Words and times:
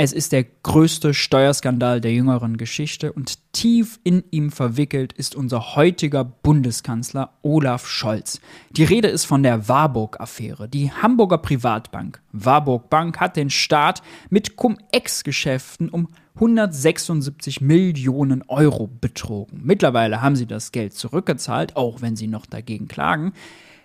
Es 0.00 0.12
ist 0.12 0.30
der 0.30 0.44
größte 0.44 1.12
Steuerskandal 1.12 2.00
der 2.00 2.12
jüngeren 2.12 2.56
Geschichte 2.56 3.12
und 3.12 3.52
tief 3.52 3.98
in 4.04 4.22
ihm 4.30 4.52
verwickelt 4.52 5.12
ist 5.12 5.34
unser 5.34 5.74
heutiger 5.74 6.22
Bundeskanzler 6.22 7.32
Olaf 7.42 7.88
Scholz. 7.88 8.40
Die 8.70 8.84
Rede 8.84 9.08
ist 9.08 9.24
von 9.24 9.42
der 9.42 9.66
Warburg-Affäre. 9.66 10.68
Die 10.68 10.92
Hamburger 10.92 11.38
Privatbank 11.38 12.22
Warburg 12.30 12.88
Bank 12.90 13.18
hat 13.18 13.34
den 13.34 13.50
Staat 13.50 14.02
mit 14.30 14.54
Cum-Ex-Geschäften 14.54 15.88
um 15.88 16.06
176 16.36 17.60
Millionen 17.60 18.44
Euro 18.46 18.86
betrogen. 18.86 19.62
Mittlerweile 19.64 20.22
haben 20.22 20.36
sie 20.36 20.46
das 20.46 20.70
Geld 20.70 20.94
zurückgezahlt, 20.94 21.74
auch 21.74 22.02
wenn 22.02 22.14
sie 22.14 22.28
noch 22.28 22.46
dagegen 22.46 22.86
klagen. 22.86 23.32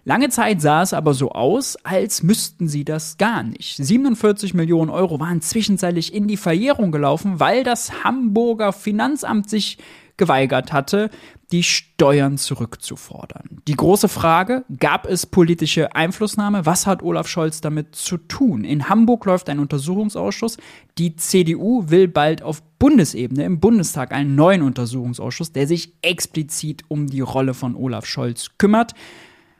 Lange 0.05 0.29
Zeit 0.29 0.59
sah 0.59 0.81
es 0.81 0.93
aber 0.93 1.13
so 1.13 1.31
aus, 1.31 1.77
als 1.83 2.23
müssten 2.23 2.67
sie 2.67 2.83
das 2.83 3.17
gar 3.17 3.41
nicht. 3.41 3.77
47 3.77 4.53
Millionen 4.53 4.89
Euro 4.89 5.19
waren 5.21 5.41
zwischenzeitlich 5.41 6.13
in 6.13 6.27
die 6.27 6.35
Verjährung 6.35 6.91
gelaufen, 6.91 7.39
weil 7.39 7.63
das 7.63 8.03
Hamburger 8.03 8.73
Finanzamt 8.73 9.49
sich 9.49 9.77
geweigert 10.17 10.73
hatte, 10.73 11.09
die 11.53 11.63
Steuern 11.63 12.37
zurückzufordern. 12.37 13.61
Die 13.67 13.75
große 13.75 14.09
Frage, 14.09 14.65
gab 14.79 15.05
es 15.05 15.25
politische 15.25 15.95
Einflussnahme? 15.95 16.65
Was 16.65 16.85
hat 16.85 17.01
Olaf 17.03 17.27
Scholz 17.27 17.61
damit 17.61 17.95
zu 17.95 18.17
tun? 18.17 18.63
In 18.63 18.89
Hamburg 18.89 19.25
läuft 19.25 19.49
ein 19.49 19.59
Untersuchungsausschuss. 19.59 20.57
Die 20.97 21.15
CDU 21.15 21.85
will 21.87 22.07
bald 22.07 22.41
auf 22.41 22.61
Bundesebene 22.79 23.45
im 23.45 23.59
Bundestag 23.59 24.11
einen 24.11 24.35
neuen 24.35 24.63
Untersuchungsausschuss, 24.63 25.53
der 25.53 25.67
sich 25.67 25.93
explizit 26.01 26.83
um 26.89 27.07
die 27.07 27.21
Rolle 27.21 27.53
von 27.53 27.75
Olaf 27.75 28.05
Scholz 28.05 28.49
kümmert. 28.57 28.93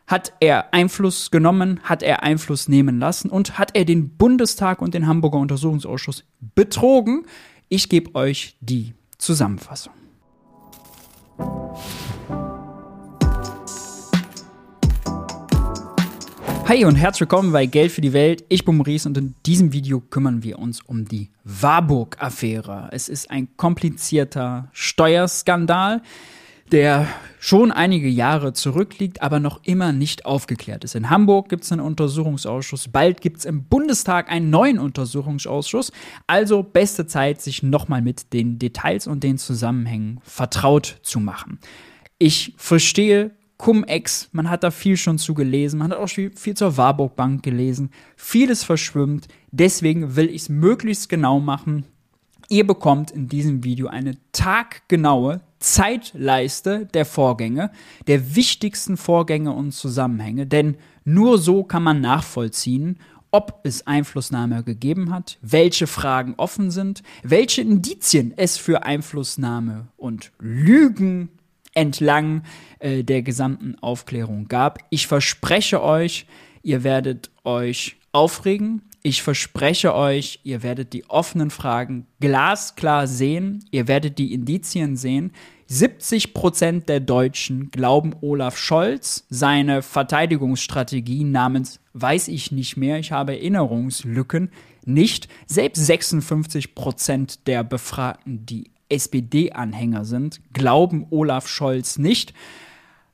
Hat 0.05 0.34
er 0.41 0.73
Einfluss 0.73 1.31
genommen, 1.31 1.80
hat 1.84 2.03
er 2.03 2.23
Einfluss 2.23 2.67
nehmen 2.67 2.99
lassen 2.99 3.30
und 3.30 3.57
hat 3.57 3.73
er 3.73 3.85
den 3.85 4.09
Bundestag 4.17 4.81
und 4.81 4.94
den 4.94 5.07
Hamburger 5.07 5.38
Untersuchungsausschuss 5.38 6.25
betrogen? 6.55 7.25
Ich 7.70 7.88
gebe 7.88 8.13
euch 8.13 8.58
die 8.59 8.95
Zusammenfassung. 9.17 9.94
Hi 16.66 16.83
und 16.83 16.95
herzlich 16.95 17.22
willkommen 17.22 17.53
bei 17.53 17.66
Geld 17.66 17.92
für 17.92 18.02
die 18.02 18.14
Welt. 18.14 18.44
Ich 18.49 18.66
bin 18.66 18.75
Maurice 18.75 19.08
und 19.08 19.17
in 19.17 19.36
diesem 19.45 19.72
Video 19.72 20.02
kümmern 20.02 20.44
wir 20.44 20.59
uns 20.59 20.81
um 20.81 21.05
die 21.05 21.30
Warburg-Affäre. 21.45 22.89
Es 22.92 23.08
ist 23.08 23.31
ein 23.31 23.55
komplizierter 23.55 24.70
Steuerskandal, 24.73 26.02
der 26.73 27.07
schon 27.39 27.71
einige 27.71 28.07
Jahre 28.07 28.53
zurückliegt, 28.53 29.21
aber 29.21 29.39
noch 29.39 29.63
immer 29.63 29.91
nicht 29.91 30.25
aufgeklärt 30.25 30.83
ist. 30.83 30.95
In 30.95 31.11
Hamburg 31.11 31.47
gibt 31.47 31.65
es 31.65 31.71
einen 31.71 31.81
Untersuchungsausschuss, 31.81 32.88
bald 32.88 33.21
gibt 33.21 33.38
es 33.38 33.45
im 33.45 33.65
Bundestag 33.65 34.31
einen 34.31 34.49
neuen 34.49 34.80
Untersuchungsausschuss. 34.80 35.91
Also 36.25 36.63
beste 36.63 37.05
Zeit, 37.05 37.41
sich 37.41 37.61
nochmal 37.61 38.02
mit 38.02 38.33
den 38.33 38.57
Details 38.57 39.05
und 39.05 39.23
den 39.23 39.38
Zusammenhängen 39.38 40.19
vertraut 40.23 40.97
zu 41.03 41.19
machen. 41.19 41.59
Ich 42.17 42.55
verstehe 42.57 43.35
Cum-Ex, 43.58 44.30
man 44.31 44.49
hat 44.49 44.63
da 44.63 44.71
viel 44.71 44.97
schon 44.97 45.19
zu 45.19 45.35
gelesen, 45.35 45.77
man 45.77 45.91
hat 45.91 45.99
auch 45.99 46.08
viel, 46.08 46.33
zur 46.33 46.75
Warburg 46.75 47.15
Bank 47.15 47.43
gelesen, 47.43 47.91
vieles 48.15 48.63
verschwimmt, 48.63 49.27
deswegen 49.52 50.15
will 50.15 50.30
ich 50.30 50.43
es 50.43 50.49
möglichst 50.49 51.08
genau 51.08 51.39
machen. 51.39 51.85
Ihr 52.49 52.67
bekommt 52.67 53.11
in 53.11 53.27
diesem 53.27 53.63
Video 53.63 53.88
eine 53.88 54.17
taggenaue 54.31 55.41
Zeitleiste 55.59 56.86
der 56.88 57.05
Vorgänge, 57.05 57.72
der 58.08 58.36
wichtigsten 58.36 58.97
Vorgänge 58.97 59.53
und 59.53 59.72
Zusammenhänge, 59.72 60.45
denn 60.45 60.75
nur 61.05 61.38
so 61.38 61.64
kann 61.64 61.83
man 61.83 62.02
nachvollziehen, 62.02 62.99
ob 63.31 63.61
es 63.64 63.88
Einflussnahme 63.88 64.64
gegeben 64.64 65.11
hat, 65.11 65.39
welche 65.41 65.88
Fragen 65.88 66.36
offen 66.38 66.69
sind, 66.69 67.02
welche 67.23 67.61
Indizien 67.61 68.33
es 68.36 68.58
für 68.58 68.83
Einflussnahme 68.83 69.88
und 69.97 70.31
Lügen 70.39 71.30
entlang 71.73 72.44
äh, 72.80 73.03
der 73.03 73.23
gesamten 73.23 73.75
Aufklärung 73.81 74.48
gab. 74.48 74.80
Ich 74.92 75.08
verspreche 75.08 75.81
euch, 75.81 76.27
ihr 76.61 76.83
werdet 76.83 77.31
euch 77.43 77.98
aufregen, 78.11 78.83
ich 79.03 79.21
verspreche 79.21 79.93
euch, 79.93 80.39
ihr 80.43 80.64
werdet 80.64 80.93
die 80.93 81.09
offenen 81.09 81.49
Fragen 81.49 82.08
glasklar 82.21 83.05
sehen, 83.05 83.65
ihr 83.69 83.89
werdet 83.89 84.17
die 84.17 84.33
Indizien 84.33 84.95
sehen. 84.95 85.33
70 85.67 86.33
Prozent 86.33 86.87
der 86.87 87.02
Deutschen 87.02 87.69
glauben 87.69 88.15
Olaf 88.21 88.58
Scholz 88.58 89.25
seine 89.30 89.81
Verteidigungsstrategie 89.81 91.25
namens 91.25 91.81
weiß 91.93 92.30
ich 92.30 92.52
nicht 92.52 92.77
mehr, 92.77 92.97
ich 92.97 93.11
habe 93.11 93.33
Erinnerungslücken 93.33 94.52
nicht. 94.86 95.27
Selbst 95.47 95.86
56 95.86 96.73
Prozent 96.73 97.47
der 97.47 97.63
Befragten, 97.63 98.45
die 98.45 98.71
SPD-Anhänger 98.87 100.05
sind, 100.05 100.39
glauben 100.53 101.08
Olaf 101.09 101.47
Scholz 101.47 101.97
nicht. 101.97 102.33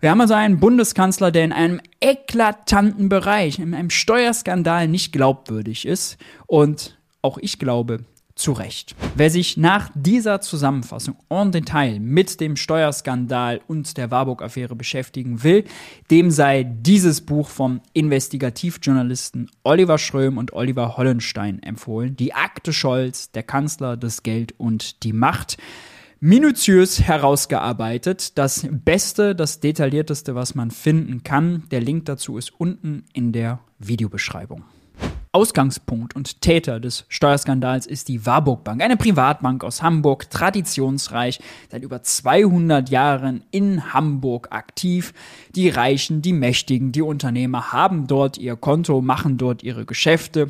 Wir 0.01 0.11
haben 0.11 0.21
also 0.21 0.33
einen 0.33 0.61
Bundeskanzler, 0.61 1.29
der 1.29 1.43
in 1.43 1.51
einem 1.51 1.81
eklatanten 1.99 3.09
Bereich, 3.09 3.59
in 3.59 3.73
einem 3.73 3.89
Steuerskandal 3.89 4.87
nicht 4.87 5.11
glaubwürdig 5.11 5.85
ist. 5.85 6.17
Und 6.47 6.97
auch 7.21 7.37
ich 7.37 7.59
glaube, 7.59 8.05
zu 8.33 8.53
Recht. 8.53 8.95
Wer 9.15 9.29
sich 9.29 9.57
nach 9.57 9.91
dieser 9.93 10.39
Zusammenfassung 10.39 11.17
en 11.29 11.51
Detail 11.51 11.99
mit 11.99 12.39
dem 12.39 12.55
Steuerskandal 12.55 13.59
und 13.67 13.97
der 13.97 14.09
Warburg-Affäre 14.09 14.77
beschäftigen 14.77 15.43
will, 15.43 15.65
dem 16.09 16.31
sei 16.31 16.63
dieses 16.63 17.19
Buch 17.19 17.49
vom 17.49 17.81
Investigativjournalisten 17.91 19.51
Oliver 19.63 19.97
Schröm 19.97 20.37
und 20.37 20.53
Oliver 20.53 20.95
Hollenstein 20.95 21.61
empfohlen. 21.61 22.15
Die 22.15 22.33
Akte 22.33 22.71
Scholz, 22.71 23.31
der 23.31 23.43
Kanzler, 23.43 23.97
das 23.97 24.23
Geld 24.23 24.53
und 24.57 25.03
die 25.03 25.11
Macht 25.11 25.57
minutiös 26.19 27.01
herausgearbeitet. 27.01 28.37
Das 28.37 28.67
Beste, 28.69 29.35
das 29.35 29.59
Detaillierteste, 29.59 30.35
was 30.35 30.55
man 30.55 30.71
finden 30.71 31.23
kann. 31.23 31.63
Der 31.71 31.81
Link 31.81 32.05
dazu 32.05 32.37
ist 32.37 32.53
unten 32.57 33.05
in 33.13 33.31
der 33.31 33.59
Videobeschreibung. 33.79 34.63
Ausgangspunkt 35.31 36.15
und 36.15 36.41
Täter 36.41 36.79
des 36.79 37.05
Steuerskandals 37.07 37.85
ist 37.85 38.07
die 38.07 38.25
Warburg 38.25 38.63
Bank, 38.63 38.81
eine 38.81 38.97
Privatbank 38.97 39.63
aus 39.63 39.83
Hamburg, 39.83 40.27
traditionsreich, 40.31 41.39
seit 41.69 41.83
über 41.83 42.01
200 42.01 42.89
Jahren 42.89 43.43
in 43.51 43.93
Hamburg 43.93 44.47
aktiv. 44.49 45.13
Die 45.55 45.69
Reichen, 45.69 46.23
die 46.23 46.33
Mächtigen, 46.33 46.91
die 46.91 47.03
Unternehmer 47.03 47.71
haben 47.71 48.07
dort 48.07 48.39
ihr 48.39 48.55
Konto, 48.55 49.01
machen 49.01 49.37
dort 49.37 49.61
ihre 49.61 49.85
Geschäfte. 49.85 50.49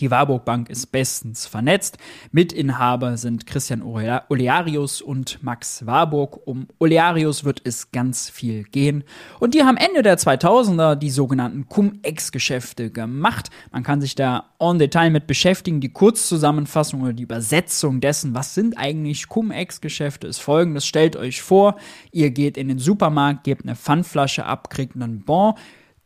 Die 0.00 0.10
Warburg 0.10 0.44
Bank 0.44 0.68
ist 0.68 0.86
bestens 0.92 1.46
vernetzt. 1.46 1.98
Mitinhaber 2.32 3.16
sind 3.16 3.46
Christian 3.46 3.82
Olearius 3.82 5.00
und 5.00 5.42
Max 5.42 5.86
Warburg. 5.86 6.40
Um 6.46 6.66
Olearius 6.78 7.44
wird 7.44 7.60
es 7.64 7.92
ganz 7.92 8.28
viel 8.28 8.64
gehen. 8.64 9.04
Und 9.40 9.54
die 9.54 9.62
haben 9.62 9.76
Ende 9.76 10.02
der 10.02 10.18
2000er 10.18 10.96
die 10.96 11.10
sogenannten 11.10 11.68
Cum-Ex-Geschäfte 11.68 12.90
gemacht. 12.90 13.50
Man 13.70 13.82
kann 13.82 14.00
sich 14.00 14.14
da 14.14 14.50
en 14.58 14.78
Detail 14.78 15.10
mit 15.10 15.26
beschäftigen. 15.26 15.80
Die 15.80 15.92
Kurzzusammenfassung 15.92 17.02
oder 17.02 17.12
die 17.12 17.22
Übersetzung 17.22 18.00
dessen, 18.00 18.34
was 18.34 18.54
sind 18.54 18.76
eigentlich 18.78 19.28
Cum-Ex-Geschäfte, 19.28 20.26
ist 20.26 20.40
folgendes. 20.40 20.86
Stellt 20.86 21.16
euch 21.16 21.42
vor, 21.42 21.76
ihr 22.12 22.30
geht 22.30 22.56
in 22.56 22.68
den 22.68 22.78
Supermarkt, 22.78 23.44
gebt 23.44 23.64
eine 23.64 23.76
Pfandflasche 23.76 24.44
ab, 24.44 24.70
kriegt 24.70 24.96
einen 24.96 25.24
Bon 25.24 25.54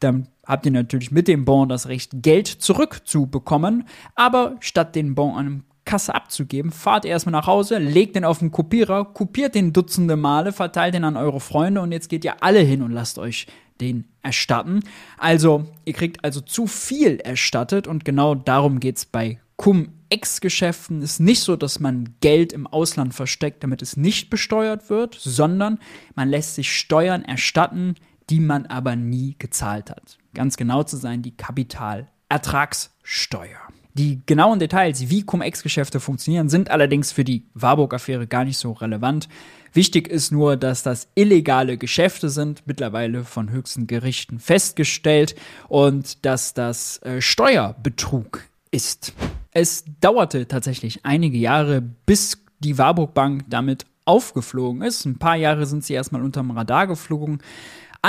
dann 0.00 0.28
habt 0.49 0.67
ihr 0.67 0.73
natürlich 0.73 1.13
mit 1.13 1.29
dem 1.29 1.45
Bon 1.45 1.69
das 1.69 1.87
Recht, 1.87 2.11
Geld 2.15 2.49
zurückzubekommen. 2.49 3.85
Aber 4.15 4.57
statt 4.61 4.97
den 4.97 5.15
Bon 5.15 5.35
an 5.35 5.47
einem 5.47 5.65
Kasse 5.85 6.15
abzugeben, 6.15 6.73
fahrt 6.73 7.05
ihr 7.05 7.13
erstmal 7.13 7.33
nach 7.33 7.47
Hause, 7.47 7.79
legt 7.79 8.17
den 8.17 8.25
auf 8.25 8.41
den 8.41 8.51
Kopierer, 8.51 9.05
kopiert 9.07 9.55
den 9.55 9.73
dutzende 9.73 10.17
Male, 10.17 10.53
verteilt 10.53 10.95
den 10.95 11.05
an 11.05 11.17
eure 11.17 11.41
Freunde 11.41 11.81
und 11.81 11.93
jetzt 11.93 12.09
geht 12.09 12.25
ihr 12.25 12.43
alle 12.43 12.61
hin 12.61 12.83
und 12.83 12.93
lasst 12.93 13.19
euch 13.19 13.47
den 13.81 14.05
erstatten. 14.23 14.81
Also, 15.17 15.67
ihr 15.85 15.93
kriegt 15.93 16.25
also 16.25 16.41
zu 16.41 16.67
viel 16.67 17.21
erstattet 17.21 17.87
und 17.87 18.05
genau 18.05 18.35
darum 18.35 18.81
geht 18.81 18.99
es 18.99 19.07
bei 19.07 19.39
Cum-Ex-Geschäften. 19.57 21.03
Es 21.03 21.13
ist 21.13 21.21
nicht 21.21 21.41
so, 21.41 21.57
dass 21.57 21.81
man 21.81 22.15
Geld 22.21 22.53
im 22.53 22.67
Ausland 22.67 23.15
versteckt, 23.15 23.62
damit 23.62 23.81
es 23.81 23.97
nicht 23.97 24.31
besteuert 24.31 24.91
wird, 24.91 25.15
sondern 25.15 25.79
man 26.15 26.29
lässt 26.29 26.55
sich 26.55 26.77
Steuern 26.77 27.25
erstatten, 27.25 27.94
die 28.31 28.41
man 28.41 28.65
aber 28.67 28.97
nie 28.97 29.37
gezahlt 29.39 29.91
hat. 29.91 30.17
Ganz 30.35 30.57
genau 30.57 30.83
zu 30.83 30.97
sein, 30.97 31.23
die 31.23 31.37
Kapitalertragssteuer. 31.37 33.61
Die 33.95 34.23
genauen 34.27 34.59
Details, 34.61 35.11
wie 35.11 35.25
Cum-Ex-Geschäfte 35.25 35.99
funktionieren, 35.99 36.49
sind 36.49 36.71
allerdings 36.71 37.11
für 37.11 37.25
die 37.25 37.49
Warburg-Affäre 37.55 38.29
gar 38.29 38.45
nicht 38.45 38.59
so 38.59 38.71
relevant. 38.73 39.29
Wichtig 39.73 40.07
ist 40.07 40.31
nur, 40.31 40.57
dass 40.57 40.85
das 40.85 41.09
illegale 41.17 41.79
Geschäfte 41.79 42.29
sind, 42.29 42.63
mittlerweile 42.67 43.25
von 43.25 43.51
höchsten 43.51 43.89
Gerichten 43.89 44.39
festgestellt, 44.39 45.35
und 45.67 46.25
dass 46.25 46.55
das 46.55 47.03
äh, 47.03 47.21
Steuerbetrug 47.21 48.45
ist. 48.71 49.15
Es 49.51 49.85
dauerte 50.01 50.47
tatsächlich 50.47 51.05
einige 51.05 51.39
Jahre, 51.39 51.81
bis 51.81 52.39
die 52.61 52.79
Warburg 52.79 53.15
Bank 53.15 53.45
damit 53.49 53.87
aufgeflogen 54.05 54.83
ist. 54.83 55.05
Ein 55.05 55.19
paar 55.19 55.37
Jahre 55.37 55.67
sind 55.67 55.85
sie 55.85 55.95
erstmal 55.95 56.23
unterm 56.23 56.51
Radar 56.51 56.87
geflogen. 56.87 57.41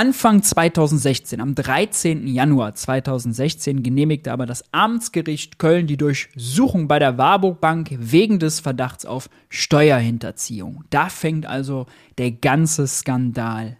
Anfang 0.00 0.42
2016, 0.42 1.42
am 1.42 1.54
13. 1.54 2.26
Januar 2.26 2.74
2016, 2.74 3.82
genehmigte 3.82 4.32
aber 4.32 4.46
das 4.46 4.64
Amtsgericht 4.72 5.58
Köln 5.58 5.86
die 5.86 5.98
Durchsuchung 5.98 6.88
bei 6.88 6.98
der 6.98 7.18
Warburg 7.18 7.60
Bank 7.60 7.90
wegen 7.98 8.38
des 8.38 8.60
Verdachts 8.60 9.04
auf 9.04 9.28
Steuerhinterziehung. 9.50 10.84
Da 10.88 11.10
fängt 11.10 11.44
also 11.44 11.84
der 12.16 12.30
ganze 12.30 12.86
Skandal 12.86 13.76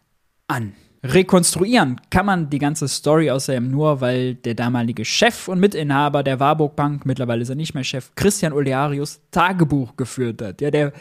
an. 0.47 0.75
Rekonstruieren 1.03 1.99
kann 2.11 2.27
man 2.27 2.51
die 2.51 2.59
ganze 2.59 2.87
Story 2.87 3.31
außerdem 3.31 3.71
nur, 3.71 4.03
weil 4.03 4.35
der 4.35 4.53
damalige 4.53 5.07
Chef 5.07 5.49
und 5.49 5.59
Mitinhaber 5.59 6.23
der 6.23 6.39
Warburg 6.39 6.77
Bank, 6.77 7.07
mittlerweile 7.07 7.41
ist 7.41 7.49
er 7.49 7.55
nicht 7.55 7.73
mehr 7.73 7.85
Chef, 7.85 8.11
Christian 8.15 8.53
Olearius, 8.53 9.23
Tagebuch 9.31 9.97
geführt 9.97 10.43
hat. 10.43 10.61
Ja, 10.61 10.71
der 10.71 10.93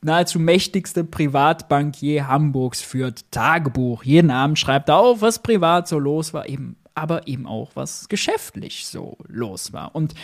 nahezu 0.00 0.38
mächtigste 0.38 1.04
Privatbankier 1.04 2.28
Hamburgs 2.28 2.80
führt 2.80 3.30
Tagebuch. 3.30 4.04
Jeden 4.04 4.30
Abend 4.30 4.58
schreibt 4.58 4.88
er 4.88 4.98
auf, 4.98 5.22
was 5.22 5.42
privat 5.42 5.88
so 5.88 5.98
los 5.98 6.32
war, 6.32 6.48
eben, 6.48 6.76
aber 6.94 7.26
eben 7.26 7.46
auch, 7.46 7.70
was 7.74 8.08
geschäftlich 8.08 8.86
so 8.86 9.16
los 9.26 9.72
war. 9.72 9.94
Und 9.94 10.14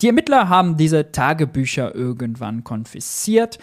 die 0.00 0.08
Ermittler 0.08 0.48
haben 0.48 0.76
diese 0.76 1.12
Tagebücher 1.12 1.94
irgendwann 1.94 2.64
konfisziert. 2.64 3.58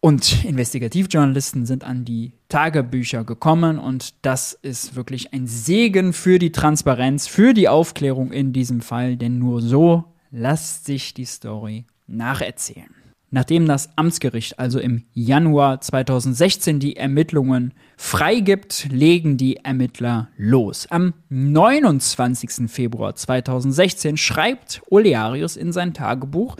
Und 0.00 0.44
Investigativjournalisten 0.44 1.64
sind 1.64 1.84
an 1.84 2.04
die 2.04 2.32
Tagebücher 2.48 3.24
gekommen 3.24 3.78
und 3.78 4.14
das 4.20 4.52
ist 4.52 4.96
wirklich 4.96 5.32
ein 5.32 5.46
Segen 5.46 6.12
für 6.12 6.38
die 6.38 6.52
Transparenz, 6.52 7.26
für 7.26 7.54
die 7.54 7.68
Aufklärung 7.68 8.30
in 8.30 8.52
diesem 8.52 8.82
Fall, 8.82 9.16
denn 9.16 9.38
nur 9.38 9.62
so 9.62 10.04
lässt 10.30 10.84
sich 10.84 11.14
die 11.14 11.24
Story 11.24 11.86
nacherzählen. 12.06 13.03
Nachdem 13.34 13.66
das 13.66 13.88
Amtsgericht 13.96 14.60
also 14.60 14.78
im 14.78 15.06
Januar 15.12 15.80
2016 15.80 16.78
die 16.78 16.94
Ermittlungen 16.94 17.74
freigibt, 17.96 18.86
legen 18.92 19.36
die 19.36 19.56
Ermittler 19.56 20.28
los. 20.36 20.86
Am 20.88 21.14
29. 21.30 22.70
Februar 22.70 23.16
2016 23.16 24.18
schreibt 24.18 24.82
Olearius 24.88 25.56
in 25.56 25.72
sein 25.72 25.94
Tagebuch, 25.94 26.54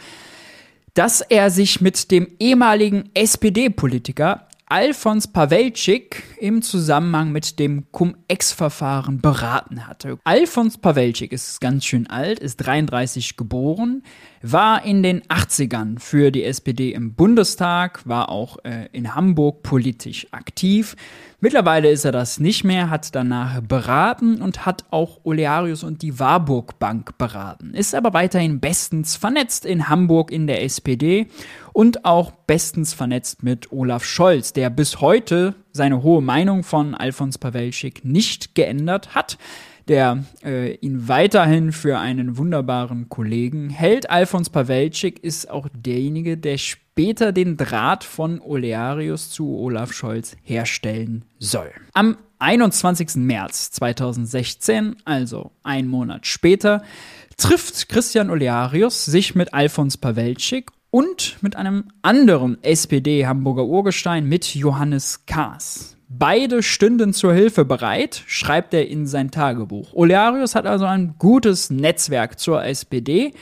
dass 0.95 1.21
er 1.21 1.51
sich 1.51 1.81
mit 1.81 2.11
dem 2.11 2.27
ehemaligen 2.41 3.09
SPD-Politiker 3.15 4.49
Alfons 4.67 5.29
Pawelczyk 5.29 6.23
im 6.41 6.63
Zusammenhang 6.63 7.31
mit 7.31 7.59
dem 7.59 7.85
Cum-Ex-Verfahren 7.93 9.21
beraten 9.21 9.87
hatte. 9.87 10.19
Alfons 10.25 10.79
Pawelczyk 10.79 11.33
ist 11.33 11.61
ganz 11.61 11.85
schön 11.85 12.09
alt, 12.09 12.41
ist 12.41 12.57
33 12.57 13.37
geboren, 13.37 14.03
war 14.47 14.85
in 14.85 15.03
den 15.03 15.23
80ern 15.23 15.99
für 15.99 16.31
die 16.31 16.45
SPD 16.45 16.93
im 16.93 17.15
Bundestag, 17.15 18.07
war 18.07 18.29
auch 18.29 18.59
äh, 18.65 18.89
in 18.93 19.15
Hamburg 19.15 19.63
politisch 19.63 20.27
aktiv. 20.33 20.97
Mittlerweile 21.41 21.91
ist 21.91 22.05
er 22.05 22.13
das 22.13 22.41
nicht 22.41 22.63
mehr, 22.63 22.91
hat 22.91 23.15
danach 23.15 23.63
beraten 23.63 24.43
und 24.43 24.67
hat 24.67 24.85
auch 24.91 25.21
Olearius 25.25 25.83
und 25.83 26.03
die 26.03 26.19
Warburg 26.19 26.79
Bank 26.79 27.17
beraten. 27.17 27.73
Ist 27.73 27.95
aber 27.95 28.13
weiterhin 28.13 28.61
bestens 28.61 29.17
vernetzt 29.17 29.65
in 29.65 29.89
Hamburg 29.89 30.31
in 30.31 30.47
der 30.47 30.63
SPD 30.63 31.29
und 31.73 32.05
auch 32.05 32.31
bestens 32.31 32.93
vernetzt 32.93 33.43
mit 33.43 33.73
Olaf 33.73 34.05
Scholz, 34.05 34.53
der 34.53 34.69
bis 34.69 35.01
heute 35.01 35.55
seine 35.73 36.03
hohe 36.03 36.21
Meinung 36.21 36.65
von 36.65 36.95
Alfons 36.95 37.39
Pawelczyk 37.39 38.05
nicht 38.05 38.55
geändert 38.55 39.15
hat 39.15 39.39
der 39.89 40.25
äh, 40.45 40.75
ihn 40.77 41.09
weiterhin 41.09 41.73
für 41.73 41.99
einen 41.99 42.37
wunderbaren 42.39 43.09
Kollegen 43.09 43.71
hält. 43.71 44.11
Alfons 44.11 44.51
Pawelczyk 44.51 45.23
ist 45.23 45.51
auch 45.51 45.69
derjenige, 45.75 46.37
der 46.37 46.59
später 46.59 47.33
den 47.33 47.57
Draht 47.57 48.05
von 48.05 48.41
Olearius 48.41 49.31
zu 49.31 49.59
Olaf 49.59 49.93
Scholz 49.93 50.37
herstellen 50.43 51.25
soll. 51.39 51.71
Am 51.93 52.17
21. 52.39 53.17
März 53.17 53.71
2016, 53.73 54.97
also 55.05 55.53
ein 55.63 55.89
Monat 55.89 56.27
später, 56.27 56.83
trifft 57.37 57.89
Christian 57.89 58.31
Olearius 58.31 59.05
sich 59.05 59.35
mit 59.35 59.55
Alfons 59.55 59.97
Pawelczyk 59.97 60.71
und 60.91 61.39
mit 61.41 61.57
einem 61.57 61.89
anderen 62.03 62.63
SPD-Hamburger 62.63 63.65
Urgestein, 63.65 64.29
mit 64.29 64.55
Johannes 64.55 65.27
Kaas. 65.27 65.97
Beide 66.17 66.63
stünden 66.63 67.13
zur 67.13 67.35
Hilfe 67.35 67.65
bereit, 67.65 68.23
schreibt 68.27 68.73
er 68.73 68.87
in 68.87 69.09
sein 69.09 69.33
Tagebuch. 69.33 69.93
Olearius 69.95 70.55
hat 70.55 70.65
also 70.65 70.85
ein 70.85 71.17
gutes 71.19 71.71
Netzwerk 71.71 72.39
zur 72.39 72.65
SPD, 72.65 73.33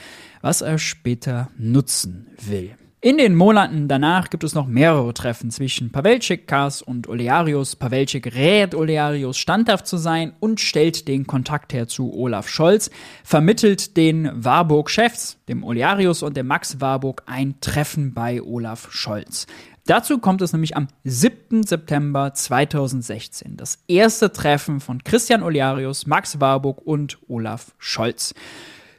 was 0.41 0.63
er 0.63 0.79
später 0.79 1.51
nutzen 1.59 2.29
will. 2.41 2.75
In 3.05 3.19
den 3.19 3.35
Monaten 3.35 3.89
danach 3.89 4.31
gibt 4.31 4.45
es 4.45 4.55
noch 4.55 4.69
mehrere 4.69 5.13
Treffen 5.13 5.51
zwischen 5.51 5.91
Pawelczyk, 5.91 6.47
Kars 6.47 6.83
und 6.83 7.09
Olearius. 7.09 7.75
Pawelczyk 7.75 8.33
rät 8.37 8.77
Olearius 8.77 9.39
standhaft 9.39 9.89
zu 9.89 9.97
sein 9.97 10.33
und 10.39 10.61
stellt 10.61 11.09
den 11.09 11.27
Kontakt 11.27 11.73
her 11.73 11.89
zu 11.89 12.15
Olaf 12.15 12.49
Scholz, 12.49 12.91
vermittelt 13.25 13.97
den 13.97 14.31
Warburg-Chefs, 14.33 15.39
dem 15.49 15.65
Olearius 15.65 16.23
und 16.23 16.37
dem 16.37 16.47
Max 16.47 16.81
Warburg, 16.81 17.25
ein 17.27 17.57
Treffen 17.61 18.15
bei 18.15 18.41
Olaf 18.41 18.93
Scholz. 18.93 19.49
Dazu 19.87 20.19
kommt 20.19 20.43
es 20.43 20.53
nämlich 20.53 20.77
am 20.77 20.87
7. 21.03 21.65
September 21.65 22.33
2016. 22.33 23.57
Das 23.57 23.83
erste 23.89 24.33
Treffen 24.33 24.79
von 24.79 25.03
Christian 25.03 25.43
Oliarius, 25.43 26.07
Max 26.07 26.39
Warburg 26.39 26.81
und 26.85 27.19
Olaf 27.29 27.75
Scholz. 27.79 28.33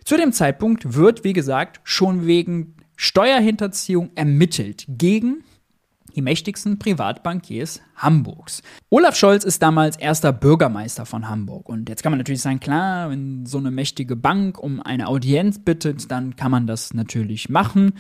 Zu 0.03 0.17
dem 0.17 0.33
Zeitpunkt 0.33 0.95
wird, 0.95 1.23
wie 1.23 1.31
gesagt, 1.31 1.79
schon 1.85 2.27
wegen 2.27 2.75
Steuerhinterziehung 2.97 4.11
ermittelt 4.15 4.83
gegen 4.89 5.45
die 6.15 6.21
mächtigsten 6.21 6.77
Privatbankiers 6.77 7.81
Hamburgs. 7.95 8.61
Olaf 8.89 9.15
Scholz 9.15 9.45
ist 9.45 9.63
damals 9.63 9.95
erster 9.95 10.33
Bürgermeister 10.33 11.05
von 11.05 11.29
Hamburg. 11.29 11.69
Und 11.69 11.87
jetzt 11.87 12.03
kann 12.03 12.11
man 12.11 12.19
natürlich 12.19 12.41
sagen, 12.41 12.59
klar, 12.59 13.09
wenn 13.09 13.45
so 13.45 13.57
eine 13.57 13.71
mächtige 13.71 14.17
Bank 14.17 14.59
um 14.59 14.81
eine 14.81 15.07
Audienz 15.07 15.59
bittet, 15.59 16.11
dann 16.11 16.35
kann 16.35 16.51
man 16.51 16.67
das 16.67 16.93
natürlich 16.93 17.47
machen. 17.47 17.93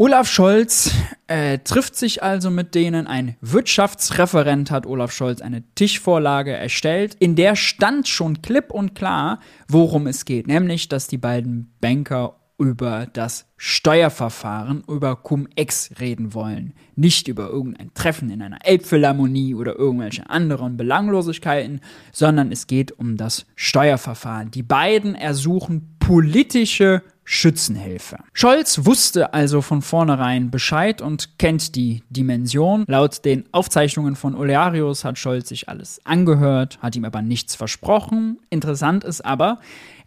Olaf 0.00 0.30
Scholz 0.30 0.94
äh, 1.26 1.58
trifft 1.58 1.94
sich 1.94 2.22
also 2.22 2.50
mit 2.50 2.74
denen. 2.74 3.06
Ein 3.06 3.36
Wirtschaftsreferent 3.42 4.70
hat 4.70 4.86
Olaf 4.86 5.12
Scholz 5.12 5.42
eine 5.42 5.62
Tischvorlage 5.74 6.52
erstellt. 6.52 7.16
In 7.18 7.36
der 7.36 7.54
stand 7.54 8.08
schon 8.08 8.40
klipp 8.40 8.70
und 8.70 8.94
klar, 8.94 9.40
worum 9.68 10.06
es 10.06 10.24
geht. 10.24 10.46
Nämlich, 10.46 10.88
dass 10.88 11.06
die 11.06 11.18
beiden 11.18 11.74
Banker 11.82 12.36
über 12.56 13.08
das 13.12 13.44
Steuerverfahren, 13.58 14.84
über 14.88 15.16
Cum-Ex 15.16 15.90
reden 16.00 16.32
wollen. 16.32 16.72
Nicht 16.96 17.28
über 17.28 17.50
irgendein 17.50 17.92
Treffen 17.92 18.30
in 18.30 18.40
einer 18.40 18.64
Elbphilharmonie 18.64 19.54
oder 19.54 19.76
irgendwelche 19.76 20.30
anderen 20.30 20.78
Belanglosigkeiten, 20.78 21.80
sondern 22.10 22.50
es 22.52 22.66
geht 22.66 22.90
um 22.92 23.18
das 23.18 23.44
Steuerverfahren. 23.54 24.50
Die 24.50 24.62
beiden 24.62 25.14
ersuchen 25.14 25.98
politische 25.98 27.02
Schützenhilfe. 27.24 28.18
Scholz 28.32 28.84
wusste 28.84 29.34
also 29.34 29.62
von 29.62 29.82
vornherein 29.82 30.50
Bescheid 30.50 31.00
und 31.00 31.38
kennt 31.38 31.76
die 31.76 32.02
Dimension. 32.10 32.84
Laut 32.88 33.24
den 33.24 33.44
Aufzeichnungen 33.52 34.16
von 34.16 34.34
Olearius 34.34 35.04
hat 35.04 35.18
Scholz 35.18 35.48
sich 35.48 35.68
alles 35.68 36.00
angehört, 36.04 36.78
hat 36.82 36.96
ihm 36.96 37.04
aber 37.04 37.22
nichts 37.22 37.54
versprochen. 37.54 38.38
Interessant 38.50 39.04
ist 39.04 39.24
aber, 39.24 39.58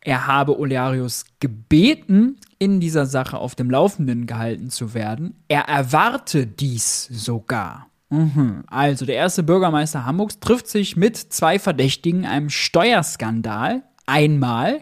er 0.01 0.27
habe 0.27 0.59
Olearius 0.59 1.25
gebeten, 1.39 2.37
in 2.59 2.79
dieser 2.79 3.05
Sache 3.05 3.37
auf 3.37 3.55
dem 3.55 3.69
Laufenden 3.69 4.25
gehalten 4.25 4.69
zu 4.69 4.93
werden. 4.93 5.35
Er 5.47 5.61
erwarte 5.61 6.47
dies 6.47 7.07
sogar. 7.11 7.87
Mhm. 8.09 8.63
Also 8.67 9.05
der 9.05 9.15
erste 9.15 9.43
Bürgermeister 9.43 10.05
Hamburgs 10.05 10.39
trifft 10.39 10.67
sich 10.67 10.95
mit 10.95 11.17
zwei 11.17 11.57
Verdächtigen 11.57 12.25
einem 12.25 12.49
Steuerskandal 12.49 13.83
einmal 14.05 14.81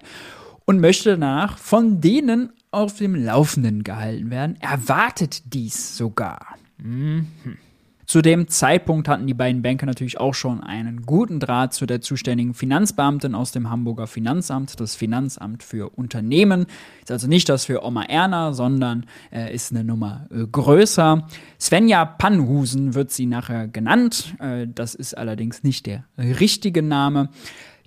und 0.65 0.79
möchte 0.79 1.11
danach 1.11 1.57
von 1.57 2.01
denen 2.01 2.51
auf 2.71 2.97
dem 2.97 3.15
Laufenden 3.15 3.83
gehalten 3.83 4.29
werden, 4.29 4.57
erwartet 4.61 5.53
dies 5.53 5.97
sogar. 5.97 6.55
Mhm. 6.77 7.27
Zu 8.11 8.21
dem 8.21 8.49
Zeitpunkt 8.49 9.07
hatten 9.07 9.25
die 9.25 9.33
beiden 9.33 9.61
Banker 9.61 9.85
natürlich 9.85 10.19
auch 10.19 10.33
schon 10.33 10.61
einen 10.61 11.03
guten 11.03 11.39
Draht 11.39 11.73
zu 11.73 11.85
der 11.85 12.01
zuständigen 12.01 12.53
Finanzbeamtin 12.53 13.35
aus 13.35 13.53
dem 13.53 13.69
Hamburger 13.69 14.05
Finanzamt, 14.05 14.81
das 14.81 14.95
Finanzamt 14.95 15.63
für 15.63 15.91
Unternehmen. 15.97 16.65
Ist 16.99 17.11
also 17.11 17.27
nicht 17.27 17.47
das 17.47 17.63
für 17.63 17.85
Oma 17.85 18.03
Erna, 18.03 18.51
sondern 18.51 19.05
äh, 19.31 19.55
ist 19.55 19.71
eine 19.71 19.85
Nummer 19.85 20.27
äh, 20.29 20.45
größer. 20.45 21.25
Svenja 21.57 22.03
Pannhusen 22.03 22.95
wird 22.95 23.11
sie 23.11 23.27
nachher 23.27 23.69
genannt. 23.69 24.35
Äh, 24.39 24.67
das 24.67 24.93
ist 24.93 25.17
allerdings 25.17 25.63
nicht 25.63 25.85
der 25.85 26.03
richtige 26.17 26.81
Name. 26.81 27.29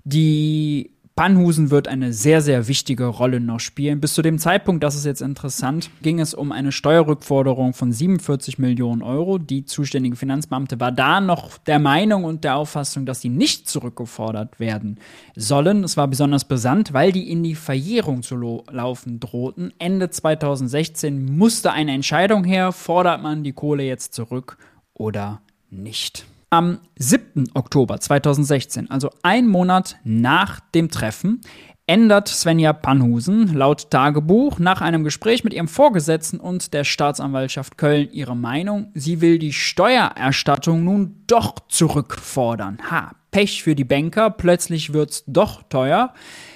Die 0.05 0.94
Pannhusen 1.15 1.71
wird 1.71 1.87
eine 1.87 2.11
sehr, 2.11 2.41
sehr 2.41 2.67
wichtige 2.67 3.05
Rolle 3.05 3.39
noch 3.39 3.61
spielen. 3.61 4.01
Bis 4.01 4.15
zu 4.15 4.21
dem 4.21 4.37
Zeitpunkt, 4.37 4.83
das 4.83 4.95
ist 4.95 5.05
jetzt 5.05 5.21
interessant, 5.21 5.89
ging 6.01 6.19
es 6.19 6.33
um 6.33 6.51
eine 6.51 6.73
Steuerrückforderung 6.73 7.73
von 7.73 7.93
47 7.93 8.59
Millionen 8.59 9.01
Euro. 9.01 9.37
Die 9.37 9.63
zuständige 9.63 10.17
Finanzbeamte 10.17 10.77
war 10.81 10.91
da 10.91 11.21
noch 11.21 11.57
der 11.57 11.79
Meinung 11.79 12.25
und 12.25 12.43
der 12.43 12.57
Auffassung, 12.57 13.05
dass 13.05 13.21
sie 13.21 13.29
nicht 13.29 13.69
zurückgefordert 13.69 14.59
werden 14.59 14.99
sollen. 15.37 15.85
Es 15.85 15.95
war 15.95 16.09
besonders 16.09 16.43
brisant, 16.43 16.91
weil 16.91 17.13
die 17.13 17.31
in 17.31 17.43
die 17.43 17.55
Verjährung 17.55 18.21
zu 18.21 18.65
laufen 18.69 19.21
drohten. 19.21 19.73
Ende 19.79 20.09
2016 20.09 21.37
musste 21.37 21.71
eine 21.71 21.93
Entscheidung 21.93 22.43
her, 22.43 22.73
fordert 22.73 23.23
man 23.23 23.45
die 23.45 23.53
Kohle 23.53 23.83
jetzt 23.83 24.13
zurück 24.13 24.57
oder 24.93 25.39
nicht. 25.69 26.25
Am 26.55 26.79
7. 26.97 27.49
Oktober 27.53 27.99
2016, 27.99 28.89
also 28.89 29.09
ein 29.23 29.45
Monat 29.45 29.97
nach 30.05 30.61
dem 30.61 30.89
Treffen, 30.89 31.41
ändert 31.85 32.29
Svenja 32.29 32.71
Panhusen 32.71 33.53
laut 33.53 33.91
Tagebuch 33.91 34.57
nach 34.59 34.79
einem 34.79 35.03
Gespräch 35.03 35.43
mit 35.43 35.53
ihrem 35.53 35.67
Vorgesetzten 35.67 36.39
und 36.39 36.73
der 36.73 36.85
Staatsanwaltschaft 36.85 37.77
Köln 37.77 38.07
ihre 38.09 38.37
Meinung. 38.37 38.89
Sie 38.93 39.19
will 39.19 39.37
die 39.37 39.51
Steuererstattung 39.51 40.81
nun 40.85 41.23
doch 41.27 41.55
zurückfordern. 41.67 42.77
Ha, 42.89 43.11
Pech 43.31 43.61
für 43.61 43.75
die 43.75 43.83
Banker, 43.83 44.29
plötzlich 44.29 44.93
wird's 44.93 45.25
doch 45.27 45.61
teuer. 45.63 46.13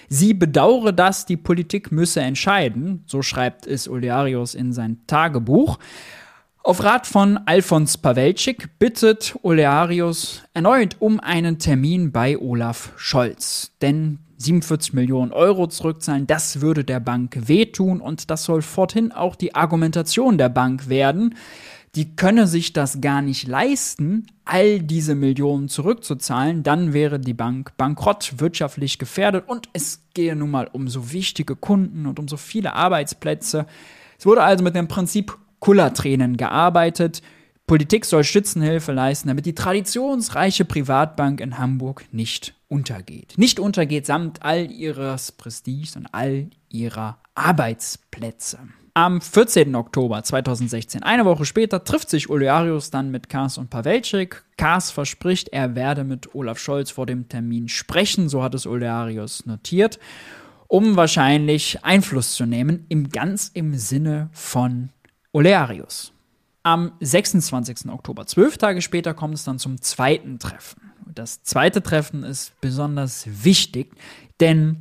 Sie 0.08 0.34
bedauere 0.34 0.94
das, 0.94 1.26
die 1.26 1.36
Politik 1.36 1.92
müsse 1.92 2.22
entscheiden, 2.22 3.04
so 3.06 3.22
schreibt 3.22 3.68
es 3.68 3.90
Olearius 3.90 4.56
in 4.56 4.72
sein 4.72 5.02
Tagebuch. 5.08 5.78
Auf 6.70 6.84
Rat 6.84 7.08
von 7.08 7.40
Alfons 7.48 7.98
Pawelczyk 7.98 8.78
bittet 8.78 9.36
Olearius 9.42 10.44
erneut 10.54 10.98
um 11.00 11.20
einen 11.20 11.58
Termin 11.58 12.12
bei 12.12 12.38
Olaf 12.38 12.92
Scholz. 12.96 13.72
Denn 13.82 14.20
47 14.38 14.94
Millionen 14.94 15.34
Euro 15.34 15.66
zurückzahlen, 15.66 16.28
das 16.28 16.62
würde 16.62 16.84
der 16.84 17.00
Bank 17.00 17.48
wehtun 17.48 18.02
und 18.02 18.30
das 18.30 18.44
soll 18.44 18.62
forthin 18.62 19.12
auch 19.12 19.36
die 19.36 19.56
Argumentation 19.56 20.38
der 20.38 20.50
Bank 20.50 20.90
werden. 20.90 21.34
Die 21.96 22.16
könne 22.16 22.46
sich 22.46 22.72
das 22.72 23.02
gar 23.02 23.24
nicht 23.24 23.48
leisten, 23.48 24.28
all 24.46 24.80
diese 24.80 25.16
Millionen 25.16 25.70
zurückzuzahlen, 25.70 26.62
dann 26.62 26.94
wäre 26.94 27.20
die 27.20 27.34
Bank 27.34 27.76
bankrott, 27.78 28.34
wirtschaftlich 28.38 29.00
gefährdet 29.00 29.46
und 29.48 29.70
es 29.74 30.04
gehe 30.14 30.36
nun 30.36 30.52
mal 30.52 30.70
um 30.72 30.88
so 30.88 31.12
wichtige 31.12 31.56
Kunden 31.56 32.06
und 32.06 32.20
um 32.20 32.28
so 32.28 32.38
viele 32.38 32.76
Arbeitsplätze. 32.76 33.66
Es 34.20 34.28
wurde 34.28 34.44
also 34.44 34.64
mit 34.64 34.76
dem 34.76 34.88
Prinzip 34.88 35.36
Kullertränen 35.60 36.38
gearbeitet. 36.38 37.22
Politik 37.68 38.06
soll 38.06 38.24
Stützenhilfe 38.24 38.92
leisten, 38.92 39.28
damit 39.28 39.46
die 39.46 39.54
traditionsreiche 39.54 40.66
Privatbank 40.66 41.40
in 41.40 41.60
Hamburg 41.60 42.06
nicht 42.12 42.56
untergeht. 42.68 43.34
Nicht 43.38 43.60
untergeht 43.60 44.06
samt 44.06 44.42
all 44.42 44.72
ihres 44.72 45.32
Prestiges 45.32 45.96
und 45.96 46.08
all 46.12 46.50
ihrer 46.70 47.20
Arbeitsplätze. 47.36 48.60
Am 48.96 49.22
14. 49.22 49.76
Oktober 49.76 50.24
2016, 50.24 51.04
eine 51.04 51.26
Woche 51.26 51.46
später, 51.46 51.84
trifft 51.84 52.10
sich 52.10 52.30
Olearius 52.30 52.90
dann 52.90 53.12
mit 53.12 53.30
Kars 53.30 53.58
und 53.58 53.70
Pawelczyk. 53.70 54.44
Kars 54.58 54.92
verspricht, 54.92 55.50
er 55.50 55.76
werde 55.76 56.04
mit 56.04 56.34
Olaf 56.34 56.60
Scholz 56.60 56.92
vor 56.92 57.06
dem 57.06 57.30
Termin 57.30 57.70
sprechen, 57.70 58.30
so 58.30 58.44
hat 58.44 58.56
es 58.56 58.66
Olearius 58.66 59.46
notiert, 59.46 60.00
um 60.68 60.96
wahrscheinlich 60.96 61.84
Einfluss 61.84 62.34
zu 62.34 62.46
nehmen, 62.46 62.86
im 62.90 63.10
ganz 63.10 63.52
im 63.54 63.76
Sinne 63.76 64.30
von 64.34 64.90
Olearius. 65.32 66.12
Am 66.64 66.92
26. 67.00 67.90
Oktober, 67.90 68.26
zwölf 68.26 68.58
Tage 68.58 68.82
später, 68.82 69.14
kommt 69.14 69.36
es 69.36 69.44
dann 69.44 69.60
zum 69.60 69.82
zweiten 69.82 70.40
Treffen. 70.40 70.92
Das 71.14 71.44
zweite 71.44 71.82
Treffen 71.82 72.24
ist 72.24 72.60
besonders 72.62 73.26
wichtig, 73.44 73.94
denn 74.40 74.78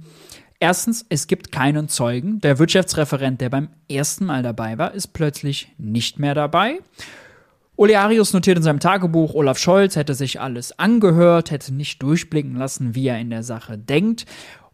erstens, 0.61 1.07
es 1.09 1.27
gibt 1.27 1.53
keinen 1.53 1.89
Zeugen. 1.89 2.41
Der 2.41 2.59
Wirtschaftsreferent, 2.59 3.41
der 3.41 3.51
beim 3.51 3.69
ersten 3.91 4.27
Mal 4.27 4.43
dabei 4.43 4.77
war, 4.79 4.93
ist 4.93 5.09
plötzlich 5.09 5.73
nicht 5.79 6.19
mehr 6.19 6.35
dabei. 6.35 6.81
Olearius 7.77 8.33
notiert 8.33 8.57
in 8.57 8.65
seinem 8.65 8.81
Tagebuch, 8.81 9.35
Olaf 9.35 9.59
Scholz 9.59 9.95
hätte 9.95 10.15
sich 10.15 10.41
alles 10.41 10.77
angehört, 10.81 11.53
hätte 11.53 11.73
nicht 11.73 12.03
durchblicken 12.03 12.57
lassen, 12.57 12.97
wie 12.97 13.07
er 13.07 13.21
in 13.21 13.31
der 13.31 13.45
Sache 13.45 13.79
denkt. 13.79 14.27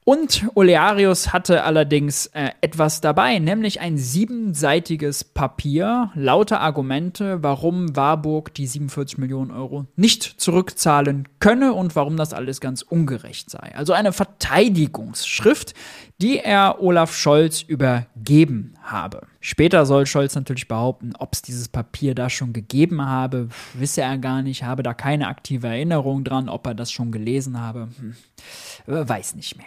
Und 0.06 0.44
Olearius 0.54 1.32
hatte 1.32 1.64
allerdings 1.64 2.26
äh, 2.26 2.50
etwas 2.60 3.00
dabei, 3.00 3.38
nämlich 3.38 3.80
ein 3.80 3.96
siebenseitiges 3.96 5.24
Papier, 5.24 6.10
lauter 6.14 6.60
Argumente, 6.60 7.42
warum 7.42 7.96
Warburg 7.96 8.52
die 8.52 8.66
47 8.66 9.16
Millionen 9.16 9.50
Euro 9.50 9.86
nicht 9.96 10.22
zurückzahlen 10.22 11.26
könne 11.40 11.72
und 11.72 11.96
warum 11.96 12.18
das 12.18 12.34
alles 12.34 12.60
ganz 12.60 12.82
ungerecht 12.82 13.48
sei. 13.48 13.74
Also 13.74 13.94
eine 13.94 14.12
Verteidigungsschrift, 14.12 15.72
die 16.20 16.38
er 16.38 16.82
Olaf 16.82 17.16
Scholz 17.16 17.62
übergeben 17.62 18.74
habe. 18.82 19.26
Später 19.40 19.86
soll 19.86 20.04
Scholz 20.04 20.34
natürlich 20.34 20.68
behaupten, 20.68 21.14
ob 21.18 21.32
es 21.32 21.40
dieses 21.40 21.68
Papier 21.68 22.14
da 22.14 22.28
schon 22.28 22.52
gegeben 22.52 23.06
habe, 23.06 23.48
wisse 23.72 24.02
er 24.02 24.18
gar 24.18 24.42
nicht, 24.42 24.64
habe 24.64 24.82
da 24.82 24.92
keine 24.92 25.28
aktive 25.28 25.68
Erinnerung 25.68 26.24
dran, 26.24 26.50
ob 26.50 26.66
er 26.66 26.74
das 26.74 26.92
schon 26.92 27.10
gelesen 27.10 27.58
habe, 27.58 27.88
hm, 27.98 28.14
weiß 28.86 29.34
nicht 29.36 29.56
mehr. 29.56 29.66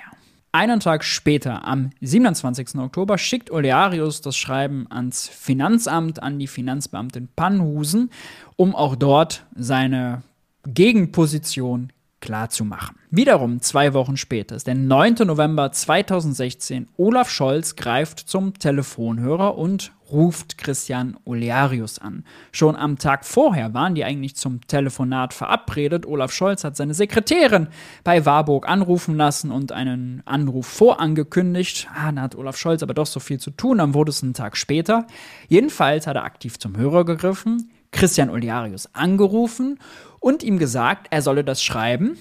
Einen 0.51 0.79
Tag 0.79 1.03
später, 1.03 1.65
am 1.65 1.91
27. 2.01 2.75
Oktober, 2.75 3.17
schickt 3.17 3.51
Olearius 3.51 4.21
das 4.21 4.37
Schreiben 4.37 4.87
ans 4.89 5.27
Finanzamt, 5.27 6.23
an 6.23 6.39
die 6.39 6.47
Finanzbeamtin 6.47 7.27
Pannhusen, 7.35 8.09
um 8.55 8.73
auch 8.73 8.95
dort 8.95 9.45
seine 9.55 10.23
Gegenposition 10.65 11.91
klarzumachen. 12.27 12.97
Wiederum 13.09 13.61
zwei 13.61 13.93
Wochen 13.93 14.17
später 14.17 14.57
ist 14.57 14.67
der 14.67 14.75
9. 14.75 15.15
November 15.25 15.71
2016. 15.71 16.89
Olaf 16.97 17.29
Scholz 17.29 17.77
greift 17.77 18.19
zum 18.19 18.59
Telefonhörer 18.59 19.57
und 19.57 19.93
ruft 20.11 20.57
Christian 20.57 21.15
Olearius 21.23 21.99
an. 21.99 22.25
Schon 22.51 22.75
am 22.75 22.97
Tag 22.97 23.23
vorher 23.23 23.73
waren 23.73 23.95
die 23.95 24.03
eigentlich 24.03 24.35
zum 24.35 24.59
Telefonat 24.67 25.33
verabredet. 25.33 26.05
Olaf 26.05 26.33
Scholz 26.33 26.65
hat 26.65 26.75
seine 26.75 26.93
Sekretärin 26.93 27.69
bei 28.03 28.25
Warburg 28.25 28.67
anrufen 28.67 29.15
lassen 29.15 29.49
und 29.49 29.71
einen 29.71 30.21
Anruf 30.25 30.67
vorangekündigt. 30.67 31.87
Ah, 31.95 32.11
da 32.11 32.23
hat 32.23 32.35
Olaf 32.35 32.57
Scholz 32.57 32.83
aber 32.83 32.93
doch 32.93 33.07
so 33.07 33.21
viel 33.21 33.39
zu 33.39 33.51
tun, 33.51 33.77
dann 33.77 33.93
wurde 33.93 34.09
es 34.09 34.21
einen 34.21 34.33
Tag 34.33 34.57
später. 34.57 35.07
Jedenfalls 35.47 36.07
hat 36.07 36.17
er 36.17 36.25
aktiv 36.25 36.59
zum 36.59 36.75
Hörer 36.75 37.05
gegriffen, 37.05 37.71
Christian 37.91 38.29
Olearius 38.29 38.93
angerufen 38.93 39.79
und 40.27 40.43
ihm 40.43 40.59
gesagt, 40.59 41.07
er 41.09 41.21
solle 41.21 41.45
das 41.45 41.63
Schreiben, 41.63 42.17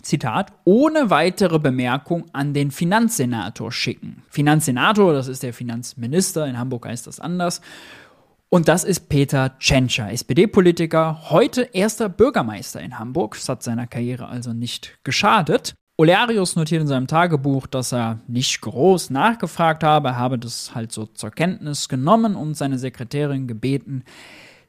Zitat, 0.00 0.52
ohne 0.62 1.10
weitere 1.10 1.58
Bemerkung 1.58 2.26
an 2.32 2.54
den 2.54 2.70
Finanzsenator 2.70 3.72
schicken. 3.72 4.22
Finanzsenator, 4.28 5.12
das 5.12 5.26
ist 5.26 5.42
der 5.42 5.52
Finanzminister, 5.52 6.46
in 6.46 6.56
Hamburg 6.56 6.86
heißt 6.86 7.08
das 7.08 7.18
anders. 7.18 7.60
Und 8.48 8.68
das 8.68 8.84
ist 8.84 9.08
Peter 9.08 9.58
Tschentscher, 9.58 10.12
SPD-Politiker, 10.12 11.30
heute 11.30 11.62
erster 11.72 12.08
Bürgermeister 12.08 12.80
in 12.80 13.00
Hamburg. 13.00 13.34
Das 13.34 13.48
hat 13.48 13.64
seiner 13.64 13.88
Karriere 13.88 14.28
also 14.28 14.52
nicht 14.52 15.00
geschadet. 15.02 15.74
Olearius 15.96 16.54
notiert 16.54 16.82
in 16.82 16.86
seinem 16.86 17.08
Tagebuch, 17.08 17.66
dass 17.66 17.92
er 17.92 18.20
nicht 18.28 18.60
groß 18.60 19.10
nachgefragt 19.10 19.82
habe, 19.82 20.10
er 20.10 20.16
habe 20.16 20.38
das 20.38 20.76
halt 20.76 20.92
so 20.92 21.06
zur 21.06 21.32
Kenntnis 21.32 21.88
genommen 21.88 22.36
und 22.36 22.56
seine 22.56 22.78
Sekretärin 22.78 23.48
gebeten, 23.48 24.04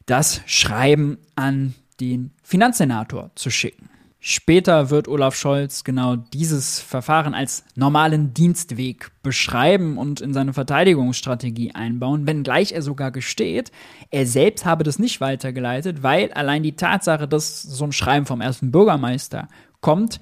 das 0.08 0.42
Schreiben 0.48 1.20
an 1.36 1.76
den 1.98 2.32
Finanzsenator 2.44 3.32
zu 3.36 3.50
schicken. 3.50 3.90
Später 4.26 4.90
wird 4.90 5.10
Olaf 5.10 5.36
Scholz 5.36 5.84
genau 5.84 6.16
dieses 6.16 6.80
Verfahren 6.80 7.34
als 7.34 7.66
normalen 7.76 8.34
Dienstweg 8.34 9.12
beschreiben 9.22 9.98
und 9.98 10.22
in 10.22 10.34
seine 10.34 10.54
Verteidigungsstrategie 10.54 11.76
einbauen, 11.76 12.26
wenngleich 12.26 12.72
er 12.72 12.82
sogar 12.82 13.12
gesteht, 13.12 13.74
er 14.12 14.26
selbst 14.26 14.64
habe 14.64 14.86
das 14.86 14.98
nicht 14.98 15.20
weitergeleitet, 15.20 16.04
weil 16.04 16.32
allein 16.32 16.64
die 16.64 16.78
Tatsache, 16.78 17.28
dass 17.28 17.64
so 17.64 17.84
ein 17.84 17.92
Schreiben 17.92 18.26
vom 18.26 18.40
ersten 18.40 18.72
Bürgermeister 18.72 19.50
kommt, 19.82 20.22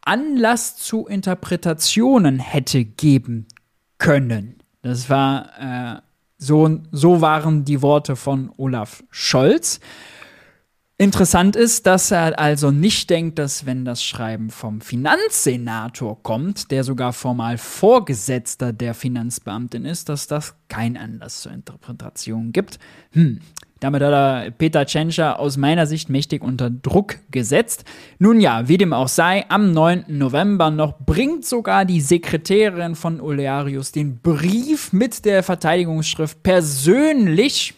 Anlass 0.00 0.76
zu 0.78 1.06
Interpretationen 1.06 2.38
hätte 2.38 2.86
geben 2.86 3.48
können. 3.98 4.62
Das 4.80 5.10
war 5.10 5.50
äh, 5.60 6.00
so, 6.38 6.80
so 6.90 7.20
waren 7.20 7.66
die 7.66 7.82
Worte 7.82 8.16
von 8.16 8.50
Olaf 8.56 9.04
Scholz. 9.10 9.78
Interessant 11.02 11.56
ist, 11.56 11.86
dass 11.88 12.12
er 12.12 12.38
also 12.38 12.70
nicht 12.70 13.10
denkt, 13.10 13.40
dass 13.40 13.66
wenn 13.66 13.84
das 13.84 14.04
Schreiben 14.04 14.50
vom 14.50 14.80
Finanzsenator 14.80 16.22
kommt, 16.22 16.70
der 16.70 16.84
sogar 16.84 17.12
formal 17.12 17.58
Vorgesetzter 17.58 18.72
der 18.72 18.94
Finanzbeamtin 18.94 19.84
ist, 19.84 20.08
dass 20.08 20.28
das 20.28 20.54
kein 20.68 20.96
Anlass 20.96 21.40
zur 21.40 21.50
Interpretation 21.50 22.52
gibt. 22.52 22.78
Hm. 23.14 23.40
Damit 23.80 24.00
hat 24.00 24.12
er 24.12 24.50
Peter 24.52 24.86
Tschentscher 24.86 25.40
aus 25.40 25.56
meiner 25.56 25.88
Sicht 25.88 26.08
mächtig 26.08 26.44
unter 26.44 26.70
Druck 26.70 27.16
gesetzt. 27.32 27.84
Nun 28.20 28.40
ja, 28.40 28.68
wie 28.68 28.78
dem 28.78 28.92
auch 28.92 29.08
sei, 29.08 29.44
am 29.48 29.72
9. 29.72 30.04
November 30.06 30.70
noch 30.70 31.00
bringt 31.00 31.44
sogar 31.44 31.84
die 31.84 32.00
Sekretärin 32.00 32.94
von 32.94 33.20
Olearius 33.20 33.90
den 33.90 34.18
Brief 34.18 34.92
mit 34.92 35.24
der 35.24 35.42
Verteidigungsschrift 35.42 36.44
persönlich 36.44 37.74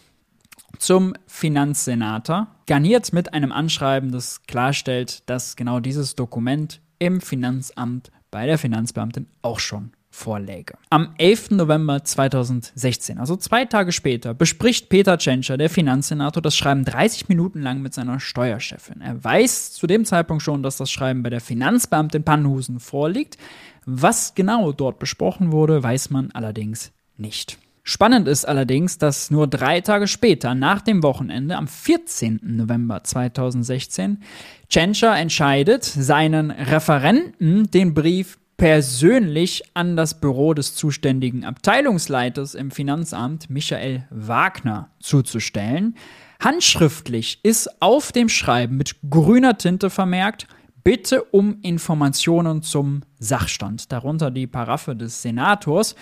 zum 0.77 1.13
Finanzsenator, 1.27 2.47
garniert 2.67 3.13
mit 3.13 3.33
einem 3.33 3.51
Anschreiben, 3.51 4.11
das 4.11 4.43
klarstellt, 4.43 5.29
dass 5.29 5.55
genau 5.55 5.79
dieses 5.79 6.15
Dokument 6.15 6.81
im 6.99 7.21
Finanzamt 7.21 8.11
bei 8.31 8.45
der 8.45 8.57
Finanzbeamtin 8.57 9.27
auch 9.41 9.59
schon 9.59 9.91
vorläge. 10.15 10.75
Am 10.89 11.13
11. 11.17 11.51
November 11.51 12.03
2016, 12.03 13.19
also 13.19 13.35
zwei 13.35 13.65
Tage 13.65 13.91
später, 13.91 14.33
bespricht 14.33 14.89
Peter 14.89 15.17
Tschentscher, 15.17 15.57
der 15.57 15.69
Finanzsenator, 15.69 16.41
das 16.41 16.55
Schreiben 16.55 16.85
30 16.85 17.27
Minuten 17.27 17.61
lang 17.61 17.81
mit 17.81 17.93
seiner 17.93 18.19
Steuerchefin. 18.19 19.01
Er 19.01 19.21
weiß 19.23 19.73
zu 19.73 19.87
dem 19.87 20.05
Zeitpunkt 20.05 20.41
schon, 20.41 20.63
dass 20.63 20.77
das 20.77 20.89
Schreiben 20.89 21.21
bei 21.21 21.29
der 21.29 21.41
Finanzbeamtin 21.41 22.23
Pannhusen 22.23 22.79
vorliegt. 22.79 23.37
Was 23.85 24.33
genau 24.35 24.71
dort 24.71 24.99
besprochen 24.99 25.51
wurde, 25.51 25.83
weiß 25.83 26.09
man 26.09 26.31
allerdings 26.31 26.91
nicht. 27.17 27.59
Spannend 27.87 28.27
ist 28.27 28.45
allerdings, 28.45 28.97
dass 28.97 29.29
nur 29.29 29.45
drei 29.45 29.79
Tage 29.79 30.07
später, 30.07 30.55
nach 30.55 30.81
dem 30.81 31.03
Wochenende, 31.03 31.55
am 31.55 31.67
14. 31.67 32.39
November 32.41 33.03
2016, 33.03 34.23
Tschentscher 34.69 35.15
entscheidet, 35.15 35.83
seinen 35.83 36.49
Referenten 36.49 37.69
den 37.69 37.93
Brief 37.93 38.39
persönlich 38.57 39.61
an 39.75 39.95
das 39.95 40.19
Büro 40.19 40.55
des 40.55 40.73
zuständigen 40.73 41.45
Abteilungsleiters 41.45 42.55
im 42.55 42.71
Finanzamt, 42.71 43.51
Michael 43.51 44.07
Wagner, 44.09 44.89
zuzustellen. 44.99 45.95
Handschriftlich 46.39 47.39
ist 47.43 47.83
auf 47.83 48.11
dem 48.11 48.29
Schreiben 48.29 48.77
mit 48.77 48.95
grüner 49.11 49.59
Tinte 49.59 49.91
vermerkt, 49.91 50.47
bitte 50.83 51.23
um 51.23 51.59
Informationen 51.61 52.63
zum 52.63 53.01
Sachstand, 53.19 53.91
darunter 53.91 54.31
die 54.31 54.47
Paraffe 54.47 54.95
des 54.95 55.21
Senators. 55.21 55.95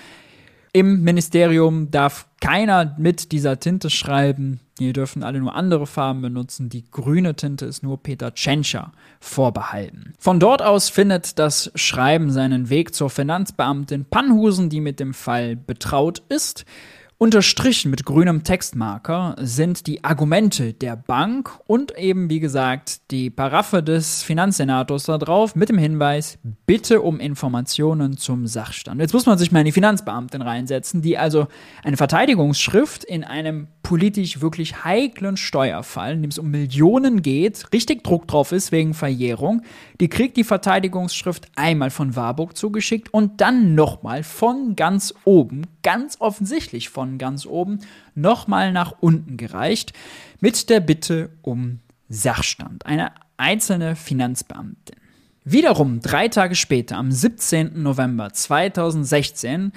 Im 0.75 1.03
Ministerium 1.03 1.91
darf 1.91 2.25
keiner 2.41 2.95
mit 2.97 3.31
dieser 3.31 3.59
Tinte 3.59 3.91
schreiben. 3.91 4.59
Hier 4.79 4.91
dürfen 4.91 5.21
alle 5.21 5.39
nur 5.39 5.53
andere 5.53 5.85
Farben 5.85 6.23
benutzen. 6.23 6.67
Die 6.69 6.89
grüne 6.89 7.35
Tinte 7.35 7.67
ist 7.67 7.83
nur 7.83 8.01
Peter 8.01 8.33
Tschentscher 8.33 8.91
vorbehalten. 9.19 10.13
Von 10.17 10.39
dort 10.39 10.63
aus 10.63 10.89
findet 10.89 11.37
das 11.37 11.71
Schreiben 11.75 12.31
seinen 12.31 12.71
Weg 12.71 12.95
zur 12.95 13.11
Finanzbeamtin 13.11 14.05
Pannhusen, 14.05 14.71
die 14.71 14.81
mit 14.81 14.99
dem 14.99 15.13
Fall 15.13 15.55
betraut 15.55 16.23
ist. 16.29 16.65
Unterstrichen 17.23 17.89
mit 17.89 18.03
grünem 18.03 18.43
Textmarker 18.43 19.37
sind 19.39 19.87
die 19.87 20.03
Argumente 20.03 20.73
der 20.73 20.97
Bank 20.97 21.57
und 21.67 21.97
eben, 21.97 22.29
wie 22.29 22.41
gesagt, 22.41 23.11
die 23.11 23.29
Paraffe 23.29 23.81
des 23.81 24.23
Finanzsenators 24.23 25.05
da 25.05 25.17
drauf 25.17 25.55
mit 25.55 25.69
dem 25.69 25.77
Hinweis, 25.77 26.37
bitte 26.65 27.01
um 27.01 27.21
Informationen 27.21 28.17
zum 28.17 28.45
Sachstand. 28.45 28.99
Jetzt 28.99 29.13
muss 29.13 29.25
man 29.25 29.37
sich 29.37 29.53
mal 29.53 29.59
in 29.59 29.67
die 29.67 29.71
Finanzbeamtin 29.71 30.41
reinsetzen, 30.41 31.01
die 31.01 31.17
also 31.17 31.47
eine 31.81 31.95
Verteidigungsschrift 31.95 33.05
in 33.05 33.23
einem 33.23 33.67
politisch 33.83 34.41
wirklich 34.41 34.83
heiklen 34.83 35.37
Steuerfall, 35.37 36.13
in 36.13 36.23
dem 36.23 36.29
es 36.29 36.39
um 36.39 36.51
Millionen 36.51 37.21
geht, 37.21 37.71
richtig 37.73 38.03
Druck 38.03 38.27
drauf 38.27 38.51
ist 38.51 38.73
wegen 38.73 38.93
Verjährung, 38.93 39.61
die 40.01 40.09
kriegt 40.09 40.35
die 40.35 40.43
Verteidigungsschrift 40.43 41.47
einmal 41.55 41.89
von 41.89 42.17
Warburg 42.17 42.57
zugeschickt 42.57 43.13
und 43.13 43.39
dann 43.39 43.75
nochmal 43.75 44.23
von 44.23 44.75
ganz 44.75 45.13
oben, 45.23 45.67
ganz 45.83 46.17
offensichtlich 46.19 46.89
von 46.89 47.12
ganz 47.17 47.45
oben, 47.45 47.79
nochmal 48.15 48.71
nach 48.71 48.95
unten 48.99 49.37
gereicht, 49.37 49.93
mit 50.39 50.69
der 50.69 50.79
Bitte 50.79 51.29
um 51.41 51.79
Sachstand. 52.09 52.85
Eine 52.85 53.11
einzelne 53.37 53.95
Finanzbeamtin. 53.95 54.97
Wiederum 55.45 55.99
drei 55.99 56.29
Tage 56.29 56.55
später, 56.55 56.97
am 56.97 57.11
17. 57.11 57.81
November 57.81 58.31
2016, 58.31 59.73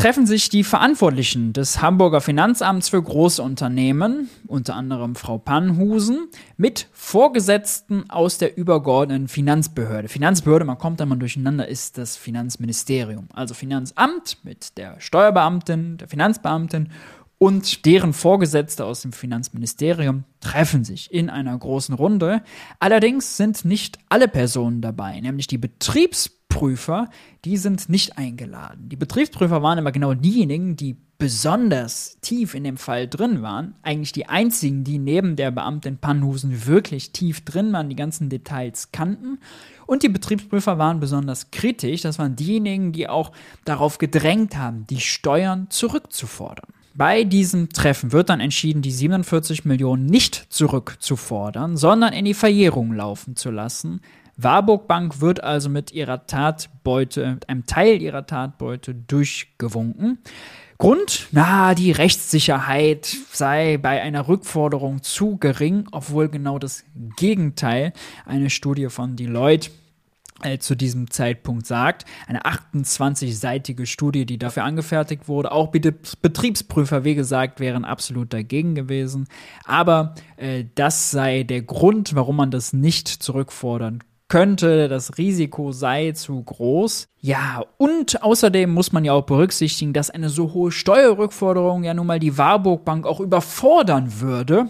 treffen 0.00 0.26
sich 0.26 0.48
die 0.48 0.64
Verantwortlichen 0.64 1.52
des 1.52 1.82
Hamburger 1.82 2.22
Finanzamts 2.22 2.88
für 2.88 3.02
große 3.02 3.42
Unternehmen, 3.42 4.30
unter 4.46 4.74
anderem 4.74 5.14
Frau 5.14 5.36
Pannhusen, 5.36 6.28
mit 6.56 6.88
Vorgesetzten 6.94 8.08
aus 8.08 8.38
der 8.38 8.56
übergeordneten 8.56 9.28
Finanzbehörde. 9.28 10.08
Finanzbehörde, 10.08 10.64
man 10.64 10.78
kommt 10.78 11.00
da 11.00 11.04
mal 11.04 11.18
durcheinander, 11.18 11.68
ist 11.68 11.98
das 11.98 12.16
Finanzministerium. 12.16 13.28
Also 13.34 13.52
Finanzamt 13.52 14.38
mit 14.42 14.78
der 14.78 14.98
Steuerbeamtin, 15.00 15.98
der 15.98 16.08
Finanzbeamtin 16.08 16.88
und 17.36 17.84
deren 17.84 18.14
Vorgesetzte 18.14 18.86
aus 18.86 19.02
dem 19.02 19.12
Finanzministerium 19.12 20.24
treffen 20.40 20.82
sich 20.82 21.12
in 21.12 21.28
einer 21.28 21.58
großen 21.58 21.94
Runde. 21.94 22.40
Allerdings 22.78 23.36
sind 23.36 23.66
nicht 23.66 23.98
alle 24.08 24.28
Personen 24.28 24.80
dabei, 24.80 25.20
nämlich 25.20 25.46
die 25.46 25.58
Betriebs 25.58 26.39
Betriebsprüfer, 26.50 27.08
die 27.44 27.56
sind 27.56 27.88
nicht 27.88 28.18
eingeladen. 28.18 28.88
Die 28.88 28.96
Betriebsprüfer 28.96 29.62
waren 29.62 29.78
immer 29.78 29.92
genau 29.92 30.14
diejenigen, 30.14 30.76
die 30.76 30.96
besonders 31.16 32.18
tief 32.20 32.54
in 32.54 32.64
dem 32.64 32.76
Fall 32.76 33.06
drin 33.06 33.42
waren. 33.42 33.74
Eigentlich 33.82 34.12
die 34.12 34.26
einzigen, 34.26 34.84
die 34.84 34.98
neben 34.98 35.36
der 35.36 35.50
Beamtin 35.50 35.98
Pannhusen 35.98 36.66
wirklich 36.66 37.12
tief 37.12 37.44
drin 37.44 37.72
waren, 37.72 37.88
die 37.88 37.96
ganzen 37.96 38.28
Details 38.28 38.90
kannten. 38.92 39.38
Und 39.86 40.02
die 40.02 40.08
Betriebsprüfer 40.08 40.78
waren 40.78 41.00
besonders 41.00 41.50
kritisch. 41.50 42.02
Das 42.02 42.18
waren 42.18 42.36
diejenigen, 42.36 42.92
die 42.92 43.08
auch 43.08 43.32
darauf 43.64 43.98
gedrängt 43.98 44.56
haben, 44.56 44.86
die 44.88 45.00
Steuern 45.00 45.66
zurückzufordern. 45.70 46.68
Bei 46.94 47.22
diesem 47.24 47.68
Treffen 47.68 48.12
wird 48.12 48.28
dann 48.28 48.40
entschieden, 48.40 48.82
die 48.82 48.90
47 48.90 49.64
Millionen 49.64 50.06
nicht 50.06 50.46
zurückzufordern, 50.50 51.76
sondern 51.76 52.12
in 52.12 52.24
die 52.24 52.34
Verjährung 52.34 52.92
laufen 52.92 53.36
zu 53.36 53.50
lassen. 53.50 54.00
Warburg 54.42 54.86
Bank 54.88 55.20
wird 55.20 55.42
also 55.42 55.68
mit 55.68 55.92
ihrer 55.92 56.26
Tatbeute, 56.26 57.34
mit 57.34 57.48
einem 57.48 57.66
Teil 57.66 58.00
ihrer 58.00 58.26
Tatbeute 58.26 58.94
durchgewunken. 58.94 60.18
Grund, 60.78 61.28
na, 61.30 61.74
die 61.74 61.92
Rechtssicherheit 61.92 63.14
sei 63.32 63.76
bei 63.76 64.00
einer 64.00 64.28
Rückforderung 64.28 65.02
zu 65.02 65.36
gering, 65.36 65.86
obwohl 65.92 66.30
genau 66.30 66.58
das 66.58 66.84
Gegenteil 67.16 67.92
eine 68.24 68.48
Studie 68.48 68.88
von 68.88 69.14
Deloitte 69.14 69.70
äh, 70.42 70.56
zu 70.56 70.74
diesem 70.74 71.10
Zeitpunkt 71.10 71.66
sagt. 71.66 72.06
Eine 72.26 72.46
28-seitige 72.46 73.84
Studie, 73.84 74.24
die 74.24 74.38
dafür 74.38 74.64
angefertigt 74.64 75.28
wurde. 75.28 75.52
Auch 75.52 75.66
Betriebsprüfer, 75.68 77.04
wie 77.04 77.14
gesagt, 77.14 77.60
wären 77.60 77.84
absolut 77.84 78.32
dagegen 78.32 78.74
gewesen. 78.74 79.28
Aber 79.66 80.14
äh, 80.38 80.64
das 80.76 81.10
sei 81.10 81.42
der 81.42 81.60
Grund, 81.60 82.14
warum 82.14 82.36
man 82.36 82.50
das 82.50 82.72
nicht 82.72 83.08
zurückfordern 83.08 84.02
könnte, 84.30 84.88
das 84.88 85.18
Risiko 85.18 85.72
sei 85.72 86.12
zu 86.12 86.42
groß. 86.42 87.08
Ja, 87.20 87.62
und 87.76 88.22
außerdem 88.22 88.72
muss 88.72 88.92
man 88.92 89.04
ja 89.04 89.12
auch 89.12 89.26
berücksichtigen, 89.26 89.92
dass 89.92 90.08
eine 90.08 90.30
so 90.30 90.54
hohe 90.54 90.72
Steuerrückforderung 90.72 91.84
ja 91.84 91.92
nun 91.92 92.06
mal 92.06 92.18
die 92.18 92.38
Warburg 92.38 92.86
Bank 92.86 93.06
auch 93.06 93.20
überfordern 93.20 94.20
würde, 94.20 94.68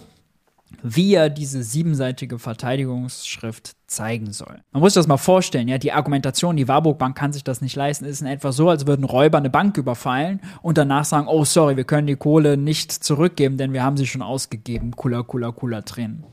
wie 0.83 1.13
er 1.13 1.29
diese 1.29 1.63
siebenseitige 1.63 2.39
Verteidigungsschrift 2.39 3.73
zeigen 3.87 4.33
soll. 4.33 4.61
Man 4.71 4.81
muss 4.81 4.93
sich 4.93 4.99
das 4.99 5.07
mal 5.07 5.17
vorstellen, 5.17 5.67
ja, 5.67 5.77
die 5.77 5.91
Argumentation, 5.91 6.57
die 6.57 6.67
Warburg 6.67 6.97
Bank 6.97 7.15
kann 7.15 7.31
sich 7.31 7.43
das 7.43 7.61
nicht 7.61 7.75
leisten, 7.75 8.05
ist 8.05 8.21
in 8.21 8.27
etwa 8.27 8.51
so, 8.51 8.69
als 8.69 8.87
würden 8.87 9.05
Räuber 9.05 9.37
eine 9.37 9.49
Bank 9.49 9.77
überfallen 9.77 10.41
und 10.61 10.77
danach 10.77 11.05
sagen, 11.05 11.27
oh 11.27 11.45
sorry, 11.45 11.77
wir 11.77 11.83
können 11.83 12.07
die 12.07 12.15
Kohle 12.15 12.57
nicht 12.57 12.91
zurückgeben, 12.91 13.57
denn 13.57 13.73
wir 13.73 13.83
haben 13.83 13.97
sie 13.97 14.07
schon 14.07 14.23
ausgegeben. 14.23 14.91
Cooler, 14.95 15.23
cooler, 15.23 15.51
cooler 15.51 15.85
Tränen. 15.85 16.25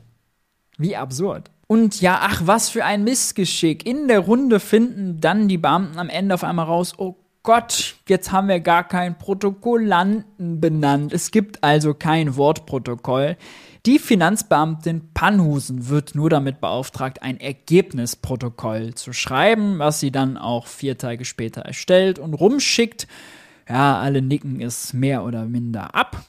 Wie 0.78 0.96
absurd. 0.96 1.50
Und 1.68 2.00
ja, 2.00 2.20
ach, 2.22 2.42
was 2.44 2.70
für 2.70 2.84
ein 2.84 3.04
Missgeschick. 3.04 3.86
In 3.86 4.08
der 4.08 4.20
Runde 4.20 4.58
finden 4.58 5.20
dann 5.20 5.48
die 5.48 5.58
Beamten 5.58 5.98
am 5.98 6.08
Ende 6.08 6.34
auf 6.34 6.42
einmal 6.42 6.64
raus, 6.64 6.94
oh 6.96 7.14
Gott, 7.42 7.96
jetzt 8.08 8.32
haben 8.32 8.48
wir 8.48 8.60
gar 8.60 8.88
keinen 8.88 9.16
Protokollanten 9.18 10.60
benannt. 10.60 11.12
Es 11.12 11.30
gibt 11.30 11.62
also 11.62 11.92
kein 11.92 12.36
Wortprotokoll. 12.36 13.36
Die 13.84 13.98
Finanzbeamtin 13.98 15.12
Pannhusen 15.12 15.88
wird 15.88 16.14
nur 16.14 16.30
damit 16.30 16.60
beauftragt, 16.60 17.22
ein 17.22 17.38
Ergebnisprotokoll 17.38 18.94
zu 18.94 19.12
schreiben, 19.12 19.78
was 19.78 20.00
sie 20.00 20.10
dann 20.10 20.38
auch 20.38 20.66
vier 20.66 20.96
Tage 20.96 21.26
später 21.26 21.62
erstellt 21.62 22.18
und 22.18 22.32
rumschickt. 22.32 23.06
Ja, 23.68 24.00
alle 24.00 24.22
nicken 24.22 24.62
es 24.62 24.94
mehr 24.94 25.22
oder 25.22 25.44
minder 25.44 25.94
ab. 25.94 26.24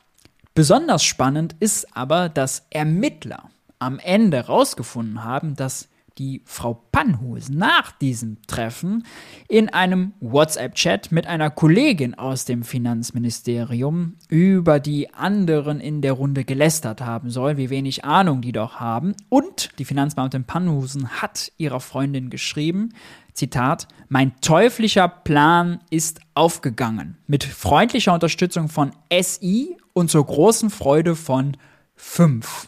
Besonders 0.54 1.06
spannend 1.06 1.56
ist 1.62 1.95
aber, 1.95 2.28
dass 2.28 2.65
Ermittler 2.69 3.49
am 3.80 4.00
Ende 4.00 4.46
rausgefunden 4.46 5.24
haben, 5.24 5.56
dass 5.56 5.89
die 6.20 6.42
Frau 6.46 6.84
Panhus 6.92 7.50
nach 7.50 7.92
diesem 7.94 8.38
Treffen 8.46 9.06
in 9.48 9.70
einem 9.70 10.13
WhatsApp-Chat 10.20 11.12
mit 11.12 11.26
einer 11.28 11.50
Kollegin 11.50 12.13
aus 12.13 12.44
dem 12.46 12.63
Finanzministerium 12.63 14.18
über 14.28 14.82
die 14.82 15.13
anderen 15.13 15.80
in 15.80 16.02
der 16.02 16.13
Runde 16.13 16.44
gelästert 16.44 17.02
haben 17.02 17.30
soll, 17.30 17.58
wie 17.58 17.70
wenig 17.70 18.04
Ahnung 18.04 18.42
die 18.42 18.52
doch 18.52 18.76
haben. 18.76 19.15
Und 19.30 19.70
die 19.80 19.86
Finanzbeamtin 19.86 20.44
Pannhusen 20.44 21.22
hat 21.22 21.54
ihrer 21.58 21.80
Freundin 21.80 22.30
geschrieben, 22.30 22.89
Zitat, 23.34 23.88
mein 24.10 24.36
teuflischer 24.42 25.08
Plan 25.08 25.80
ist 25.89 26.20
aufgegangen. 26.34 27.18
Mit 27.28 27.46
freundlicher 27.46 28.13
Unterstützung 28.13 28.68
von 28.68 28.92
SI 29.10 29.78
und 29.94 30.12
zur 30.12 30.26
großen 30.26 30.70
Freude 30.70 31.15
von 31.15 31.56
5 31.96 32.68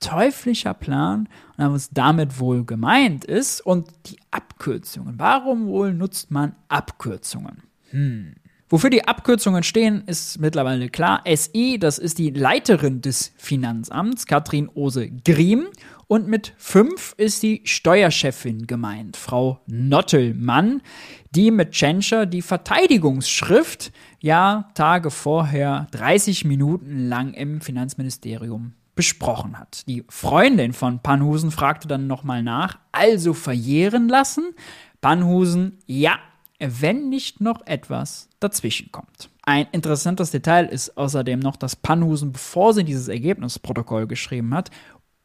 teuflischer 0.00 0.74
Plan 0.74 1.28
und 1.56 1.72
was 1.72 1.90
damit 1.90 2.38
wohl 2.38 2.64
gemeint 2.64 3.24
ist 3.24 3.60
und 3.60 3.88
die 4.06 4.18
Abkürzungen. 4.30 5.14
Warum 5.18 5.66
wohl 5.66 5.92
nutzt 5.94 6.30
man 6.30 6.54
Abkürzungen? 6.68 7.62
Hm. 7.90 8.34
Wofür 8.70 8.90
die 8.90 9.08
Abkürzungen 9.08 9.62
stehen, 9.62 10.02
ist 10.06 10.40
mittlerweile 10.40 10.90
klar. 10.90 11.22
SI, 11.26 11.78
das 11.80 11.98
ist 11.98 12.18
die 12.18 12.30
Leiterin 12.30 13.00
des 13.00 13.32
Finanzamts, 13.38 14.26
Katrin 14.26 14.68
Ose 14.74 15.08
Griem. 15.24 15.68
Und 16.06 16.28
mit 16.28 16.52
5 16.58 17.14
ist 17.16 17.42
die 17.42 17.62
Steuerchefin 17.64 18.66
gemeint, 18.66 19.16
Frau 19.16 19.60
Nottelmann, 19.66 20.82
die 21.30 21.50
mit 21.50 21.72
Tschentscher 21.72 22.26
die 22.26 22.42
Verteidigungsschrift 22.42 23.90
ja 24.20 24.70
Tage 24.74 25.10
vorher 25.10 25.86
30 25.92 26.44
Minuten 26.44 27.08
lang 27.08 27.32
im 27.32 27.60
Finanzministerium 27.62 28.74
besprochen 28.98 29.56
hat. 29.56 29.86
Die 29.86 30.04
Freundin 30.08 30.72
von 30.72 30.98
Panhusen 30.98 31.52
fragte 31.52 31.86
dann 31.86 32.08
nochmal 32.08 32.42
nach, 32.42 32.80
also 32.90 33.32
verjähren 33.32 34.08
lassen? 34.08 34.56
Panhusen, 35.00 35.78
ja, 35.86 36.18
wenn 36.58 37.08
nicht 37.08 37.40
noch 37.40 37.64
etwas 37.64 38.28
dazwischen 38.40 38.90
kommt. 38.90 39.30
Ein 39.42 39.68
interessantes 39.70 40.32
Detail 40.32 40.64
ist 40.64 40.96
außerdem 40.96 41.38
noch, 41.38 41.54
dass 41.54 41.76
Panhusen, 41.76 42.32
bevor 42.32 42.74
sie 42.74 42.82
dieses 42.82 43.06
Ergebnisprotokoll 43.06 44.08
geschrieben 44.08 44.52
hat, 44.52 44.72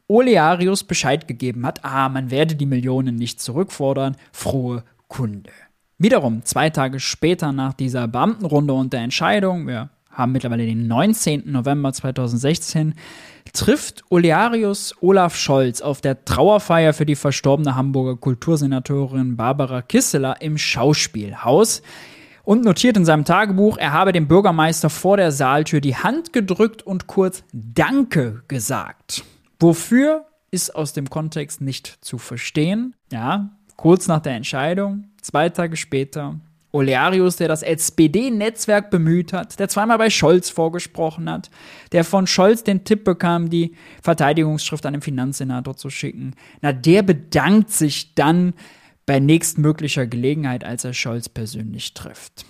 Olearius 0.07 0.83
Bescheid 0.83 1.27
gegeben 1.27 1.65
hat, 1.65 1.83
ah, 1.83 2.09
man 2.09 2.29
werde 2.29 2.53
die 2.53 2.67
Millionen 2.67 3.15
nicht 3.15 3.41
zurückfordern, 3.41 4.17
frohe 4.31 4.83
Kunde. 5.07 5.49
Wiederum, 5.97 6.45
zwei 6.45 6.69
Tage 6.69 6.99
später 6.99 7.51
nach 7.51 7.73
dieser 7.73 8.07
Beamtenrunde 8.07 8.73
und 8.73 8.93
der 8.93 9.01
Entscheidung, 9.01 9.65
wir 9.65 9.89
haben 10.13 10.32
mittlerweile 10.32 10.65
den 10.65 10.88
19. 10.88 11.52
November 11.52 11.91
2016, 11.91 12.93
trifft 13.52 14.04
Olearius 14.10 14.95
Olaf 15.02 15.36
Scholz 15.36 15.82
auf 15.82 16.02
der 16.02 16.23
Trauerfeier 16.26 16.93
für 16.93 17.06
die 17.06 17.15
verstorbene 17.15 17.76
Hamburger 17.76 18.15
Kultursenatorin 18.15 19.36
Barbara 19.36 19.82
Kisseler 19.82 20.41
im 20.41 20.58
Schauspielhaus 20.58 21.82
und 22.43 22.63
notiert 22.65 22.97
in 22.97 23.06
seinem 23.06 23.26
Tagebuch, 23.26 23.78
er 23.78 23.93
habe 23.93 24.12
dem 24.12 24.28
Bürgermeister 24.28 24.89
vor 24.89 25.17
der 25.17 25.32
Saaltür 25.32 25.82
die 25.82 25.95
Hand 25.95 26.34
gedrückt 26.34 26.84
und 26.84 27.08
kurz 27.08 27.43
Danke 27.54 28.43
gesagt. 28.47 29.23
Wofür 29.60 30.26
ist 30.52 30.76
aus 30.76 30.93
dem 30.93 31.10
Kontext 31.10 31.62
nicht 31.62 31.88
zu 32.02 32.17
verstehen. 32.17 32.95
Ja, 33.12 33.52
kurz 33.76 34.08
nach 34.08 34.19
der 34.19 34.34
Entscheidung, 34.34 35.06
zwei 35.21 35.49
Tage 35.49 35.78
später, 35.78 36.39
Olearius, 36.73 37.38
der 37.38 37.47
das 37.47 37.62
SPD-Netzwerk 37.62 38.89
bemüht 38.89 39.31
hat, 39.31 39.59
der 39.59 39.69
zweimal 39.69 39.99
bei 39.99 40.09
Scholz 40.09 40.49
vorgesprochen 40.49 41.29
hat, 41.29 41.51
der 41.91 42.03
von 42.03 42.25
Scholz 42.25 42.63
den 42.63 42.83
Tipp 42.83 43.03
bekam, 43.03 43.49
die 43.49 43.75
Verteidigungsschrift 44.01 44.86
an 44.86 44.93
den 44.93 45.01
Finanzsenator 45.01 45.77
zu 45.77 45.91
schicken. 45.91 46.33
Na, 46.62 46.73
der 46.73 47.03
bedankt 47.03 47.69
sich 47.69 48.15
dann 48.15 48.53
bei 49.05 49.19
nächstmöglicher 49.19 50.07
Gelegenheit, 50.07 50.63
als 50.63 50.83
er 50.83 50.93
Scholz 50.93 51.29
persönlich 51.29 51.93
trifft. 51.93 52.45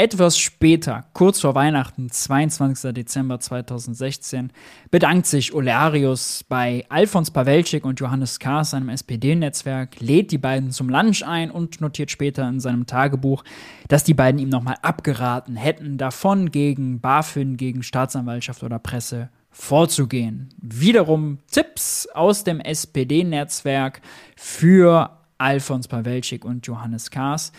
Etwas 0.00 0.38
später, 0.38 1.04
kurz 1.12 1.42
vor 1.42 1.54
Weihnachten, 1.54 2.08
22. 2.08 2.94
Dezember 2.94 3.38
2016, 3.38 4.50
bedankt 4.90 5.26
sich 5.26 5.52
Olearius 5.52 6.42
bei 6.42 6.86
Alfons 6.88 7.30
Pawelczyk 7.30 7.84
und 7.84 8.00
Johannes 8.00 8.38
K., 8.38 8.64
seinem 8.64 8.88
SPD-Netzwerk, 8.88 10.00
lädt 10.00 10.32
die 10.32 10.38
beiden 10.38 10.70
zum 10.70 10.88
Lunch 10.88 11.22
ein 11.22 11.50
und 11.50 11.82
notiert 11.82 12.10
später 12.10 12.48
in 12.48 12.60
seinem 12.60 12.86
Tagebuch, 12.86 13.44
dass 13.88 14.02
die 14.02 14.14
beiden 14.14 14.40
ihm 14.40 14.48
nochmal 14.48 14.76
abgeraten 14.80 15.56
hätten, 15.56 15.98
davon 15.98 16.50
gegen 16.50 17.00
BaFin, 17.00 17.58
gegen 17.58 17.82
Staatsanwaltschaft 17.82 18.62
oder 18.62 18.78
Presse 18.78 19.28
vorzugehen. 19.50 20.48
Wiederum 20.62 21.40
Tipps 21.50 22.08
aus 22.14 22.42
dem 22.42 22.60
SPD-Netzwerk 22.60 24.00
für 24.34 25.10
Alfons 25.36 25.88
Pawelczyk 25.88 26.46
und 26.46 26.66
Johannes 26.66 27.10
Kahrs. 27.10 27.52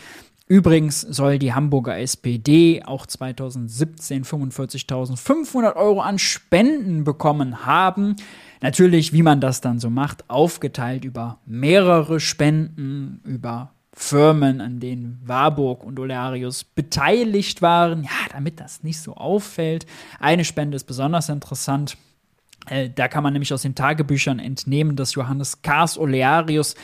Übrigens 0.51 0.99
soll 0.99 1.39
die 1.39 1.53
Hamburger 1.53 1.97
SPD 1.97 2.83
auch 2.83 3.05
2017 3.05 4.25
45.500 4.25 5.77
Euro 5.77 6.01
an 6.01 6.19
Spenden 6.19 7.05
bekommen 7.05 7.65
haben. 7.65 8.17
Natürlich, 8.59 9.13
wie 9.13 9.23
man 9.23 9.39
das 9.39 9.61
dann 9.61 9.79
so 9.79 9.89
macht, 9.89 10.29
aufgeteilt 10.29 11.05
über 11.05 11.39
mehrere 11.45 12.19
Spenden, 12.19 13.21
über 13.23 13.71
Firmen, 13.93 14.59
an 14.59 14.81
denen 14.81 15.21
Warburg 15.23 15.85
und 15.85 15.97
Olearius 15.97 16.65
beteiligt 16.65 17.61
waren. 17.61 18.03
Ja, 18.03 18.09
damit 18.33 18.59
das 18.59 18.83
nicht 18.83 18.99
so 18.99 19.13
auffällt. 19.13 19.85
Eine 20.19 20.43
Spende 20.43 20.75
ist 20.75 20.83
besonders 20.83 21.29
interessant. 21.29 21.95
Äh, 22.67 22.89
da 22.89 23.07
kann 23.07 23.23
man 23.23 23.31
nämlich 23.31 23.53
aus 23.53 23.61
den 23.61 23.75
Tagebüchern 23.75 24.39
entnehmen, 24.39 24.97
dass 24.97 25.15
Johannes 25.15 25.61
Kars 25.61 25.97
Olearius 25.97 26.75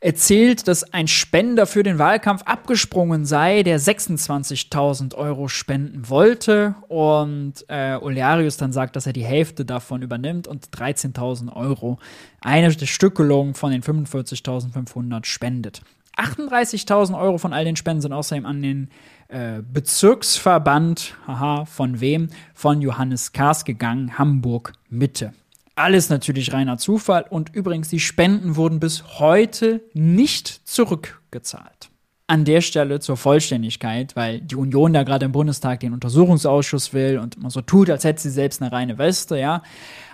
erzählt, 0.00 0.68
dass 0.68 0.92
ein 0.92 1.08
Spender 1.08 1.66
für 1.66 1.82
den 1.82 1.98
Wahlkampf 1.98 2.42
abgesprungen 2.44 3.24
sei, 3.24 3.62
der 3.62 3.80
26.000 3.80 5.14
Euro 5.14 5.48
spenden 5.48 6.08
wollte 6.08 6.74
und 6.88 7.64
äh, 7.68 7.96
Olearius 7.96 8.56
dann 8.56 8.72
sagt, 8.72 8.96
dass 8.96 9.06
er 9.06 9.12
die 9.12 9.24
Hälfte 9.24 9.64
davon 9.64 10.02
übernimmt 10.02 10.46
und 10.46 10.68
13.000 10.68 11.54
Euro, 11.54 11.98
eine 12.40 12.70
Stückelung 12.70 13.54
von 13.54 13.72
den 13.72 13.82
45.500 13.82 15.24
spendet. 15.24 15.82
38.000 16.16 17.18
Euro 17.18 17.38
von 17.38 17.52
all 17.52 17.64
den 17.64 17.76
Spenden 17.76 18.02
sind 18.02 18.12
außerdem 18.12 18.44
an 18.44 18.60
den 18.60 18.90
äh, 19.28 19.62
Bezirksverband, 19.62 21.14
haha, 21.26 21.64
von 21.64 22.00
wem? 22.00 22.28
Von 22.54 22.82
Johannes 22.82 23.32
Kars 23.32 23.64
gegangen, 23.64 24.18
Hamburg 24.18 24.72
Mitte. 24.90 25.32
Alles 25.78 26.10
natürlich 26.10 26.52
reiner 26.52 26.76
Zufall 26.76 27.24
und 27.30 27.54
übrigens, 27.54 27.88
die 27.88 28.00
Spenden 28.00 28.56
wurden 28.56 28.80
bis 28.80 29.20
heute 29.20 29.80
nicht 29.94 30.48
zurückgezahlt. 30.68 31.90
An 32.26 32.44
der 32.44 32.62
Stelle 32.62 32.98
zur 32.98 33.16
Vollständigkeit, 33.16 34.16
weil 34.16 34.40
die 34.40 34.56
Union 34.56 34.92
da 34.92 35.04
gerade 35.04 35.26
im 35.26 35.30
Bundestag 35.30 35.78
den 35.78 35.92
Untersuchungsausschuss 35.92 36.92
will 36.94 37.20
und 37.20 37.40
man 37.40 37.52
so 37.52 37.60
tut, 37.60 37.90
als 37.90 38.02
hätte 38.02 38.20
sie 38.20 38.30
selbst 38.30 38.60
eine 38.60 38.72
reine 38.72 38.98
Weste, 38.98 39.38
ja. 39.38 39.62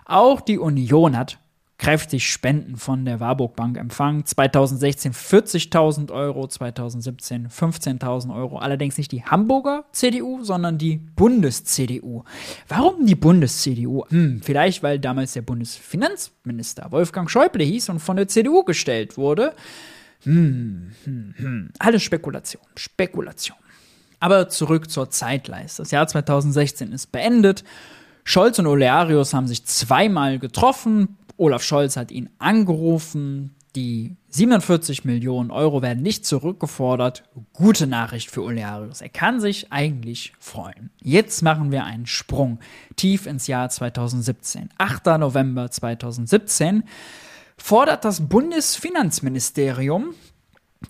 Auch 0.04 0.42
die 0.42 0.58
Union 0.58 1.16
hat 1.16 1.38
kräftig 1.78 2.28
Spenden 2.28 2.76
von 2.76 3.04
der 3.04 3.20
Warburg 3.20 3.56
Bank 3.56 3.76
empfangen. 3.76 4.24
2016 4.24 5.12
40.000 5.12 6.12
Euro, 6.12 6.46
2017 6.46 7.48
15.000 7.48 8.34
Euro. 8.34 8.58
Allerdings 8.58 8.96
nicht 8.96 9.12
die 9.12 9.24
Hamburger 9.24 9.84
CDU, 9.92 10.42
sondern 10.42 10.78
die 10.78 10.96
Bundes-CDU. 11.16 12.24
Warum 12.68 13.06
die 13.06 13.16
Bundes-CDU? 13.16 14.04
Hm, 14.08 14.40
vielleicht, 14.42 14.82
weil 14.82 14.98
damals 14.98 15.32
der 15.32 15.42
Bundesfinanzminister 15.42 16.92
Wolfgang 16.92 17.28
Schäuble 17.30 17.64
hieß 17.64 17.88
und 17.88 17.98
von 17.98 18.16
der 18.16 18.28
CDU 18.28 18.62
gestellt 18.62 19.16
wurde. 19.16 19.54
Hm, 20.22 20.92
hm, 21.04 21.34
hm. 21.36 21.70
Alles 21.78 22.02
Spekulation, 22.02 22.62
Spekulation. 22.76 23.58
Aber 24.20 24.48
zurück 24.48 24.90
zur 24.90 25.10
Zeitleiste. 25.10 25.82
Das 25.82 25.90
Jahr 25.90 26.06
2016 26.06 26.92
ist 26.92 27.12
beendet. 27.12 27.64
Scholz 28.24 28.58
und 28.58 28.66
Olearius 28.66 29.34
haben 29.34 29.46
sich 29.46 29.66
zweimal 29.66 30.38
getroffen. 30.38 31.18
Olaf 31.36 31.62
Scholz 31.62 31.96
hat 31.96 32.10
ihn 32.10 32.30
angerufen. 32.38 33.54
Die 33.76 34.16
47 34.28 35.04
Millionen 35.04 35.50
Euro 35.50 35.82
werden 35.82 36.02
nicht 36.02 36.24
zurückgefordert. 36.24 37.24
Gute 37.52 37.86
Nachricht 37.86 38.30
für 38.30 38.42
Olearius. 38.42 39.00
Er 39.00 39.08
kann 39.08 39.40
sich 39.40 39.72
eigentlich 39.72 40.32
freuen. 40.38 40.90
Jetzt 41.02 41.42
machen 41.42 41.70
wir 41.70 41.84
einen 41.84 42.06
Sprung 42.06 42.60
tief 42.96 43.26
ins 43.26 43.46
Jahr 43.46 43.68
2017. 43.68 44.70
8. 44.78 45.06
November 45.18 45.70
2017 45.70 46.84
fordert 47.58 48.04
das 48.04 48.28
Bundesfinanzministerium 48.28 50.14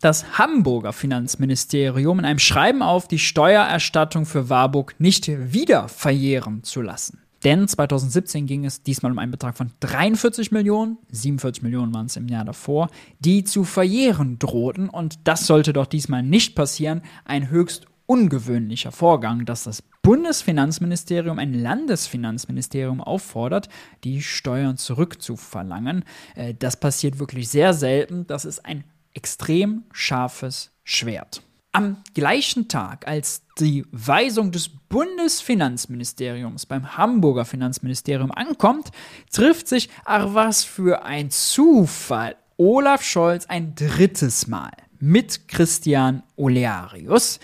das 0.01 0.38
Hamburger 0.38 0.92
Finanzministerium 0.92 2.18
in 2.18 2.25
einem 2.25 2.38
Schreiben 2.38 2.83
auf, 2.83 3.07
die 3.09 3.18
Steuererstattung 3.18 4.27
für 4.27 4.49
Warburg 4.49 4.94
nicht 4.99 5.29
wieder 5.29 5.88
verjähren 5.88 6.64
zu 6.64 6.83
lassen. 6.83 7.24
Denn 7.45 7.69
2017 7.69 8.47
ging 8.47 8.65
es 8.65 8.83
diesmal 8.83 9.13
um 9.13 9.19
einen 9.19 9.31
Betrag 9.31 9.57
von 9.57 9.71
43 9.81 10.51
Millionen, 10.51 10.97
47 11.11 11.63
Millionen 11.63 11.95
waren 11.95 12.07
es 12.07 12.17
im 12.17 12.29
Jahr 12.29 12.45
davor, 12.45 12.89
die 13.21 13.45
zu 13.45 13.65
verjähren 13.65 14.39
drohten. 14.39 14.89
Und 14.89 15.19
das 15.25 15.47
sollte 15.47 15.73
doch 15.75 15.87
diesmal 15.87 16.23
nicht 16.23 16.55
passieren. 16.55 17.03
Ein 17.25 17.51
höchst 17.51 17.87
ungewöhnlicher 18.07 18.93
Vorgang, 18.93 19.45
dass 19.45 19.65
das 19.65 19.83
Bundesfinanzministerium 20.03 21.39
ein 21.39 21.55
Landesfinanzministerium 21.55 23.01
auffordert, 23.01 23.69
die 24.05 24.23
Steuern 24.23 24.77
zurückzuverlangen. 24.77 26.05
Äh, 26.35 26.55
das 26.55 26.79
passiert 26.79 27.19
wirklich 27.19 27.49
sehr 27.49 27.75
selten. 27.75 28.27
Das 28.27 28.45
ist 28.45 28.65
ein 28.65 28.85
extrem 29.15 29.85
scharfes 29.93 30.73
Schwert. 30.83 31.43
Am 31.77 31.97
gleichen 32.15 32.69
Tag, 32.69 33.09
als 33.09 33.43
die 33.59 33.85
Weisung 33.91 34.53
des 34.53 34.69
Bundesfinanzministeriums 34.69 36.67
beim 36.67 36.97
Hamburger 36.97 37.45
Finanzministerium 37.45 38.31
ankommt, 38.31 38.93
trifft 39.33 39.67
sich, 39.67 39.91
ach 40.05 40.35
was 40.35 40.63
für 40.63 41.05
ein 41.05 41.33
Zufall, 41.33 42.37
Olaf 42.59 43.03
Scholz 43.03 43.47
ein 43.47 43.75
drittes 43.75 44.47
Mal 44.47 44.71
mit 45.01 45.49
Christian 45.49 46.23
Olearius, 46.37 47.41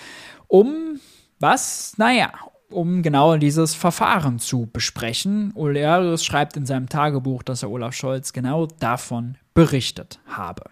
um 0.47 1.01
was? 1.41 1.95
Naja, 1.97 2.31
um 2.71 3.03
genau 3.03 3.37
dieses 3.37 3.75
Verfahren 3.75 4.39
zu 4.39 4.69
besprechen. 4.73 5.51
Olearius 5.57 6.25
schreibt 6.25 6.57
in 6.57 6.67
seinem 6.67 6.89
Tagebuch, 6.89 7.43
dass 7.43 7.65
er 7.65 7.71
Olaf 7.73 7.95
Scholz 7.95 8.33
genau 8.33 8.67
davon 8.67 9.39
berichtet 9.55 10.21
habe. 10.27 10.63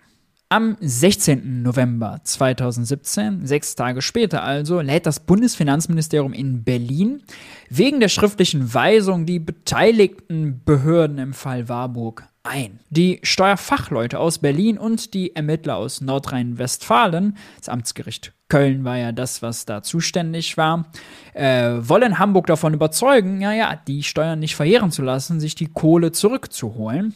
Am 0.50 0.78
16. 0.80 1.60
November 1.60 2.20
2017, 2.24 3.46
sechs 3.46 3.74
Tage 3.74 4.00
später 4.00 4.42
also, 4.42 4.80
lädt 4.80 5.04
das 5.04 5.20
Bundesfinanzministerium 5.20 6.32
in 6.32 6.64
Berlin 6.64 7.22
wegen 7.68 8.00
der 8.00 8.08
schriftlichen 8.08 8.72
Weisung 8.72 9.26
die 9.26 9.40
beteiligten 9.40 10.62
Behörden 10.64 11.18
im 11.18 11.34
Fall 11.34 11.68
Warburg 11.68 12.24
ein. 12.44 12.80
Die 12.88 13.20
Steuerfachleute 13.24 14.18
aus 14.18 14.38
Berlin 14.38 14.78
und 14.78 15.12
die 15.12 15.36
Ermittler 15.36 15.76
aus 15.76 16.00
Nordrhein-Westfalen, 16.00 17.36
das 17.58 17.68
Amtsgericht 17.68 18.32
Köln 18.48 18.84
war 18.84 18.96
ja 18.96 19.12
das, 19.12 19.42
was 19.42 19.66
da 19.66 19.82
zuständig 19.82 20.56
war, 20.56 20.90
äh, 21.34 21.72
wollen 21.80 22.18
Hamburg 22.18 22.46
davon 22.46 22.72
überzeugen, 22.72 23.42
ja, 23.42 23.52
ja, 23.52 23.76
die 23.76 24.02
Steuern 24.02 24.38
nicht 24.38 24.56
verheeren 24.56 24.92
zu 24.92 25.02
lassen, 25.02 25.40
sich 25.40 25.54
die 25.54 25.66
Kohle 25.66 26.10
zurückzuholen. 26.12 27.14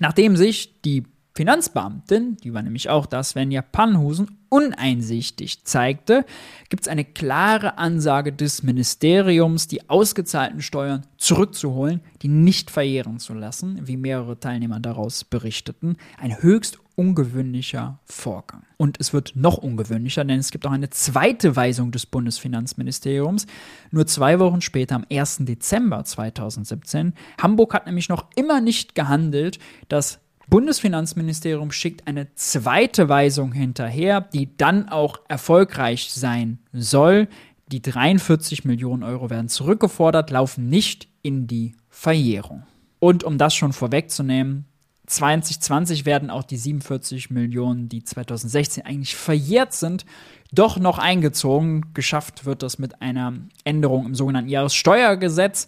Nachdem 0.00 0.36
sich 0.36 0.82
die 0.82 1.04
Finanzbeamtin, 1.36 2.38
die 2.38 2.54
war 2.54 2.62
nämlich 2.62 2.88
auch 2.88 3.04
das, 3.04 3.34
wenn 3.34 3.50
ja 3.50 3.60
Pannhusen 3.60 4.38
uneinsichtig 4.48 5.64
zeigte, 5.64 6.24
gibt 6.70 6.84
es 6.84 6.88
eine 6.88 7.04
klare 7.04 7.76
Ansage 7.76 8.32
des 8.32 8.62
Ministeriums, 8.62 9.68
die 9.68 9.90
ausgezahlten 9.90 10.62
Steuern 10.62 11.06
zurückzuholen, 11.18 12.00
die 12.22 12.28
nicht 12.28 12.70
verjähren 12.70 13.18
zu 13.18 13.34
lassen, 13.34 13.86
wie 13.86 13.98
mehrere 13.98 14.40
Teilnehmer 14.40 14.80
daraus 14.80 15.24
berichteten. 15.24 15.96
Ein 16.18 16.40
höchst 16.40 16.78
ungewöhnlicher 16.94 18.00
Vorgang. 18.06 18.62
Und 18.78 18.98
es 18.98 19.12
wird 19.12 19.36
noch 19.36 19.58
ungewöhnlicher, 19.58 20.24
denn 20.24 20.38
es 20.38 20.50
gibt 20.50 20.66
auch 20.66 20.72
eine 20.72 20.88
zweite 20.88 21.54
Weisung 21.54 21.90
des 21.90 22.06
Bundesfinanzministeriums. 22.06 23.46
Nur 23.90 24.06
zwei 24.06 24.38
Wochen 24.38 24.62
später, 24.62 24.94
am 24.94 25.04
1. 25.12 25.40
Dezember 25.40 26.02
2017. 26.02 27.12
Hamburg 27.42 27.74
hat 27.74 27.84
nämlich 27.84 28.08
noch 28.08 28.24
immer 28.36 28.62
nicht 28.62 28.94
gehandelt. 28.94 29.58
Das 29.88 30.20
Bundesfinanzministerium 30.48 31.72
schickt 31.72 32.06
eine 32.06 32.32
zweite 32.34 33.08
Weisung 33.08 33.52
hinterher, 33.52 34.20
die 34.20 34.56
dann 34.56 34.88
auch 34.88 35.18
erfolgreich 35.28 36.12
sein 36.12 36.58
soll. 36.72 37.28
Die 37.66 37.82
43 37.82 38.64
Millionen 38.64 39.02
Euro 39.02 39.28
werden 39.28 39.48
zurückgefordert, 39.48 40.30
laufen 40.30 40.68
nicht 40.68 41.08
in 41.22 41.48
die 41.48 41.74
Verjährung. 41.88 42.62
Und 43.00 43.24
um 43.24 43.38
das 43.38 43.54
schon 43.56 43.72
vorwegzunehmen, 43.72 44.66
2020 45.06 46.04
werden 46.04 46.30
auch 46.30 46.44
die 46.44 46.56
47 46.56 47.30
Millionen, 47.30 47.88
die 47.88 48.04
2016 48.04 48.84
eigentlich 48.84 49.16
verjährt 49.16 49.72
sind, 49.72 50.04
doch 50.52 50.78
noch 50.78 50.98
eingezogen. 50.98 51.92
Geschafft 51.94 52.44
wird 52.44 52.62
das 52.62 52.78
mit 52.78 53.02
einer 53.02 53.34
Änderung 53.64 54.06
im 54.06 54.14
sogenannten 54.14 54.50
Jahressteuergesetz 54.50 55.66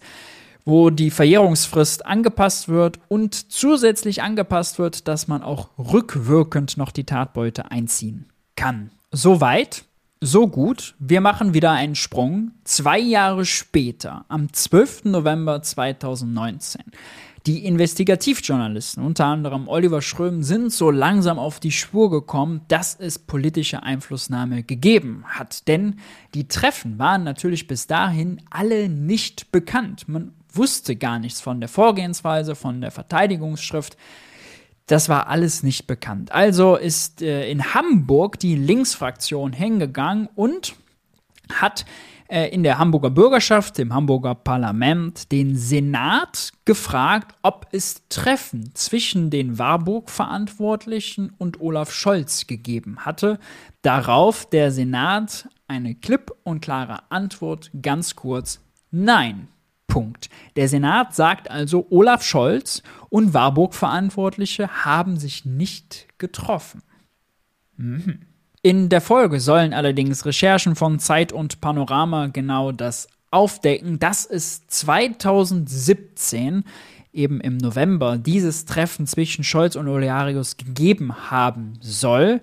wo 0.69 0.91
die 0.91 1.09
Verjährungsfrist 1.09 2.05
angepasst 2.05 2.69
wird 2.69 2.99
und 3.07 3.51
zusätzlich 3.51 4.21
angepasst 4.21 4.79
wird, 4.79 5.07
dass 5.07 5.27
man 5.27 5.41
auch 5.41 5.69
rückwirkend 5.77 6.77
noch 6.77 6.91
die 6.91 7.05
Tatbeute 7.05 7.71
einziehen 7.71 8.27
kann. 8.55 8.91
Soweit, 9.11 9.85
so 10.21 10.47
gut. 10.47 10.95
Wir 10.99 11.21
machen 11.21 11.53
wieder 11.53 11.71
einen 11.71 11.95
Sprung. 11.95 12.51
Zwei 12.65 12.99
Jahre 12.99 13.45
später, 13.45 14.25
am 14.27 14.53
12. 14.53 15.05
November 15.05 15.61
2019. 15.61 16.83
Die 17.47 17.65
Investigativjournalisten, 17.65 19.03
unter 19.03 19.25
anderem 19.25 19.67
Oliver 19.69 20.01
Schröm, 20.01 20.43
sind 20.43 20.71
so 20.71 20.91
langsam 20.91 21.39
auf 21.39 21.59
die 21.59 21.71
Spur 21.71 22.11
gekommen, 22.11 22.61
dass 22.67 22.95
es 22.99 23.17
politische 23.17 23.81
Einflussnahme 23.81 24.61
gegeben 24.61 25.23
hat. 25.25 25.67
Denn 25.67 25.95
die 26.35 26.47
Treffen 26.47 26.99
waren 26.99 27.23
natürlich 27.23 27.65
bis 27.65 27.87
dahin 27.87 28.41
alle 28.51 28.89
nicht 28.89 29.51
bekannt. 29.51 30.07
Man 30.07 30.33
wusste 30.51 30.95
gar 30.95 31.19
nichts 31.19 31.41
von 31.41 31.59
der 31.59 31.69
Vorgehensweise, 31.69 32.55
von 32.55 32.81
der 32.81 32.91
Verteidigungsschrift. 32.91 33.97
Das 34.87 35.07
war 35.07 35.27
alles 35.27 35.61
nicht 35.61 35.85
bekannt. 35.85 36.31
Also 36.31 36.75
ist 36.75 37.21
äh, 37.21 37.49
in 37.49 37.73
Hamburg 37.73 38.39
die 38.39 38.55
Linksfraktion 38.55 39.53
hingegangen 39.53 40.27
und 40.35 40.75
hat 41.53 41.85
äh, 42.29 42.49
in 42.49 42.63
der 42.63 42.77
Hamburger 42.77 43.09
Bürgerschaft, 43.09 43.79
im 43.79 43.93
Hamburger 43.93 44.35
Parlament, 44.35 45.31
den 45.31 45.55
Senat 45.55 46.51
gefragt, 46.63 47.35
ob 47.41 47.67
es 47.71 48.03
Treffen 48.09 48.71
zwischen 48.75 49.29
den 49.29 49.57
Warburg-Verantwortlichen 49.57 51.33
und 51.37 51.59
Olaf 51.59 51.91
Scholz 51.91 52.47
gegeben 52.47 53.05
hatte. 53.05 53.39
Darauf 53.81 54.47
der 54.49 54.71
Senat 54.71 55.49
eine 55.67 55.95
klipp 55.95 56.31
und 56.43 56.61
klare 56.61 56.99
Antwort, 57.09 57.71
ganz 57.81 58.15
kurz, 58.15 58.59
nein. 58.91 59.47
Punkt. 59.89 60.29
Der 60.55 60.69
Senat 60.69 61.13
sagt 61.13 61.51
also, 61.51 61.85
Olaf 61.89 62.23
Scholz 62.23 62.81
und 63.09 63.33
Warburg-Verantwortliche 63.33 64.85
haben 64.85 65.17
sich 65.17 65.43
nicht 65.43 66.07
getroffen. 66.17 66.81
Mhm. 67.75 68.21
In 68.61 68.87
der 68.89 69.01
Folge 69.01 69.41
sollen 69.41 69.73
allerdings 69.73 70.25
Recherchen 70.25 70.75
von 70.75 70.99
Zeit 70.99 71.33
und 71.33 71.59
Panorama 71.59 72.27
genau 72.27 72.71
das 72.71 73.09
aufdecken, 73.31 73.99
dass 73.99 74.25
es 74.25 74.65
2017 74.67 76.63
eben 77.11 77.41
im 77.41 77.57
November 77.57 78.17
dieses 78.17 78.65
Treffen 78.65 79.07
zwischen 79.07 79.43
Scholz 79.43 79.75
und 79.75 79.87
Olearius 79.87 80.57
gegeben 80.57 81.31
haben 81.31 81.73
soll. 81.81 82.41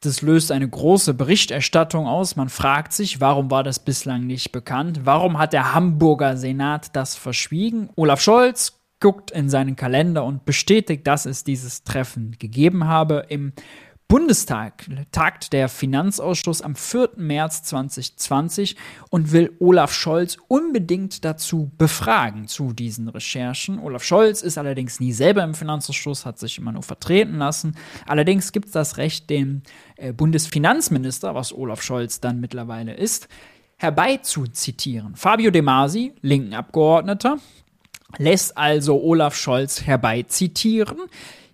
Das 0.00 0.22
löst 0.22 0.52
eine 0.52 0.68
große 0.68 1.12
Berichterstattung 1.14 2.06
aus. 2.06 2.36
Man 2.36 2.48
fragt 2.48 2.92
sich, 2.92 3.20
warum 3.20 3.50
war 3.50 3.64
das 3.64 3.80
bislang 3.80 4.26
nicht 4.26 4.52
bekannt? 4.52 5.00
Warum 5.04 5.38
hat 5.38 5.52
der 5.52 5.74
Hamburger 5.74 6.36
Senat 6.36 6.94
das 6.94 7.16
verschwiegen? 7.16 7.90
Olaf 7.96 8.20
Scholz 8.20 8.78
guckt 9.00 9.30
in 9.30 9.48
seinen 9.48 9.76
Kalender 9.76 10.24
und 10.24 10.44
bestätigt, 10.44 11.06
dass 11.06 11.26
es 11.26 11.44
dieses 11.44 11.82
Treffen 11.82 12.36
gegeben 12.38 12.86
habe. 12.86 13.26
Im 13.28 13.52
Bundestag 14.08 14.86
tagt 15.12 15.52
der 15.52 15.68
Finanzausschuss 15.68 16.62
am 16.62 16.74
4. 16.76 17.10
März 17.16 17.62
2020 17.64 18.74
und 19.10 19.32
will 19.32 19.54
Olaf 19.58 19.92
Scholz 19.92 20.38
unbedingt 20.48 21.26
dazu 21.26 21.70
befragen 21.76 22.48
zu 22.48 22.72
diesen 22.72 23.10
Recherchen. 23.10 23.78
Olaf 23.78 24.02
Scholz 24.02 24.40
ist 24.40 24.56
allerdings 24.56 24.98
nie 24.98 25.12
selber 25.12 25.44
im 25.44 25.52
Finanzausschuss, 25.52 26.24
hat 26.24 26.38
sich 26.38 26.56
immer 26.56 26.72
nur 26.72 26.82
vertreten 26.82 27.36
lassen. 27.36 27.76
Allerdings 28.06 28.52
gibt 28.52 28.68
es 28.68 28.72
das 28.72 28.96
Recht, 28.96 29.28
den 29.28 29.62
äh, 29.96 30.14
Bundesfinanzminister, 30.14 31.34
was 31.34 31.52
Olaf 31.52 31.82
Scholz 31.82 32.18
dann 32.18 32.40
mittlerweile 32.40 32.94
ist, 32.94 33.28
herbeizuzitieren. 33.76 35.16
Fabio 35.16 35.50
De 35.50 35.60
Masi, 35.60 36.14
linken 36.22 36.54
Abgeordneter, 36.54 37.36
lässt 38.16 38.56
also 38.56 39.02
Olaf 39.02 39.36
Scholz 39.36 39.82
herbeizitieren 39.82 40.96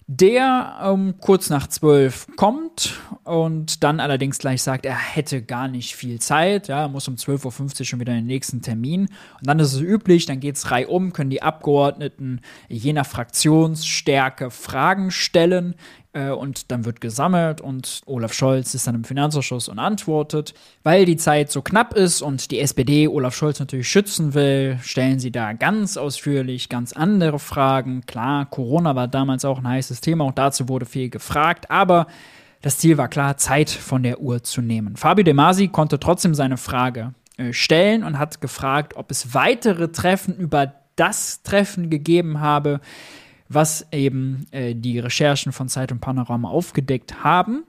der 0.06 0.78
ähm, 0.82 1.14
kurz 1.18 1.48
nach 1.48 1.66
zwölf 1.66 2.26
kommt 2.36 3.00
und 3.24 3.82
dann 3.82 4.00
allerdings 4.00 4.38
gleich 4.38 4.62
sagt, 4.62 4.84
er 4.84 4.96
hätte 4.96 5.42
gar 5.42 5.66
nicht 5.66 5.96
viel 5.96 6.20
Zeit, 6.20 6.68
ja, 6.68 6.88
muss 6.88 7.08
um 7.08 7.14
12.50 7.14 7.80
Uhr 7.80 7.86
schon 7.86 8.00
wieder 8.00 8.12
den 8.12 8.26
nächsten 8.26 8.60
Termin. 8.60 9.02
Und 9.40 9.46
dann 9.46 9.58
ist 9.58 9.72
es 9.72 9.80
üblich, 9.80 10.26
dann 10.26 10.40
geht 10.40 10.56
es 10.56 10.70
reihum, 10.70 11.14
können 11.14 11.30
die 11.30 11.42
Abgeordneten 11.42 12.40
je 12.68 12.92
nach 12.92 13.06
Fraktionsstärke 13.06 14.50
Fragen 14.50 15.10
stellen. 15.10 15.74
Äh, 16.14 16.30
und 16.30 16.70
dann 16.70 16.84
wird 16.84 17.00
gesammelt 17.00 17.60
und 17.60 18.00
Olaf 18.06 18.32
Scholz 18.32 18.74
ist 18.74 18.86
dann 18.86 18.94
im 18.94 19.04
Finanzausschuss 19.04 19.68
und 19.68 19.78
antwortet. 19.78 20.54
Weil 20.82 21.04
die 21.04 21.16
Zeit 21.16 21.50
so 21.50 21.60
knapp 21.60 21.94
ist 21.94 22.22
und 22.22 22.50
die 22.50 22.60
SPD 22.60 23.08
Olaf 23.08 23.34
Scholz 23.34 23.60
natürlich 23.60 23.88
schützen 23.88 24.32
will, 24.32 24.78
stellen 24.82 25.18
sie 25.18 25.32
da 25.32 25.52
ganz 25.52 25.96
ausführlich 25.96 26.68
ganz 26.68 26.92
andere 26.92 27.38
Fragen. 27.38 28.06
Klar, 28.06 28.46
Corona 28.46 28.94
war 28.94 29.08
damals 29.08 29.44
auch 29.44 29.58
ein 29.58 29.68
heißes 29.68 30.00
Thema, 30.00 30.24
auch 30.24 30.32
dazu 30.32 30.68
wurde 30.68 30.86
viel 30.86 31.10
gefragt, 31.10 31.70
aber 31.70 32.06
das 32.62 32.78
Ziel 32.78 32.96
war 32.96 33.08
klar, 33.08 33.36
Zeit 33.36 33.68
von 33.68 34.02
der 34.02 34.20
Uhr 34.20 34.42
zu 34.42 34.62
nehmen. 34.62 34.96
Fabio 34.96 35.24
De 35.24 35.34
Masi 35.34 35.68
konnte 35.68 36.00
trotzdem 36.00 36.34
seine 36.34 36.56
Frage 36.56 37.12
äh, 37.36 37.52
stellen 37.52 38.04
und 38.04 38.18
hat 38.18 38.40
gefragt, 38.40 38.96
ob 38.96 39.10
es 39.10 39.34
weitere 39.34 39.88
Treffen 39.88 40.36
über 40.36 40.72
das 40.96 41.42
Treffen 41.42 41.90
gegeben 41.90 42.40
habe, 42.40 42.80
was 43.48 43.86
eben 43.92 44.46
äh, 44.50 44.74
die 44.74 44.98
Recherchen 44.98 45.52
von 45.52 45.68
Zeit 45.68 45.92
und 45.92 46.00
Panorama 46.00 46.48
aufgedeckt 46.48 47.22
haben. 47.24 47.64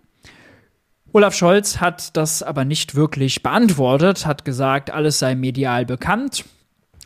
Olaf 1.14 1.34
Scholz 1.34 1.80
hat 1.80 2.18
das 2.18 2.44
aber 2.44 2.66
nicht 2.66 2.96
wirklich 2.96 3.42
beantwortet, 3.42 4.26
hat 4.26 4.44
gesagt, 4.44 4.92
alles 4.92 5.20
sei 5.20 5.36
medial 5.36 5.86
bekannt. 5.86 6.44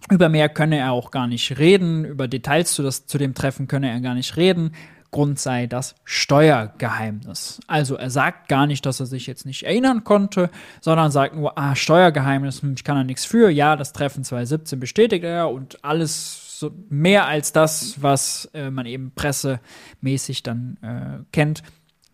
Über 0.10 0.30
mehr 0.30 0.50
könne 0.50 0.80
er 0.80 0.94
auch 0.94 1.12
gar 1.12 1.28
nicht 1.28 1.60
reden, 1.60 2.06
über 2.06 2.28
Details 2.28 2.74
zu, 2.74 2.82
das, 2.82 3.06
zu 3.06 3.20
dem 3.20 3.36
Treffen 3.36 3.68
könne 3.68 3.92
er 3.92 4.00
gar 4.00 4.16
nicht 4.16 4.36
reden. 4.36 4.72
Grund 5.12 5.40
sei 5.40 5.68
das 5.68 5.96
Steuergeheimnis. 6.04 7.60
Also 7.68 7.96
er 7.96 8.10
sagt 8.10 8.48
gar 8.48 8.68
nicht, 8.68 8.86
dass 8.86 9.00
er 9.00 9.08
sich 9.08 9.28
jetzt 9.28 9.46
nicht 9.46 9.64
erinnern 9.64 10.04
konnte, 10.04 10.50
sondern 10.82 11.12
sagt 11.12 11.36
nur, 11.36 11.58
ah, 11.58 11.76
Steuergeheimnis, 11.76 12.62
hm, 12.62 12.74
ich 12.76 12.84
kann 12.84 12.96
da 12.96 13.04
nichts 13.04 13.26
für. 13.26 13.50
Ja, 13.50 13.76
das 13.76 13.94
Treffen 13.94 14.24
2017 14.24 14.80
bestätigt 14.80 15.24
er 15.24 15.50
und 15.50 15.84
alles 15.84 16.49
so 16.60 16.72
mehr 16.90 17.26
als 17.26 17.54
das, 17.54 18.02
was 18.02 18.50
äh, 18.54 18.70
man 18.70 18.86
eben 18.86 19.12
pressemäßig 19.16 20.44
dann 20.44 20.78
äh, 20.82 21.24
kennt, 21.32 21.64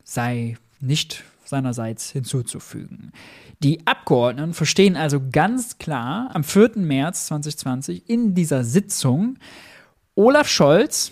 sei 0.04 0.58
nicht 0.80 1.24
seinerseits 1.44 2.12
hinzuzufügen. 2.12 3.12
Die 3.64 3.86
Abgeordneten 3.88 4.54
verstehen 4.54 4.98
also 4.98 5.22
ganz 5.32 5.78
klar 5.78 6.30
am 6.34 6.44
4. 6.44 6.72
März 6.76 7.28
2020 7.28 8.10
in 8.10 8.34
dieser 8.34 8.64
Sitzung, 8.64 9.38
Olaf 10.16 10.48
Scholz 10.48 11.12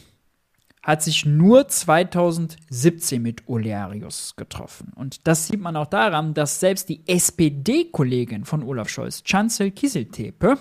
hat 0.82 1.02
sich 1.02 1.26
nur 1.26 1.68
2017 1.68 3.22
mit 3.22 3.48
Olearius 3.48 4.36
getroffen. 4.36 4.92
Und 4.96 5.28
das 5.28 5.48
sieht 5.48 5.62
man 5.62 5.78
auch 5.78 5.88
daran, 5.88 6.34
dass 6.34 6.60
selbst 6.60 6.90
die 6.90 7.08
SPD-Kollegin 7.08 8.44
von 8.44 8.64
Olaf 8.64 8.90
Scholz, 8.90 9.24
Chancel 9.24 9.72
Kieseltepe, 9.72 10.58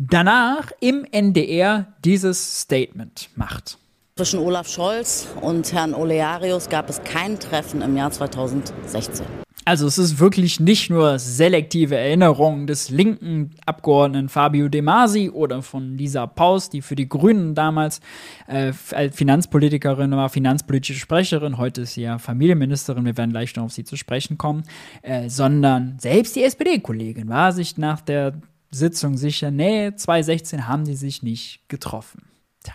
danach 0.00 0.72
im 0.80 1.04
NDR 1.04 1.86
dieses 2.04 2.62
Statement 2.62 3.28
macht. 3.36 3.78
Zwischen 4.16 4.40
Olaf 4.40 4.68
Scholz 4.68 5.28
und 5.40 5.72
Herrn 5.72 5.94
Olearius 5.94 6.68
gab 6.68 6.88
es 6.90 7.02
kein 7.04 7.38
Treffen 7.38 7.82
im 7.82 7.96
Jahr 7.96 8.10
2016. 8.10 9.26
Also 9.66 9.86
es 9.86 9.98
ist 9.98 10.18
wirklich 10.18 10.58
nicht 10.58 10.88
nur 10.90 11.18
selektive 11.18 11.94
Erinnerung 11.96 12.66
des 12.66 12.88
linken 12.88 13.50
Abgeordneten 13.66 14.30
Fabio 14.30 14.68
De 14.68 14.80
Masi 14.80 15.28
oder 15.28 15.62
von 15.62 15.98
Lisa 15.98 16.26
Paus, 16.26 16.70
die 16.70 16.80
für 16.80 16.96
die 16.96 17.08
Grünen 17.08 17.54
damals 17.54 18.00
äh, 18.46 18.72
Finanzpolitikerin 18.72 20.10
war, 20.12 20.30
finanzpolitische 20.30 20.98
Sprecherin, 20.98 21.58
heute 21.58 21.82
ist 21.82 21.94
sie 21.94 22.02
ja 22.02 22.18
Familienministerin, 22.18 23.04
wir 23.04 23.16
werden 23.16 23.30
gleich 23.30 23.54
noch 23.54 23.64
auf 23.64 23.72
sie 23.72 23.84
zu 23.84 23.96
sprechen 23.96 24.38
kommen, 24.38 24.64
äh, 25.02 25.28
sondern 25.28 25.98
selbst 25.98 26.36
die 26.36 26.42
SPD-Kollegin 26.42 27.28
war 27.28 27.52
sich 27.52 27.76
nach 27.76 28.00
der 28.00 28.32
Sitzung 28.70 29.16
sicher, 29.16 29.50
nee, 29.50 29.92
2016 29.94 30.68
haben 30.68 30.84
die 30.84 30.94
sich 30.94 31.22
nicht 31.22 31.68
getroffen. 31.68 32.22
Tja. 32.62 32.74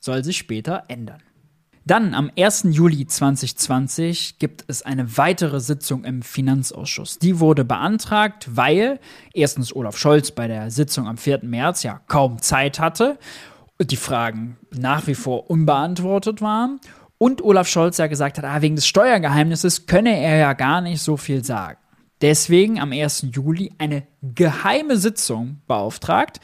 Soll 0.00 0.24
sich 0.24 0.38
später 0.38 0.84
ändern. 0.88 1.22
Dann 1.86 2.14
am 2.14 2.30
1. 2.36 2.68
Juli 2.70 3.06
2020 3.06 4.38
gibt 4.38 4.64
es 4.68 4.82
eine 4.82 5.18
weitere 5.18 5.60
Sitzung 5.60 6.04
im 6.04 6.22
Finanzausschuss. 6.22 7.18
Die 7.18 7.40
wurde 7.40 7.66
beantragt, 7.66 8.48
weil 8.56 8.98
erstens 9.34 9.76
Olaf 9.76 9.98
Scholz 9.98 10.30
bei 10.30 10.48
der 10.48 10.70
Sitzung 10.70 11.06
am 11.06 11.18
4. 11.18 11.40
März 11.42 11.82
ja 11.82 12.00
kaum 12.08 12.40
Zeit 12.40 12.80
hatte, 12.80 13.18
die 13.78 13.96
Fragen 13.96 14.56
nach 14.70 15.06
wie 15.06 15.14
vor 15.14 15.50
unbeantwortet 15.50 16.40
waren 16.40 16.80
und 17.18 17.42
Olaf 17.42 17.68
Scholz 17.68 17.98
ja 17.98 18.06
gesagt 18.06 18.38
hat, 18.38 18.44
ah, 18.46 18.62
wegen 18.62 18.76
des 18.76 18.86
Steuergeheimnisses 18.86 19.86
könne 19.86 20.16
er 20.18 20.38
ja 20.38 20.52
gar 20.54 20.80
nicht 20.80 21.02
so 21.02 21.18
viel 21.18 21.44
sagen. 21.44 21.78
Deswegen 22.20 22.80
am 22.80 22.92
1. 22.92 23.28
Juli 23.32 23.72
eine 23.78 24.04
geheime 24.22 24.96
Sitzung 24.96 25.60
beauftragt, 25.66 26.40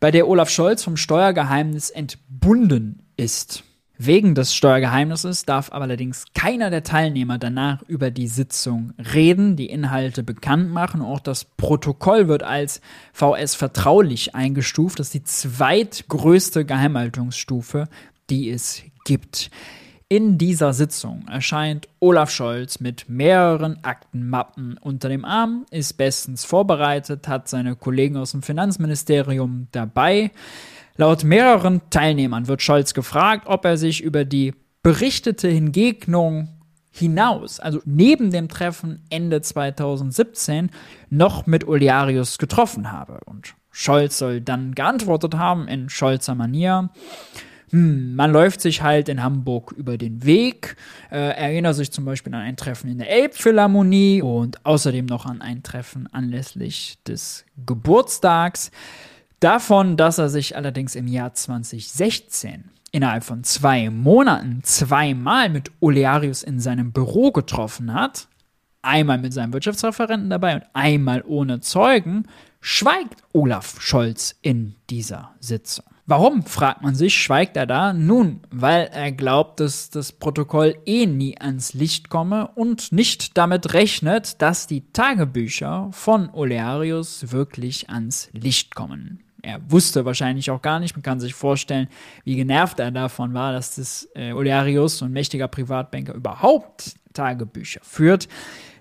bei 0.00 0.10
der 0.10 0.26
Olaf 0.26 0.50
Scholz 0.50 0.82
vom 0.82 0.96
Steuergeheimnis 0.96 1.90
entbunden 1.90 3.02
ist. 3.16 3.64
Wegen 3.98 4.34
des 4.34 4.52
Steuergeheimnisses 4.52 5.44
darf 5.44 5.70
allerdings 5.70 6.24
keiner 6.34 6.70
der 6.70 6.82
Teilnehmer 6.82 7.38
danach 7.38 7.82
über 7.82 8.10
die 8.10 8.26
Sitzung 8.26 8.94
reden, 9.14 9.54
die 9.54 9.66
Inhalte 9.66 10.24
bekannt 10.24 10.72
machen. 10.72 11.02
Auch 11.02 11.20
das 11.20 11.44
Protokoll 11.44 12.26
wird 12.26 12.42
als 12.42 12.80
VS 13.12 13.54
vertraulich 13.54 14.34
eingestuft. 14.34 14.98
Das 14.98 15.08
ist 15.08 15.14
die 15.14 15.22
zweitgrößte 15.22 16.64
Geheimhaltungsstufe, 16.64 17.86
die 18.28 18.50
es 18.50 18.82
gibt. 19.04 19.50
In 20.12 20.36
dieser 20.36 20.74
Sitzung 20.74 21.24
erscheint 21.26 21.88
Olaf 21.98 22.30
Scholz 22.30 22.80
mit 22.80 23.08
mehreren 23.08 23.82
Aktenmappen 23.82 24.76
unter 24.76 25.08
dem 25.08 25.24
Arm, 25.24 25.64
ist 25.70 25.94
bestens 25.94 26.44
vorbereitet, 26.44 27.28
hat 27.28 27.48
seine 27.48 27.76
Kollegen 27.76 28.18
aus 28.18 28.32
dem 28.32 28.42
Finanzministerium 28.42 29.68
dabei. 29.72 30.30
Laut 30.98 31.24
mehreren 31.24 31.80
Teilnehmern 31.88 32.46
wird 32.46 32.60
Scholz 32.60 32.92
gefragt, 32.92 33.46
ob 33.46 33.64
er 33.64 33.78
sich 33.78 34.02
über 34.02 34.26
die 34.26 34.52
berichtete 34.82 35.48
Hingegnung 35.48 36.48
hinaus, 36.90 37.58
also 37.58 37.80
neben 37.86 38.30
dem 38.30 38.50
Treffen 38.50 39.00
Ende 39.08 39.40
2017, 39.40 40.68
noch 41.08 41.46
mit 41.46 41.66
Olearius 41.66 42.36
getroffen 42.36 42.92
habe. 42.92 43.18
Und 43.24 43.54
Scholz 43.70 44.18
soll 44.18 44.42
dann 44.42 44.74
geantwortet 44.74 45.36
haben 45.36 45.68
in 45.68 45.88
Scholzer 45.88 46.34
Manier. 46.34 46.90
Hm, 47.72 48.14
man 48.14 48.30
läuft 48.30 48.60
sich 48.60 48.82
halt 48.82 49.08
in 49.08 49.22
Hamburg 49.22 49.72
über 49.72 49.96
den 49.96 50.24
Weg, 50.26 50.76
äh, 51.10 51.16
erinnert 51.16 51.74
sich 51.74 51.90
zum 51.90 52.04
Beispiel 52.04 52.34
an 52.34 52.42
ein 52.42 52.56
Treffen 52.56 52.90
in 52.90 52.98
der 52.98 53.10
Elbphilharmonie 53.10 54.20
und 54.20 54.64
außerdem 54.66 55.06
noch 55.06 55.24
an 55.24 55.40
ein 55.40 55.62
Treffen 55.62 56.06
anlässlich 56.12 56.98
des 57.06 57.46
Geburtstags. 57.64 58.70
Davon, 59.40 59.96
dass 59.96 60.18
er 60.18 60.28
sich 60.28 60.54
allerdings 60.54 60.94
im 60.94 61.06
Jahr 61.06 61.32
2016 61.32 62.64
innerhalb 62.92 63.24
von 63.24 63.42
zwei 63.42 63.88
Monaten 63.88 64.60
zweimal 64.64 65.48
mit 65.48 65.72
Olearius 65.80 66.42
in 66.42 66.60
seinem 66.60 66.92
Büro 66.92 67.32
getroffen 67.32 67.94
hat, 67.94 68.28
einmal 68.82 69.16
mit 69.16 69.32
seinem 69.32 69.54
Wirtschaftsreferenten 69.54 70.28
dabei 70.28 70.56
und 70.56 70.64
einmal 70.74 71.24
ohne 71.26 71.60
Zeugen, 71.60 72.28
schweigt 72.60 73.24
Olaf 73.32 73.80
Scholz 73.80 74.36
in 74.42 74.74
dieser 74.90 75.34
Sitzung. 75.40 75.86
Warum, 76.04 76.44
fragt 76.44 76.82
man 76.82 76.96
sich, 76.96 77.14
schweigt 77.14 77.56
er 77.56 77.66
da? 77.66 77.92
Nun, 77.92 78.40
weil 78.50 78.90
er 78.92 79.12
glaubt, 79.12 79.60
dass 79.60 79.88
das 79.88 80.12
Protokoll 80.12 80.76
eh 80.84 81.06
nie 81.06 81.38
ans 81.40 81.74
Licht 81.74 82.08
komme 82.08 82.48
und 82.56 82.90
nicht 82.90 83.38
damit 83.38 83.72
rechnet, 83.72 84.42
dass 84.42 84.66
die 84.66 84.92
Tagebücher 84.92 85.90
von 85.92 86.28
Olearius 86.30 87.30
wirklich 87.30 87.88
ans 87.88 88.28
Licht 88.32 88.74
kommen 88.74 89.22
er 89.42 89.60
wusste 89.70 90.04
wahrscheinlich 90.04 90.50
auch 90.50 90.62
gar 90.62 90.78
nicht. 90.78 90.96
Man 90.96 91.02
kann 91.02 91.20
sich 91.20 91.34
vorstellen, 91.34 91.88
wie 92.24 92.36
genervt 92.36 92.78
er 92.78 92.90
davon 92.90 93.34
war, 93.34 93.52
dass 93.52 93.74
das 93.74 94.08
äh, 94.14 94.32
Olearius, 94.32 94.98
so 94.98 95.04
ein 95.04 95.12
mächtiger 95.12 95.48
Privatbanker, 95.48 96.14
überhaupt 96.14 96.94
Tagebücher 97.12 97.80
führt. 97.82 98.28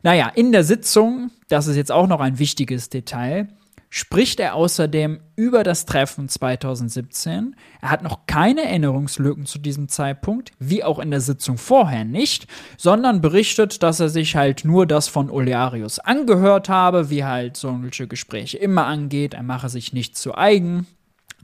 Naja, 0.03 0.31
in 0.33 0.51
der 0.51 0.63
Sitzung, 0.63 1.31
das 1.49 1.67
ist 1.67 1.75
jetzt 1.75 1.91
auch 1.91 2.07
noch 2.07 2.21
ein 2.21 2.39
wichtiges 2.39 2.89
Detail, 2.89 3.47
spricht 3.93 4.39
er 4.39 4.55
außerdem 4.55 5.19
über 5.35 5.63
das 5.63 5.85
Treffen 5.85 6.29
2017. 6.29 7.57
Er 7.81 7.91
hat 7.91 8.03
noch 8.03 8.25
keine 8.25 8.63
Erinnerungslücken 8.63 9.45
zu 9.45 9.59
diesem 9.59 9.89
Zeitpunkt, 9.89 10.53
wie 10.59 10.83
auch 10.83 10.97
in 10.97 11.11
der 11.11 11.19
Sitzung 11.19 11.57
vorher 11.57 12.05
nicht, 12.05 12.47
sondern 12.77 13.19
berichtet, 13.19 13.83
dass 13.83 13.99
er 13.99 14.07
sich 14.07 14.37
halt 14.37 14.63
nur 14.63 14.87
das 14.87 15.09
von 15.09 15.29
Olearius 15.29 15.99
angehört 15.99 16.69
habe, 16.69 17.09
wie 17.09 17.25
halt 17.25 17.57
solche 17.57 18.07
Gespräche 18.07 18.57
immer 18.57 18.85
angeht. 18.85 19.33
Er 19.33 19.43
mache 19.43 19.67
sich 19.67 19.91
nichts 19.91 20.21
zu 20.21 20.35
eigen. 20.35 20.87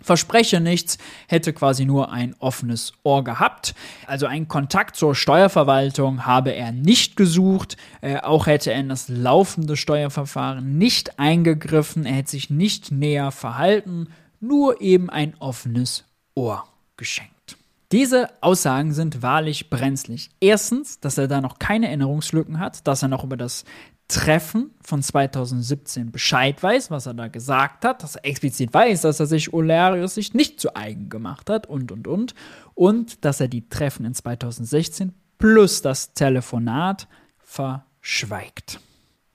Verspreche 0.01 0.59
nichts, 0.59 0.97
hätte 1.27 1.53
quasi 1.53 1.85
nur 1.85 2.11
ein 2.11 2.35
offenes 2.39 2.93
Ohr 3.03 3.23
gehabt. 3.23 3.75
Also 4.05 4.25
einen 4.25 4.47
Kontakt 4.47 4.95
zur 4.95 5.15
Steuerverwaltung 5.15 6.25
habe 6.25 6.51
er 6.51 6.71
nicht 6.71 7.15
gesucht. 7.15 7.77
Äh, 8.01 8.17
auch 8.17 8.47
hätte 8.47 8.71
er 8.71 8.79
in 8.79 8.89
das 8.89 9.09
laufende 9.09 9.77
Steuerverfahren 9.77 10.77
nicht 10.77 11.19
eingegriffen. 11.19 12.05
Er 12.05 12.15
hätte 12.15 12.31
sich 12.31 12.49
nicht 12.49 12.91
näher 12.91 13.31
verhalten, 13.31 14.09
nur 14.39 14.81
eben 14.81 15.09
ein 15.09 15.35
offenes 15.39 16.05
Ohr 16.35 16.65
geschenkt. 16.95 17.57
Diese 17.93 18.29
Aussagen 18.41 18.93
sind 18.93 19.21
wahrlich 19.21 19.69
brenzlig. 19.69 20.29
Erstens, 20.41 20.99
dass 20.99 21.17
er 21.17 21.29
da 21.29 21.39
noch 21.39 21.57
keine 21.57 21.87
Erinnerungslücken 21.87 22.59
hat, 22.59 22.85
dass 22.85 23.01
er 23.01 23.07
noch 23.07 23.23
über 23.23 23.37
das 23.37 23.63
Treffen 24.07 24.71
von 24.81 25.01
2017 25.01 26.11
Bescheid 26.11 26.61
weiß, 26.61 26.91
was 26.91 27.07
er 27.07 27.13
da 27.13 27.27
gesagt 27.27 27.83
hat, 27.83 28.03
dass 28.03 28.15
er 28.15 28.25
explizit 28.25 28.73
weiß, 28.73 29.01
dass 29.01 29.19
er 29.19 29.25
sich 29.25 29.53
Olarius 29.53 30.15
sich 30.15 30.33
nicht 30.33 30.61
zu 30.61 30.75
eigen 30.75 31.09
gemacht 31.09 31.49
hat 31.49 31.67
und, 31.67 31.91
und, 31.91 32.07
und. 32.07 32.33
Und 32.73 33.25
dass 33.25 33.41
er 33.41 33.49
die 33.49 33.67
Treffen 33.67 34.05
in 34.05 34.13
2016 34.13 35.13
plus 35.37 35.81
das 35.81 36.13
Telefonat 36.13 37.07
verschweigt. 37.37 38.79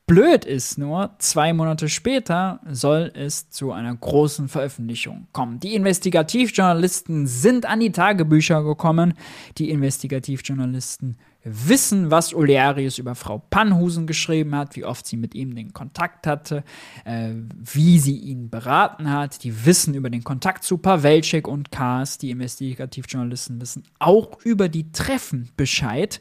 Blöd 0.06 0.44
ist 0.44 0.78
nur, 0.78 1.14
zwei 1.18 1.52
Monate 1.52 1.88
später 1.88 2.61
soll 2.68 3.12
es 3.14 3.50
zu 3.50 3.72
einer 3.72 3.94
großen 3.94 4.48
Veröffentlichung 4.48 5.28
kommen. 5.32 5.61
Die 5.61 5.74
Investigativjournalisten 5.74 7.26
sind 7.26 7.66
an 7.66 7.80
die 7.80 7.92
Tagebücher 7.92 8.64
gekommen. 8.64 9.14
Die 9.58 9.70
Investigativjournalisten 9.70 11.16
wissen, 11.44 12.11
was 12.11 12.35
Olearius 12.35 12.98
über 12.98 13.14
Frau 13.14 13.38
Pannhusen 13.50 14.07
geschrieben 14.07 14.55
hat, 14.55 14.76
wie 14.76 14.85
oft 14.85 15.07
sie 15.07 15.16
mit 15.16 15.35
ihm 15.35 15.55
den 15.55 15.72
Kontakt 15.72 16.26
hatte, 16.26 16.62
äh, 17.05 17.31
wie 17.57 17.98
sie 17.98 18.16
ihn 18.16 18.50
beraten 18.50 19.11
hat. 19.11 19.42
Die 19.44 19.64
wissen 19.66 19.94
über 19.94 20.11
den 20.11 20.24
Kontakt 20.24 20.64
zu 20.64 20.78
Pawelczyk 20.78 21.48
und 21.48 21.72
Kars. 21.72 22.18
Die 22.18 22.31
Investigativjournalisten 22.31 23.61
wissen 23.61 23.85
auch 23.98 24.38
über 24.44 24.68
die 24.68 24.92
Treffen 24.92 25.50
Bescheid 25.57 26.20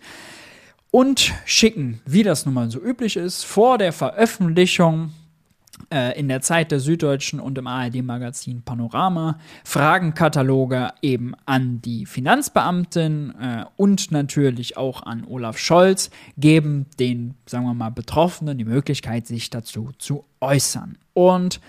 und 0.89 1.33
schicken, 1.45 2.01
wie 2.05 2.23
das 2.23 2.45
nun 2.45 2.55
mal 2.55 2.69
so 2.69 2.81
üblich 2.81 3.15
ist, 3.15 3.43
vor 3.43 3.77
der 3.77 3.93
Veröffentlichung 3.93 5.13
in 6.19 6.27
der 6.27 6.41
Zeit 6.41 6.71
der 6.71 6.79
Süddeutschen 6.79 7.39
und 7.39 7.57
im 7.57 7.67
ARD-Magazin 7.67 8.61
Panorama 8.63 9.39
Fragenkataloge 9.63 10.91
eben 11.01 11.33
an 11.45 11.81
die 11.81 12.05
Finanzbeamtin 12.05 13.33
äh, 13.39 13.65
und 13.77 14.11
natürlich 14.11 14.77
auch 14.77 15.03
an 15.03 15.25
Olaf 15.25 15.57
Scholz, 15.57 16.09
geben 16.37 16.85
den, 16.99 17.35
sagen 17.45 17.65
wir 17.65 17.73
mal, 17.73 17.89
Betroffenen 17.89 18.57
die 18.57 18.65
Möglichkeit, 18.65 19.27
sich 19.27 19.49
dazu 19.49 19.91
zu 19.97 20.25
äußern. 20.39 20.97
Und 21.13 21.59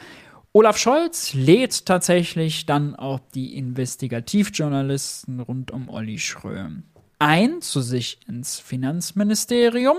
Olaf 0.53 0.77
Scholz 0.77 1.33
lädt 1.33 1.87
tatsächlich 1.87 2.67
dann 2.67 2.95
auch 2.95 3.21
die 3.35 3.57
Investigativjournalisten 3.57 5.41
rund 5.41 5.71
um 5.71 5.89
Olli 5.89 6.19
Schröm 6.19 6.85
ein 7.23 7.61
zu 7.63 7.81
sich 7.81 8.19
ins 8.27 8.59
Finanzministerium 8.59 9.97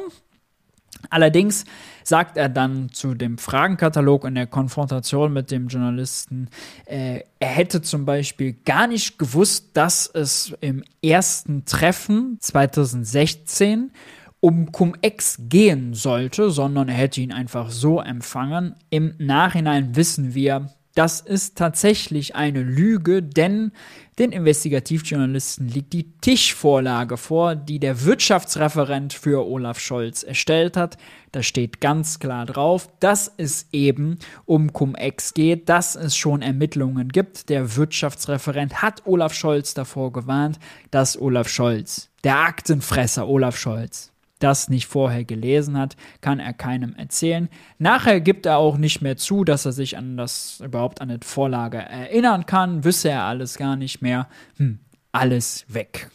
Allerdings 1.09 1.65
sagt 2.03 2.37
er 2.37 2.49
dann 2.49 2.89
zu 2.89 3.13
dem 3.13 3.37
Fragenkatalog 3.37 4.25
in 4.25 4.35
der 4.35 4.47
Konfrontation 4.47 5.33
mit 5.33 5.51
dem 5.51 5.67
Journalisten, 5.67 6.49
äh, 6.85 7.21
er 7.39 7.47
hätte 7.47 7.81
zum 7.81 8.05
Beispiel 8.05 8.53
gar 8.65 8.87
nicht 8.87 9.17
gewusst, 9.19 9.71
dass 9.73 10.07
es 10.07 10.53
im 10.61 10.83
ersten 11.01 11.65
Treffen 11.65 12.37
2016 12.39 13.91
um 14.39 14.73
Cum-Ex 14.73 15.37
gehen 15.47 15.93
sollte, 15.93 16.49
sondern 16.49 16.89
er 16.89 16.95
hätte 16.95 17.21
ihn 17.21 17.31
einfach 17.31 17.69
so 17.69 18.01
empfangen. 18.01 18.75
Im 18.89 19.13
Nachhinein 19.17 19.95
wissen 19.95 20.33
wir, 20.33 20.69
Das 20.95 21.21
ist 21.21 21.57
tatsächlich 21.57 22.35
eine 22.35 22.61
Lüge, 22.61 23.23
denn 23.23 23.71
den 24.19 24.31
Investigativjournalisten 24.31 25.67
liegt 25.67 25.91
die 25.93 26.11
Tischvorlage 26.21 27.17
vor, 27.17 27.55
die 27.55 27.79
der 27.79 28.05
Wirtschaftsreferent 28.05 29.11
für 29.11 29.47
Olaf 29.47 29.79
Scholz 29.79 30.21
erstellt 30.21 30.77
hat. 30.77 30.97
Da 31.31 31.41
steht 31.41 31.81
ganz 31.81 32.19
klar 32.19 32.45
drauf, 32.45 32.89
dass 32.99 33.33
es 33.37 33.69
eben 33.71 34.19
um 34.45 34.71
Cum-Ex 34.71 35.33
geht, 35.33 35.67
dass 35.67 35.95
es 35.95 36.15
schon 36.15 36.43
Ermittlungen 36.43 37.09
gibt. 37.09 37.49
Der 37.49 37.75
Wirtschaftsreferent 37.75 38.83
hat 38.83 39.01
Olaf 39.07 39.33
Scholz 39.33 39.73
davor 39.73 40.11
gewarnt, 40.11 40.59
dass 40.91 41.19
Olaf 41.19 41.49
Scholz, 41.49 42.11
der 42.23 42.37
Aktenfresser 42.37 43.27
Olaf 43.27 43.57
Scholz, 43.57 44.12
das 44.43 44.69
nicht 44.69 44.87
vorher 44.87 45.23
gelesen 45.23 45.77
hat, 45.77 45.95
kann 46.21 46.39
er 46.39 46.53
keinem 46.53 46.95
erzählen. 46.95 47.49
Nachher 47.77 48.21
gibt 48.21 48.45
er 48.45 48.57
auch 48.57 48.77
nicht 48.77 49.01
mehr 49.01 49.17
zu, 49.17 49.43
dass 49.43 49.65
er 49.65 49.71
sich 49.71 49.97
an 49.97 50.17
das 50.17 50.61
überhaupt 50.63 51.01
an 51.01 51.09
die 51.09 51.25
Vorlage 51.25 51.77
erinnern 51.77 52.45
kann, 52.45 52.83
wüsste 52.83 53.09
er 53.09 53.23
alles 53.23 53.57
gar 53.57 53.75
nicht 53.75 54.01
mehr. 54.01 54.27
Hm, 54.57 54.79
alles 55.11 55.65
weg. 55.67 56.09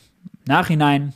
Nachhinein 0.47 1.15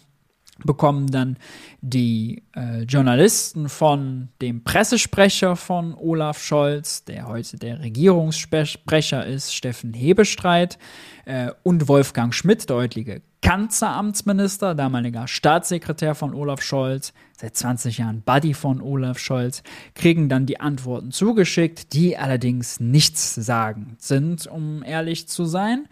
bekommen 0.65 1.09
dann 1.09 1.37
die 1.81 2.43
äh, 2.55 2.83
Journalisten 2.83 3.69
von 3.69 4.29
dem 4.41 4.65
Pressesprecher 4.65 5.57
von 5.57 5.95
Olaf 5.95 6.43
Scholz, 6.43 7.05
der 7.05 7.29
heute 7.29 7.59
der 7.59 7.81
Regierungssprecher 7.81 9.27
ist, 9.27 9.55
Steffen 9.55 9.95
Hebestreit, 9.95 10.79
äh, 11.25 11.51
und 11.63 11.89
Wolfgang 11.89 12.35
Schmidt, 12.35 12.69
der 12.69 12.77
heutige 12.77 13.23
Kanzleramtsminister, 13.43 14.77
damaliger 14.77 15.27
Staatssekretär 15.27 16.15
von 16.15 16.33
Olaf 16.33 16.63
Scholz, 16.63 17.13
seit 17.37 17.57
20 17.57 17.99
Jahren 17.99 18.23
Buddy 18.23 18.55
von 18.55 18.81
Olaf 18.81 19.19
Scholz, 19.19 19.65
kriegen 19.95 20.29
dann 20.29 20.47
die 20.47 20.61
Antworten 20.61 21.11
zugeschickt, 21.11 21.93
die 21.93 22.17
allerdings 22.17 22.79
nichts 22.79 23.35
sagen 23.35 23.97
sind, 23.99 24.47
um 24.47 24.85
ehrlich 24.85 25.29
zu 25.29 25.45
sein. 25.45 25.89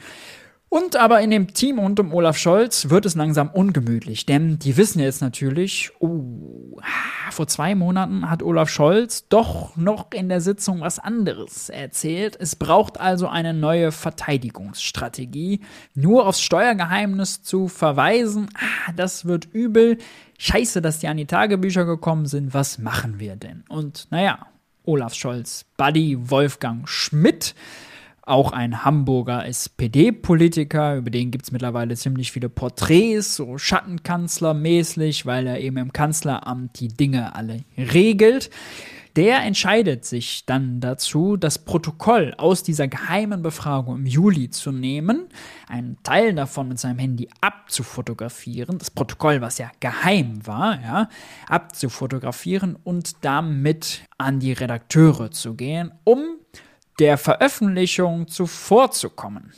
Und 0.72 0.94
aber 0.94 1.20
in 1.20 1.30
dem 1.30 1.52
Team 1.52 1.80
rund 1.80 1.98
um 1.98 2.14
Olaf 2.14 2.38
Scholz 2.38 2.90
wird 2.90 3.04
es 3.04 3.16
langsam 3.16 3.50
ungemütlich, 3.50 4.24
denn 4.24 4.60
die 4.60 4.76
wissen 4.76 5.00
jetzt 5.00 5.20
natürlich, 5.20 5.90
oh, 5.98 6.78
vor 7.32 7.48
zwei 7.48 7.74
Monaten 7.74 8.30
hat 8.30 8.44
Olaf 8.44 8.70
Scholz 8.70 9.26
doch 9.28 9.76
noch 9.76 10.12
in 10.12 10.28
der 10.28 10.40
Sitzung 10.40 10.80
was 10.80 11.00
anderes 11.00 11.70
erzählt. 11.70 12.36
Es 12.38 12.54
braucht 12.54 13.00
also 13.00 13.26
eine 13.26 13.52
neue 13.52 13.90
Verteidigungsstrategie. 13.90 15.60
Nur 15.96 16.28
aufs 16.28 16.40
Steuergeheimnis 16.40 17.42
zu 17.42 17.66
verweisen, 17.66 18.48
ah, 18.54 18.92
das 18.94 19.24
wird 19.24 19.46
übel. 19.52 19.98
Scheiße, 20.38 20.80
dass 20.80 21.00
die 21.00 21.08
an 21.08 21.16
die 21.16 21.26
Tagebücher 21.26 21.84
gekommen 21.84 22.26
sind. 22.26 22.54
Was 22.54 22.78
machen 22.78 23.18
wir 23.18 23.34
denn? 23.34 23.64
Und 23.68 24.06
naja, 24.12 24.46
Olaf 24.84 25.14
Scholz, 25.14 25.64
Buddy 25.76 26.30
Wolfgang 26.30 26.88
Schmidt 26.88 27.56
auch 28.30 28.52
ein 28.52 28.84
Hamburger 28.84 29.46
SPD-Politiker, 29.46 30.96
über 30.96 31.10
den 31.10 31.30
gibt 31.30 31.44
es 31.44 31.52
mittlerweile 31.52 31.96
ziemlich 31.96 32.32
viele 32.32 32.48
Porträts, 32.48 33.36
so 33.36 33.58
Schattenkanzler-mäßig, 33.58 35.26
weil 35.26 35.46
er 35.46 35.60
eben 35.60 35.76
im 35.76 35.92
Kanzleramt 35.92 36.80
die 36.80 36.88
Dinge 36.88 37.34
alle 37.34 37.64
regelt. 37.76 38.50
Der 39.16 39.42
entscheidet 39.42 40.04
sich 40.04 40.46
dann 40.46 40.80
dazu, 40.80 41.36
das 41.36 41.58
Protokoll 41.58 42.32
aus 42.38 42.62
dieser 42.62 42.86
geheimen 42.86 43.42
Befragung 43.42 43.96
im 43.96 44.06
Juli 44.06 44.50
zu 44.50 44.70
nehmen, 44.70 45.28
einen 45.68 45.98
Teil 46.04 46.34
davon 46.34 46.68
mit 46.68 46.78
seinem 46.78 47.00
Handy 47.00 47.28
abzufotografieren, 47.40 48.78
das 48.78 48.90
Protokoll, 48.90 49.40
was 49.40 49.58
ja 49.58 49.72
geheim 49.80 50.46
war, 50.46 50.80
ja, 50.80 51.08
abzufotografieren 51.48 52.76
und 52.84 53.24
damit 53.24 54.02
an 54.16 54.38
die 54.38 54.52
Redakteure 54.52 55.32
zu 55.32 55.54
gehen, 55.54 55.90
um 56.04 56.36
der 57.00 57.18
Veröffentlichung 57.18 58.28
zuvorzukommen. 58.28 59.52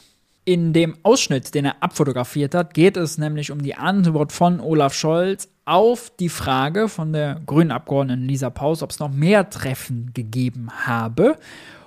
In 0.44 0.72
dem 0.72 0.96
Ausschnitt, 1.02 1.54
den 1.54 1.66
er 1.66 1.82
abfotografiert 1.82 2.54
hat, 2.54 2.74
geht 2.74 2.96
es 2.96 3.18
nämlich 3.18 3.52
um 3.52 3.62
die 3.62 3.74
Antwort 3.74 4.32
von 4.32 4.60
Olaf 4.60 4.94
Scholz 4.94 5.48
auf 5.64 6.10
die 6.18 6.28
Frage 6.28 6.88
von 6.88 7.12
der 7.12 7.40
grünen 7.46 7.70
Abgeordneten 7.70 8.26
Lisa 8.26 8.50
Paus, 8.50 8.82
ob 8.82 8.90
es 8.90 8.98
noch 8.98 9.10
mehr 9.10 9.50
Treffen 9.50 10.10
gegeben 10.14 10.68
habe. 10.86 11.36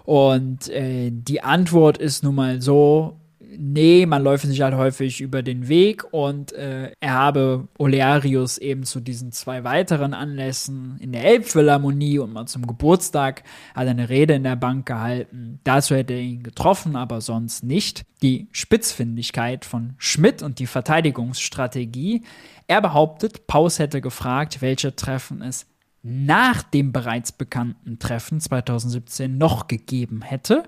Und 0.05 0.69
äh, 0.69 1.09
die 1.11 1.41
Antwort 1.41 1.97
ist 1.97 2.23
nun 2.23 2.35
mal 2.35 2.61
so, 2.61 3.19
nee, 3.57 4.05
man 4.05 4.23
läuft 4.23 4.45
sich 4.45 4.61
halt 4.61 4.75
häufig 4.75 5.21
über 5.21 5.43
den 5.43 5.67
Weg 5.67 6.03
und 6.13 6.53
äh, 6.53 6.91
er 6.99 7.13
habe 7.13 7.67
Olearius 7.77 8.57
eben 8.57 8.83
zu 8.83 8.99
diesen 8.99 9.31
zwei 9.31 9.63
weiteren 9.63 10.13
Anlässen 10.13 10.97
in 10.99 11.11
der 11.11 11.25
Elbphilharmonie 11.25 12.19
und 12.19 12.33
mal 12.33 12.45
zum 12.45 12.67
Geburtstag 12.67 13.43
hat 13.73 13.87
eine 13.87 14.09
Rede 14.09 14.33
in 14.33 14.43
der 14.43 14.55
Bank 14.55 14.85
gehalten. 14.85 15.59
Dazu 15.63 15.95
hätte 15.95 16.13
er 16.13 16.21
ihn 16.21 16.43
getroffen, 16.43 16.95
aber 16.95 17.21
sonst 17.21 17.63
nicht. 17.63 18.05
Die 18.21 18.47
Spitzfindigkeit 18.51 19.65
von 19.65 19.93
Schmidt 19.97 20.41
und 20.41 20.59
die 20.59 20.67
Verteidigungsstrategie. 20.67 22.23
Er 22.67 22.81
behauptet, 22.81 23.47
Paus 23.47 23.79
hätte 23.79 24.01
gefragt, 24.01 24.61
welche 24.61 24.95
Treffen 24.95 25.41
es 25.41 25.67
nach 26.07 26.61
dem 26.61 26.91
bereits 26.91 27.31
bekannten 27.31 27.97
Treffen 27.97 28.39
2017 28.39 29.37
noch 29.37 29.67
gegeben 29.67 30.21
hätte. 30.21 30.63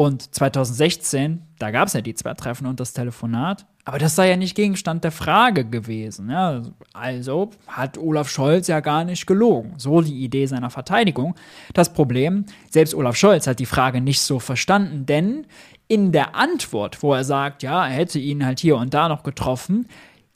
Und 0.00 0.34
2016, 0.34 1.42
da 1.58 1.70
gab 1.70 1.88
es 1.88 1.92
ja 1.92 2.00
die 2.00 2.14
zwei 2.14 2.32
Treffen 2.32 2.66
und 2.66 2.80
das 2.80 2.94
Telefonat, 2.94 3.66
aber 3.84 3.98
das 3.98 4.16
sei 4.16 4.30
ja 4.30 4.36
nicht 4.38 4.54
Gegenstand 4.54 5.04
der 5.04 5.12
Frage 5.12 5.66
gewesen. 5.66 6.30
Ja? 6.30 6.62
Also 6.94 7.50
hat 7.66 7.98
Olaf 7.98 8.30
Scholz 8.30 8.66
ja 8.66 8.80
gar 8.80 9.04
nicht 9.04 9.26
gelogen. 9.26 9.74
So 9.76 10.00
die 10.00 10.24
Idee 10.24 10.46
seiner 10.46 10.70
Verteidigung. 10.70 11.34
Das 11.74 11.92
Problem, 11.92 12.46
selbst 12.70 12.94
Olaf 12.94 13.14
Scholz 13.14 13.46
hat 13.46 13.58
die 13.58 13.66
Frage 13.66 14.00
nicht 14.00 14.22
so 14.22 14.38
verstanden, 14.38 15.04
denn 15.04 15.46
in 15.86 16.12
der 16.12 16.34
Antwort, 16.34 17.02
wo 17.02 17.12
er 17.12 17.24
sagt, 17.24 17.62
ja, 17.62 17.86
er 17.86 17.92
hätte 17.92 18.18
ihn 18.18 18.46
halt 18.46 18.58
hier 18.58 18.78
und 18.78 18.94
da 18.94 19.06
noch 19.06 19.22
getroffen, 19.22 19.86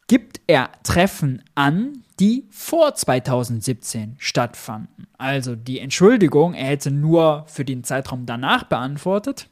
gibt 0.08 0.42
er 0.46 0.68
Treffen 0.82 1.42
an, 1.54 2.03
die 2.20 2.46
vor 2.50 2.94
2017 2.94 4.16
stattfanden. 4.18 5.06
Also 5.18 5.56
die 5.56 5.80
Entschuldigung, 5.80 6.54
er 6.54 6.66
hätte 6.66 6.90
nur 6.90 7.44
für 7.46 7.64
den 7.64 7.84
Zeitraum 7.84 8.26
danach 8.26 8.64
beantwortet, 8.64 9.48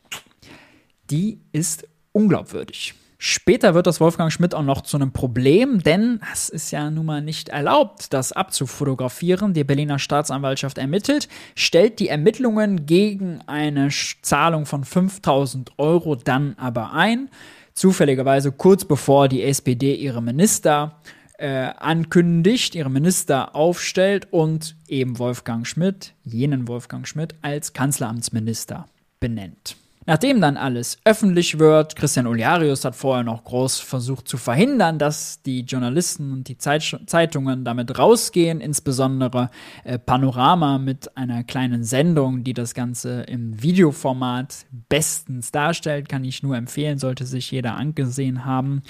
die 1.11 1.41
ist 1.53 1.89
unglaubwürdig. 2.13 2.95
Später 3.25 3.75
wird 3.75 3.87
das 3.87 4.01
Wolfgang 4.01 4.33
Schmidt 4.33 4.53
auch 4.53 4.65
noch 4.65 4.81
zu 4.81 4.97
einem 4.97 5.13
Problem, 5.13 5.81
denn 5.81 6.19
es 6.33 6.49
ist 6.49 6.73
ja 6.73 6.91
nun 6.91 7.07
mal 7.07 7.23
nicht 7.23 7.51
erlaubt, 7.51 8.13
das 8.13 8.33
abzufotografieren. 8.33 9.55
Die 9.55 9.63
Berliner 9.63 10.01
Staatsanwaltschaft 10.01 10.77
ermittelt, 10.77 11.29
stellt 11.55 12.01
die 12.01 12.09
Ermittlungen 12.09 12.85
gegen 12.85 13.41
eine 13.47 13.91
Zahlung 14.23 14.67
von 14.67 14.83
5000 14.83 15.79
Euro 15.79 16.17
dann 16.17 16.57
aber 16.59 16.95
ein. 16.95 17.31
Zufälligerweise 17.75 18.51
kurz 18.51 18.85
bevor 18.85 19.29
die 19.29 19.45
SPD 19.45 19.95
ihre 19.95 20.21
Minister 20.21 20.97
äh, 21.43 21.72
ankündigt, 21.76 22.76
ihre 22.76 22.88
Minister 22.88 23.57
aufstellt 23.57 24.28
und 24.30 24.76
eben 24.86 25.18
Wolfgang 25.18 25.66
Schmidt, 25.66 26.14
jenen 26.22 26.68
Wolfgang 26.68 27.07
Schmidt, 27.07 27.34
als 27.43 27.72
Kanzleramtsminister 27.72 28.86
benennt. 29.18 29.76
Nachdem 30.05 30.40
dann 30.40 30.57
alles 30.57 30.99
öffentlich 31.05 31.61
wird, 31.61 31.95
Christian 31.95 32.26
Oliarius 32.26 32.84
hat 32.84 32.97
vorher 32.97 33.22
noch 33.22 33.45
groß 33.45 33.78
versucht 33.78 34.26
zu 34.26 34.36
verhindern, 34.36 34.99
dass 34.99 35.43
die 35.43 35.61
Journalisten 35.61 36.32
und 36.32 36.49
die 36.49 36.59
Zeit 36.59 37.01
Zeitungen 37.07 37.64
damit 37.64 37.97
rausgehen, 37.99 38.61
insbesondere 38.61 39.51
äh, 39.84 40.01
Panorama 40.01 40.78
mit 40.78 41.16
einer 41.16 41.45
kleinen 41.45 41.84
Sendung, 41.84 42.43
die 42.43 42.53
das 42.53 42.74
Ganze 42.74 43.22
im 43.22 43.62
Videoformat 43.62 44.66
bestens 44.88 45.53
darstellt, 45.53 46.09
kann 46.09 46.24
ich 46.24 46.43
nur 46.43 46.57
empfehlen, 46.57 46.99
sollte 46.99 47.24
sich 47.24 47.51
jeder 47.53 47.76
angesehen 47.76 48.45
haben 48.45 48.82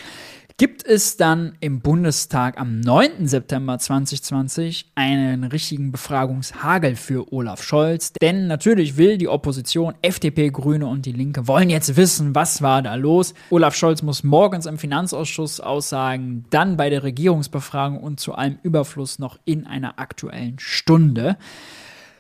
gibt 0.63 0.87
es 0.87 1.17
dann 1.17 1.57
im 1.59 1.81
Bundestag 1.81 2.57
am 2.57 2.79
9. 2.79 3.27
September 3.27 3.81
2020 3.81 4.93
einen 4.95 5.43
richtigen 5.43 5.91
Befragungshagel 5.91 6.95
für 6.95 7.33
Olaf 7.33 7.65
Scholz. 7.65 8.13
Denn 8.13 8.47
natürlich 8.47 8.97
will 8.97 9.19
die 9.19 9.27
Opposition, 9.27 9.95
FDP, 10.03 10.51
Grüne 10.51 10.87
und 10.87 11.05
die 11.05 11.11
Linke, 11.11 11.49
wollen 11.49 11.69
jetzt 11.69 11.97
wissen, 11.97 12.37
was 12.37 12.63
war 12.63 12.81
da 12.81 12.95
los. 12.95 13.35
Olaf 13.51 13.75
Scholz 13.75 14.03
muss 14.03 14.23
morgens 14.23 14.67
im 14.67 14.79
Finanzausschuss 14.79 15.59
aussagen, 15.59 16.45
dann 16.51 16.77
bei 16.77 16.91
der 16.91 17.03
Regierungsbefragung 17.03 17.99
und 17.99 18.21
zu 18.21 18.33
allem 18.33 18.61
Überfluss 18.63 19.19
noch 19.19 19.41
in 19.45 19.67
einer 19.67 19.99
aktuellen 19.99 20.61
Stunde. 20.61 21.39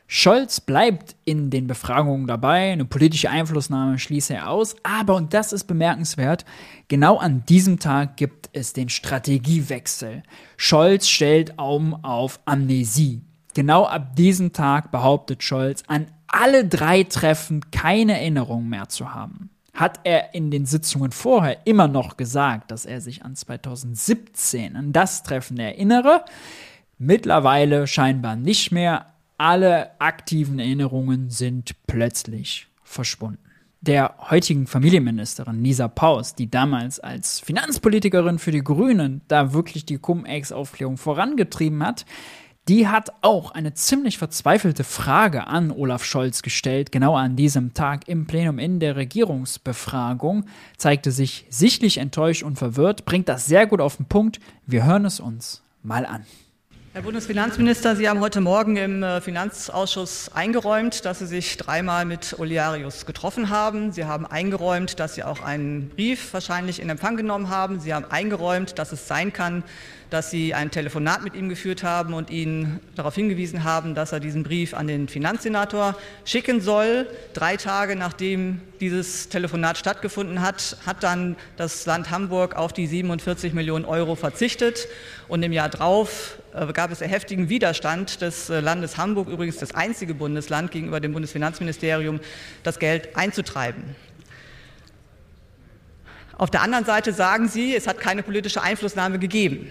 Scholz 0.07 0.61
bleibt 0.61 1.17
in 1.25 1.51
den 1.51 1.67
Befragungen 1.67 2.27
dabei, 2.27 2.73
eine 2.73 2.85
politische 2.85 3.31
Einflussnahme 3.31 3.99
schließe 3.99 4.35
er 4.35 4.51
aus, 4.51 4.77
aber, 4.83 5.17
und 5.17 5.33
das 5.33 5.53
ist 5.53 5.65
bemerkenswert, 5.65 6.45
genau 6.89 7.17
an 7.17 7.45
diesem 7.47 7.79
Tag 7.79 8.17
gibt 8.17 8.51
es 8.53 8.73
den 8.73 8.89
Strategiewechsel. 8.89 10.23
Scholz 10.57 11.09
stellt 11.09 11.59
um 11.59 12.05
auf 12.05 12.41
Amnesie. 12.45 13.23
Genau 13.55 13.85
ab 13.85 14.17
diesem 14.17 14.53
Tag 14.53 14.91
behauptet 14.91 15.43
Scholz, 15.43 15.83
an 15.87 16.07
alle 16.27 16.67
drei 16.67 17.05
Treffen 17.05 17.71
keine 17.71 18.15
Erinnerung 18.15 18.69
mehr 18.69 18.89
zu 18.89 19.15
haben. 19.15 19.51
Hat 19.75 20.01
er 20.05 20.35
in 20.35 20.51
den 20.51 20.67
Sitzungen 20.67 21.13
vorher 21.13 21.67
immer 21.67 21.89
noch 21.89 22.17
gesagt, 22.17 22.71
dass 22.71 22.85
er 22.85 23.01
sich 23.01 23.25
an 23.25 23.37
2017, 23.37 24.77
an 24.77 24.93
das 24.93 25.23
Treffen 25.23 25.59
erinnere, 25.59 26.25
mittlerweile 26.99 27.87
scheinbar 27.87 28.37
nicht 28.37 28.73
mehr, 28.73 29.07
alle 29.43 30.01
aktiven 30.01 30.61
Erinnerungen 30.61 31.29
sind 31.29 31.73
plötzlich 31.89 32.69
verschwunden. 32.85 33.41
der 33.81 34.15
heutigen 34.31 34.69
Familienministerin 34.69 35.61
Nisa 35.61 35.89
Paus, 35.89 36.37
die 36.37 36.49
damals 36.49 37.01
als 37.01 37.41
Finanzpolitikerin 37.41 38.39
für 38.39 38.53
die 38.53 38.63
Grünen 38.63 39.23
da 39.27 39.53
wirklich 39.53 39.85
die 39.85 39.99
Cum-Ex-Aufklärung 39.99 40.97
vorangetrieben 40.97 41.85
hat, 41.85 42.07
die 42.69 42.87
hat 42.87 43.13
auch 43.23 43.51
eine 43.51 43.75
ziemlich 43.75 44.19
verzweifelte 44.19 44.85
Frage 44.85 45.49
an 45.49 45.73
Olaf 45.73 46.05
Scholz 46.05 46.43
gestellt, 46.43 46.93
genau 46.93 47.17
an 47.17 47.35
diesem 47.35 47.75
Tag 47.75 48.07
im 48.07 48.29
Plenum 48.29 48.61
in 48.61 48.79
der 48.79 48.95
Regierungsbefragung, 48.95 50.45
zeigte 50.77 51.11
sich 51.11 51.47
sichtlich 51.51 51.99
enttäuscht 51.99 52.45
und 52.45 52.61
verwirrt, 52.61 53.05
bringt 53.05 53.29
das 53.29 53.47
sehr 53.47 53.67
gut 53.67 53.81
auf 53.81 53.97
den 53.97 54.07
Punkt. 54.07 54.39
Wir 54.65 54.85
hören 54.85 55.05
es 55.05 55.19
uns 55.19 55.65
mal 55.83 56.07
an. 56.07 56.25
Herr 56.95 57.01
Bundesfinanzminister, 57.01 57.97
Sie 57.97 58.07
haben 58.07 58.21
heute 58.21 58.43
Morgen 58.43 58.77
im 58.77 59.03
äh, 59.03 59.23
Finanzausschuss 59.23 60.31
eingeräumt, 60.35 61.07
dass 61.07 61.21
Sie 61.21 61.27
sich 61.27 61.57
dreimal 61.57 62.05
mit 62.05 62.39
Oliarius 62.39 63.07
getroffen 63.07 63.49
haben. 63.49 63.93
Sie 63.93 64.05
haben 64.05 64.27
eingeräumt, 64.27 65.01
dass 65.01 65.15
Sie 65.15 65.25
auch 65.25 65.41
einen 65.41 65.89
Brief 65.89 66.35
wahrscheinlich 66.35 66.83
in 66.83 66.91
Empfang 66.91 67.17
genommen 67.17 67.49
haben. 67.49 67.81
Sie 67.81 67.95
haben 67.95 68.05
eingeräumt, 68.11 68.79
dass 68.79 68.93
es 68.93 69.09
sein 69.09 69.33
kann, 69.33 69.65
dass 70.11 70.31
Sie 70.31 70.53
ein 70.53 70.71
Telefonat 70.71 71.25
mit 71.25 71.35
ihm 71.35 71.49
geführt 71.49 71.83
haben 71.83 72.13
und 72.13 72.29
ihn 72.29 72.79
darauf 72.95 73.15
hingewiesen 73.15 73.65
haben, 73.65 73.95
dass 73.95 74.13
er 74.13 74.21
diesen 74.21 74.43
Brief 74.43 74.75
an 74.75 74.87
den 74.87 75.09
Finanzsenator 75.09 75.97
schicken 76.27 76.61
soll. 76.61 77.09
Drei 77.33 77.57
Tage 77.57 77.97
nachdem 77.97 78.61
dieses 78.81 79.31
Telefonat 79.31 79.79
stattgefunden 79.79 80.43
hat, 80.43 80.77
hat 80.85 81.03
dann 81.03 81.37
das 81.57 81.87
Land 81.87 82.11
Hamburg 82.11 82.57
auf 82.57 82.75
die 82.75 82.87
47 82.87 83.55
Millionen 83.55 83.87
Euro 83.87 84.15
verzichtet. 84.15 84.87
Und 85.33 85.43
im 85.43 85.53
Jahr 85.53 85.71
drauf 85.71 86.37
äh, 86.53 86.71
gab 86.75 86.93
es 86.93 87.01
heftigen 87.01 87.49
Widerstand 87.49 88.21
des 88.21 88.51
äh, 88.51 88.61
Landes 88.61 88.99
Hamburg, 88.99 89.29
übrigens 89.29 89.57
das 89.57 89.75
einzige 89.75 90.13
Bundesland 90.13 90.71
gegenüber 90.71 91.01
dem 91.01 91.15
Bundesfinanzministerium, 91.15 92.21
das 92.65 92.79
Geld 92.79 93.17
einzutreiben. 93.17 93.83
Auf 96.37 96.51
der 96.51 96.61
anderen 96.61 96.85
Seite 96.85 97.15
sagen 97.15 97.49
Sie, 97.49 97.75
es 97.75 97.87
hat 97.87 97.99
keine 97.99 98.23
politische 98.23 98.63
Einflussnahme 98.63 99.19
gegeben. 99.19 99.69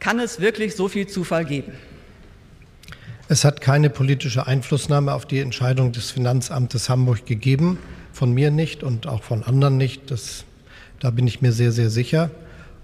Kann 0.00 0.18
es 0.18 0.40
wirklich 0.40 0.74
so 0.74 0.88
viel 0.88 1.06
Zufall 1.06 1.44
geben? 1.44 1.74
Es 3.28 3.44
hat 3.44 3.60
keine 3.60 3.90
politische 3.90 4.46
Einflussnahme 4.46 5.12
auf 5.12 5.26
die 5.26 5.40
Entscheidung 5.40 5.92
des 5.92 6.12
Finanzamtes 6.12 6.88
Hamburg 6.88 7.26
gegeben, 7.26 7.78
von 8.14 8.32
mir 8.32 8.50
nicht 8.50 8.84
und 8.84 9.06
auch 9.06 9.22
von 9.22 9.42
anderen 9.42 9.76
nicht. 9.76 10.10
Das, 10.10 10.46
da 10.98 11.10
bin 11.10 11.26
ich 11.26 11.42
mir 11.42 11.52
sehr, 11.52 11.72
sehr 11.72 11.90
sicher. 11.90 12.30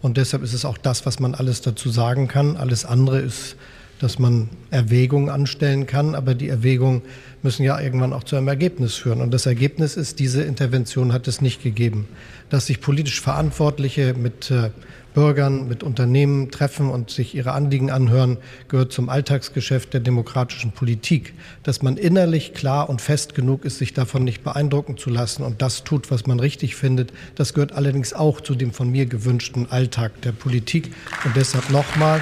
Und 0.03 0.17
deshalb 0.17 0.43
ist 0.43 0.55
es 0.55 0.65
auch 0.65 0.79
das, 0.79 1.05
was 1.07 1.21
man 1.21 1.35
alles 1.35 1.61
dazu 1.61 1.91
sagen 1.91 2.29
kann. 2.29 2.57
Alles 2.57 2.85
andere 2.85 3.21
ist, 3.21 3.57
dass 4.01 4.19
man 4.19 4.49
Erwägungen 4.71 5.29
anstellen 5.29 5.87
kann, 5.87 6.15
aber 6.15 6.35
die 6.35 6.49
Erwägungen 6.49 7.03
müssen 7.43 7.65
ja 7.65 7.79
irgendwann 7.79 8.15
auch 8.15 8.25
zu 8.25 8.37
einem 8.37 8.49
Ergebnis 8.49 8.95
führen. 8.95 9.21
Und 9.21 9.33
das 9.33 9.45
Ergebnis 9.45 9.97
ist, 9.97 10.19
diese 10.19 10.43
Intervention 10.43 11.13
hat 11.13 11.29
es 11.29 11.43
nicht 11.43 11.63
gegeben. 11.63 12.09
Dass 12.49 12.67
sich 12.67 12.81
politisch 12.81 13.21
Verantwortliche 13.21 14.15
mit 14.15 14.51
äh, 14.51 14.71
Bürgern, 15.15 15.69
mit 15.69 15.83
Unternehmen 15.83 16.51
treffen 16.51 16.89
und 16.89 17.11
sich 17.11 17.35
ihre 17.35 17.53
Anliegen 17.53 17.91
anhören, 17.91 18.39
gehört 18.69 18.93
zum 18.93 19.09
Alltagsgeschäft 19.09 19.93
der 19.93 20.01
demokratischen 20.01 20.73
Politik. 20.73 21.35
Dass 21.63 21.83
man 21.83 21.97
innerlich 21.97 22.55
klar 22.55 22.89
und 22.89 23.01
fest 23.01 23.35
genug 23.35 23.65
ist, 23.65 23.79
sich 23.79 23.93
davon 23.93 24.25
nicht 24.25 24.45
beeindrucken 24.45 24.97
zu 24.97 25.11
lassen 25.11 25.43
und 25.43 25.63
das 25.63 25.85
tut, 25.85 26.11
was 26.11 26.27
man 26.27 26.41
richtig 26.41 26.77
findet, 26.77 27.13
das 27.35 27.55
gehört 27.55 27.73
allerdings 27.73 28.13
auch 28.13 28.41
zu 28.41 28.55
dem 28.55 28.73
von 28.73 28.91
mir 28.91 29.07
gewünschten 29.07 29.71
Alltag 29.71 30.21
der 30.23 30.33
Politik. 30.33 30.93
Und 31.25 31.37
deshalb 31.37 31.71
nochmal, 31.71 32.21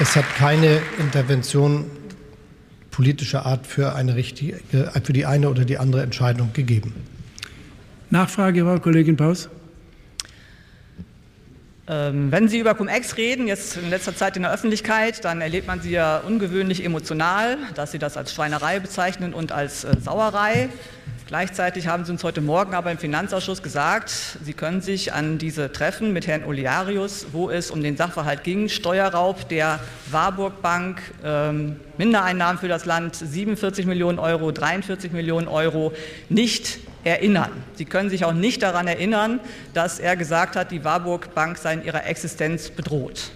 es 0.00 0.16
hat 0.16 0.26
keine 0.36 0.80
Intervention 0.98 1.84
politischer 2.90 3.46
Art 3.46 3.64
für, 3.64 3.94
eine 3.94 4.16
richtige, 4.16 4.58
für 5.04 5.12
die 5.12 5.24
eine 5.24 5.48
oder 5.50 5.64
die 5.64 5.78
andere 5.78 6.02
Entscheidung 6.02 6.52
gegeben. 6.52 6.94
Nachfrage, 8.10 8.64
Frau 8.64 8.80
Kollegin 8.80 9.16
Paus. 9.16 9.48
Ähm, 11.90 12.30
wenn 12.30 12.48
Sie 12.48 12.58
über 12.58 12.74
Cum-Ex 12.74 13.16
reden, 13.16 13.48
jetzt 13.48 13.78
in 13.78 13.88
letzter 13.88 14.14
Zeit 14.14 14.36
in 14.36 14.42
der 14.42 14.52
Öffentlichkeit, 14.52 15.24
dann 15.24 15.40
erlebt 15.40 15.66
man 15.66 15.80
Sie 15.80 15.90
ja 15.90 16.18
ungewöhnlich 16.18 16.84
emotional, 16.84 17.56
dass 17.74 17.92
Sie 17.92 17.98
das 17.98 18.18
als 18.18 18.34
Schweinerei 18.34 18.78
bezeichnen 18.78 19.32
und 19.32 19.52
als 19.52 19.84
äh, 19.84 19.96
Sauerei. 19.98 20.68
Gleichzeitig 21.28 21.88
haben 21.88 22.06
Sie 22.06 22.12
uns 22.12 22.24
heute 22.24 22.40
Morgen 22.40 22.72
aber 22.72 22.90
im 22.90 22.96
Finanzausschuss 22.96 23.62
gesagt, 23.62 24.10
Sie 24.42 24.54
können 24.54 24.80
sich 24.80 25.12
an 25.12 25.36
diese 25.36 25.70
Treffen 25.70 26.14
mit 26.14 26.26
Herrn 26.26 26.42
Oliarius, 26.42 27.26
wo 27.32 27.50
es 27.50 27.70
um 27.70 27.82
den 27.82 27.98
Sachverhalt 27.98 28.44
ging, 28.44 28.70
Steuerraub 28.70 29.46
der 29.50 29.78
Warburg 30.10 30.62
Bank, 30.62 31.02
ähm, 31.22 31.76
Mindereinnahmen 31.98 32.58
für 32.58 32.68
das 32.68 32.86
Land 32.86 33.14
47 33.14 33.84
Millionen 33.84 34.18
Euro, 34.18 34.52
43 34.52 35.12
Millionen 35.12 35.48
Euro, 35.48 35.92
nicht 36.30 36.78
erinnern. 37.04 37.50
Sie 37.74 37.84
können 37.84 38.08
sich 38.08 38.24
auch 38.24 38.32
nicht 38.32 38.62
daran 38.62 38.86
erinnern, 38.86 39.40
dass 39.74 39.98
er 39.98 40.16
gesagt 40.16 40.56
hat, 40.56 40.70
die 40.70 40.82
Warburg 40.82 41.34
Bank 41.34 41.58
sei 41.58 41.74
in 41.74 41.84
ihrer 41.84 42.06
Existenz 42.06 42.70
bedroht. 42.70 43.32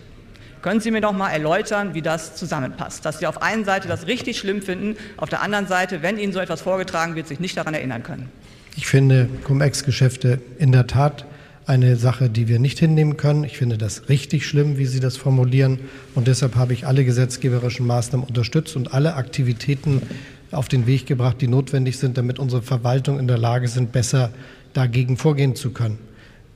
Können 0.63 0.79
Sie 0.79 0.93
mir 0.93 1.01
doch 1.01 1.13
mal 1.13 1.31
erläutern, 1.31 1.93
wie 1.93 2.03
das 2.03 2.37
zusammenpasst? 2.37 3.05
Dass 3.05 3.19
Sie 3.19 3.27
auf 3.27 3.43
einen 3.43 3.65
Seite 3.65 3.89
das 3.89 4.07
richtig 4.07 4.39
schlimm 4.39 4.63
finden, 4.63 4.97
auf 5.17 5.29
der 5.29 5.43
anderen 5.43 5.67
Seite, 5.67 6.03
wenn 6.03 6.19
Ihnen 6.19 6.33
so 6.33 6.39
etwas 6.39 6.63
vorgetragen 6.63 7.17
wird, 7.17 7.27
sich 7.27 7.41
nicht 7.41 7.57
daran 7.57 7.75
erinnern 7.75 8.05
können. 8.05 8.29
Ich 8.77 8.87
finde 8.87 9.29
Cum-Ex-Geschäfte 9.43 10.41
in 10.59 10.71
der 10.71 10.87
Tat 10.87 11.27
eine 11.67 11.97
Sache, 11.97 12.31
die 12.31 12.47
wir 12.47 12.61
nicht 12.61 12.79
hinnehmen 12.79 13.17
können. 13.17 13.43
Ich 13.43 13.59
finde 13.59 13.77
das 13.77 14.09
richtig 14.09 14.47
schlimm, 14.47 14.79
wie 14.79 14.87
Sie 14.87 15.01
das 15.01 15.17
formulieren. 15.17 15.81
Und 16.15 16.29
deshalb 16.29 16.55
habe 16.55 16.73
ich 16.73 16.87
alle 16.87 17.05
gesetzgeberischen 17.05 17.85
Maßnahmen 17.87 18.27
unterstützt 18.27 18.77
und 18.77 18.95
alle 18.95 19.15
Aktivitäten 19.15 20.03
auf 20.53 20.69
den 20.69 20.87
Weg 20.87 21.07
gebracht, 21.07 21.39
die 21.41 21.49
notwendig 21.49 21.99
sind, 21.99 22.17
damit 22.17 22.39
unsere 22.39 22.63
Verwaltung 22.63 23.19
in 23.19 23.27
der 23.27 23.39
Lage 23.39 23.67
sind, 23.67 23.91
besser 23.91 24.31
dagegen 24.75 25.17
vorgehen 25.17 25.57
zu 25.57 25.71
können. 25.71 25.99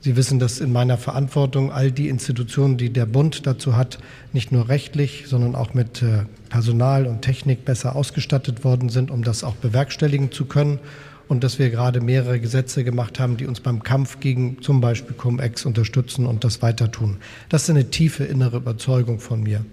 Sie 0.07 0.15
wissen, 0.15 0.39
dass 0.39 0.61
in 0.61 0.71
meiner 0.71 0.99
Verantwortung 0.99 1.73
all 1.73 1.91
die 1.91 2.09
Institutionen, 2.09 2.77
die 2.77 2.91
der 2.91 3.07
Bund 3.07 3.45
dazu 3.45 3.75
hat, 3.75 3.99
nicht 4.33 4.53
nur 4.53 4.69
rechtlich, 4.69 5.25
sondern 5.27 5.57
auch 5.57 5.75
mit 5.75 6.01
äh, 6.01 6.27
Personal 6.49 7.07
und 7.07 7.23
Technik 7.23 7.65
besser 7.65 7.97
ausgestattet 7.97 8.63
worden 8.63 8.89
sind, 8.89 9.11
um 9.11 9.25
das 9.25 9.43
auch 9.43 9.57
bewerkstelligen 9.57 10.31
zu 10.31 10.45
können. 10.45 10.79
Und 11.27 11.43
dass 11.43 11.59
wir 11.59 11.71
gerade 11.71 12.01
mehrere 12.01 12.39
Gesetze 12.39 12.85
gemacht 12.85 13.19
haben, 13.19 13.37
die 13.37 13.47
uns 13.47 13.59
beim 13.59 13.83
Kampf 13.83 14.21
gegen 14.21 14.63
zum 14.63 14.81
Beispiel 14.81 15.17
Cum-Ex 15.17 15.67
unterstützen 15.67 16.25
und 16.25 16.45
das 16.45 16.63
weiter 16.63 16.93
tun. 16.93 17.17
Das 17.49 17.65
ist 17.65 17.71
eine 17.71 17.91
tiefe 17.91 18.23
innere 18.23 18.59
Überzeugung 18.59 19.19
von 19.19 19.43
mir. 19.43 19.65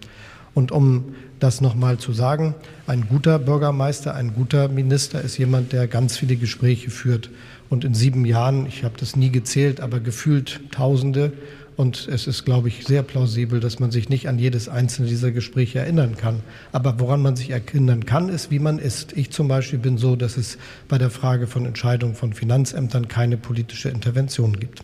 Und 0.55 0.71
um 0.71 1.13
das 1.39 1.61
nochmal 1.61 1.99
zu 1.99 2.11
sagen, 2.11 2.55
ein 2.88 3.07
guter 3.07 3.38
Bürgermeister, 3.38 4.15
ein 4.15 4.34
guter 4.34 4.67
Minister 4.67 5.21
ist 5.21 5.38
jemand, 5.38 5.73
der 5.73 5.88
ganz 5.88 6.17
viele 6.17 6.38
Gespräche 6.38 6.89
führt. 6.89 7.29
Und 7.74 7.84
in 7.84 7.95
sieben 7.95 8.24
Jahren, 8.24 8.67
ich 8.67 8.84
habe 8.84 8.93
das 8.99 9.15
nie 9.15 9.32
gezählt, 9.32 9.82
aber 9.82 9.99
gefühlt 9.99 10.61
Tausende. 10.69 11.34
Und 11.76 12.07
es 12.07 12.28
ist, 12.28 12.45
glaube 12.45 12.67
ich, 12.67 12.86
sehr 12.86 13.01
plausibel, 13.01 13.59
dass 13.59 13.80
man 13.80 13.89
sich 13.89 14.09
nicht 14.09 14.30
an 14.30 14.38
jedes 14.38 14.69
einzelne 14.69 15.07
dieser 15.07 15.32
Gespräche 15.32 15.80
erinnern 15.80 16.15
kann. 16.15 16.41
Aber 16.71 16.99
woran 16.99 17.24
man 17.24 17.36
sich 17.36 17.49
erinnern 17.49 18.05
kann, 18.05 18.30
ist, 18.30 18.51
wie 18.51 18.59
man 18.59 18.78
ist. 18.78 19.13
Ich 19.17 19.32
zum 19.32 19.47
Beispiel 19.47 19.80
bin 19.80 19.97
so, 19.97 20.15
dass 20.15 20.38
es 20.38 20.59
bei 20.88 20.99
der 20.99 21.09
Frage 21.09 21.47
von 21.47 21.65
Entscheidungen 21.65 22.13
von 22.13 22.34
Finanzämtern 22.34 23.07
keine 23.07 23.38
politische 23.38 23.89
Intervention 23.89 24.59
gibt. 24.59 24.84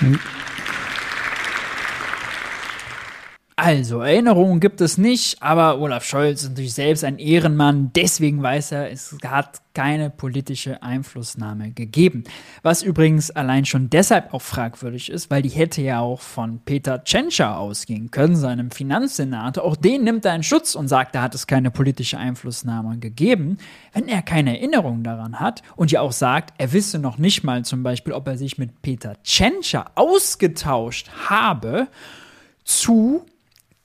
Mhm. 0.00 0.18
Also, 3.56 4.00
Erinnerungen 4.00 4.58
gibt 4.58 4.80
es 4.80 4.98
nicht, 4.98 5.40
aber 5.40 5.78
Olaf 5.78 6.04
Scholz 6.04 6.42
ist 6.42 6.48
natürlich 6.50 6.74
selbst 6.74 7.04
ein 7.04 7.20
Ehrenmann, 7.20 7.92
deswegen 7.94 8.42
weiß 8.42 8.72
er, 8.72 8.90
es 8.90 9.16
hat 9.24 9.60
keine 9.74 10.10
politische 10.10 10.82
Einflussnahme 10.82 11.70
gegeben. 11.70 12.24
Was 12.64 12.82
übrigens 12.82 13.30
allein 13.30 13.64
schon 13.64 13.90
deshalb 13.90 14.34
auch 14.34 14.42
fragwürdig 14.42 15.08
ist, 15.08 15.30
weil 15.30 15.42
die 15.42 15.50
hätte 15.50 15.82
ja 15.82 16.00
auch 16.00 16.20
von 16.20 16.62
Peter 16.64 17.04
Tschentscher 17.04 17.56
ausgehen 17.56 18.10
können, 18.10 18.34
seinem 18.34 18.72
Finanzsenator. 18.72 19.62
Auch 19.62 19.76
den 19.76 20.02
nimmt 20.02 20.24
er 20.24 20.34
in 20.34 20.42
Schutz 20.42 20.74
und 20.74 20.88
sagt, 20.88 21.14
da 21.14 21.22
hat 21.22 21.36
es 21.36 21.46
keine 21.46 21.70
politische 21.70 22.18
Einflussnahme 22.18 22.98
gegeben. 22.98 23.58
Wenn 23.92 24.08
er 24.08 24.22
keine 24.22 24.58
Erinnerung 24.58 25.04
daran 25.04 25.38
hat 25.38 25.62
und 25.76 25.92
ja 25.92 26.00
auch 26.00 26.12
sagt, 26.12 26.54
er 26.58 26.72
wisse 26.72 26.98
noch 26.98 27.18
nicht 27.18 27.44
mal 27.44 27.64
zum 27.64 27.84
Beispiel, 27.84 28.14
ob 28.14 28.26
er 28.26 28.36
sich 28.36 28.58
mit 28.58 28.82
Peter 28.82 29.14
Tschentscher 29.22 29.92
ausgetauscht 29.94 31.08
habe, 31.28 31.86
zu 32.64 33.26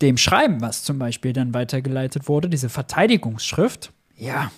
dem 0.02 0.18
Schreiben, 0.18 0.62
was 0.62 0.84
zum 0.84 1.00
Beispiel 1.00 1.34
dann 1.34 1.54
weitergeleitet 1.54 2.28
wurde, 2.28 2.50
diese 2.50 2.70
Verteidigungsschrift, 2.70 3.92
ja, 4.16 4.52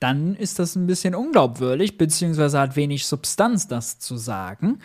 dann 0.00 0.36
ist 0.36 0.58
das 0.58 0.76
ein 0.76 0.86
bisschen 0.86 1.14
unglaubwürdig, 1.14 1.96
beziehungsweise 1.96 2.58
hat 2.60 2.76
wenig 2.76 3.06
Substanz, 3.06 3.68
das 3.68 3.98
zu 3.98 4.16
sagen. 4.16 4.80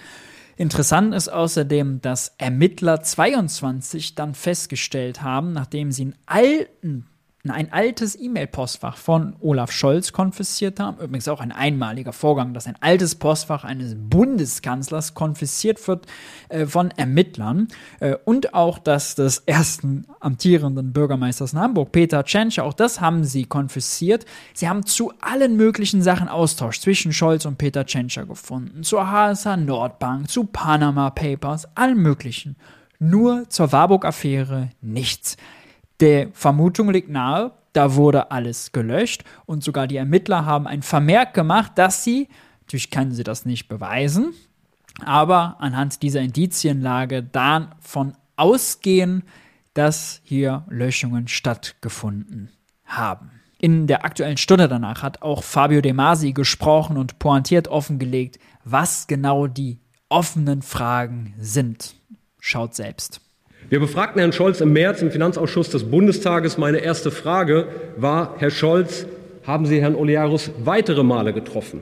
Interessant 0.56 1.14
ist 1.14 1.30
außerdem, 1.30 2.02
dass 2.02 2.36
Ermittler 2.38 3.02
22 3.02 4.16
dann 4.16 4.34
festgestellt 4.34 5.22
haben, 5.22 5.52
nachdem 5.52 5.92
sie 5.92 6.04
einen 6.04 6.16
alten 6.26 7.09
ein 7.48 7.72
altes 7.72 8.20
E-Mail-Postfach 8.20 8.98
von 8.98 9.36
Olaf 9.40 9.72
Scholz 9.72 10.12
konfisziert 10.12 10.80
haben. 10.80 10.98
Übrigens 10.98 11.30
auch 11.30 11.40
ein 11.40 11.54
einmaliger 11.54 12.12
Vorgang, 12.12 12.54
dass 12.54 12.68
ein 12.68 12.76
altes 12.82 13.16
Postfach 13.16 13.64
eines 13.64 13.96
Bundeskanzlers 13.98 15.14
konfisziert 15.14 15.88
wird 15.88 16.06
äh, 16.50 16.66
von 16.66 16.92
Ermittlern. 16.92 17.70
Äh, 18.02 18.16
und 18.26 18.54
auch 18.54 18.78
das 18.78 19.16
des 19.16 19.40
ersten 19.46 20.06
amtierenden 20.20 20.92
Bürgermeisters 20.92 21.54
in 21.54 21.60
Hamburg, 21.60 21.94
Peter 21.94 22.26
Tschentscher, 22.26 22.66
auch 22.66 22.74
das 22.74 23.00
haben 23.00 23.24
sie 23.24 23.46
konfisziert. 23.46 24.26
Sie 24.54 24.68
haben 24.68 24.86
zu 24.86 25.14
allen 25.22 25.56
möglichen 25.56 26.02
Sachen 26.02 26.28
Austausch 26.28 26.82
zwischen 26.82 27.14
Scholz 27.14 27.46
und 27.46 27.58
Peter 27.58 27.86
Tschentscher 27.86 28.26
gefunden. 28.26 28.84
Zur 28.84 29.10
HSH 29.10 29.56
Nordbank, 29.56 30.30
zu 30.30 30.44
Panama 30.44 31.10
Papers, 31.10 31.70
allen 31.76 32.02
möglichen. 32.02 32.58
Nur 33.00 33.48
zur 33.48 33.72
Warburg-Affäre 33.72 34.72
nichts. 34.82 35.38
Der 36.00 36.30
Vermutung 36.32 36.90
liegt 36.92 37.10
nahe, 37.10 37.52
da 37.74 37.96
wurde 37.96 38.32
alles 38.32 38.72
gelöscht 38.72 39.24
und 39.46 39.64
sogar 39.64 39.88
die 39.88 39.98
Ermittler 39.98 40.46
haben 40.46 40.68
ein 40.68 40.82
Vermerk 40.82 41.34
gemacht, 41.34 41.74
dass 41.76 42.04
sie, 42.04 42.30
natürlich 42.62 42.90
können 42.90 43.12
sie 43.12 43.24
das 43.24 43.46
nicht 43.46 43.68
beweisen, 43.68 44.34
aber 45.04 45.58
anhand 45.60 46.02
dieser 46.02 46.22
Indizienlage 46.22 47.24
davon 47.24 48.14
ausgehen, 48.38 49.24
dass 49.74 50.22
hier 50.24 50.66
Löschungen 50.70 51.28
stattgefunden 51.28 52.50
haben. 52.86 53.32
In 53.60 53.88
der 53.88 54.06
aktuellen 54.06 54.38
Stunde 54.38 54.70
danach 54.70 55.04
hat 55.04 55.22
auch 55.22 55.44
Fabio 55.44 55.82
De 55.82 55.92
Masi 55.92 56.32
gesprochen 56.32 56.98
und 56.98 57.20
pointiert 57.20 57.68
offengelegt, 57.68 58.40
was 58.64 59.08
genau 59.08 59.48
die 59.48 59.80
offenen 60.08 60.62
Fragen 60.62 61.34
sind. 61.38 61.96
Schaut 62.40 62.74
selbst. 62.74 63.22
Wir 63.70 63.80
befragten 63.80 64.20
Herrn 64.20 64.34
Scholz 64.34 64.62
im 64.62 64.74
März 64.74 65.04
im 65.04 65.12
Finanzausschuss 65.12 65.70
des 65.70 65.84
Bundestages. 65.84 66.58
Meine 66.58 66.80
erste 66.80 67.12
Frage 67.12 67.68
war, 67.98 68.34
Herr 68.40 68.50
Scholz, 68.50 69.06
haben 69.46 69.68
Sie 69.68 69.80
Herrn 69.80 69.94
Olearus 69.94 70.50
weitere 70.64 71.04
Male 71.04 71.34
getroffen? 71.34 71.82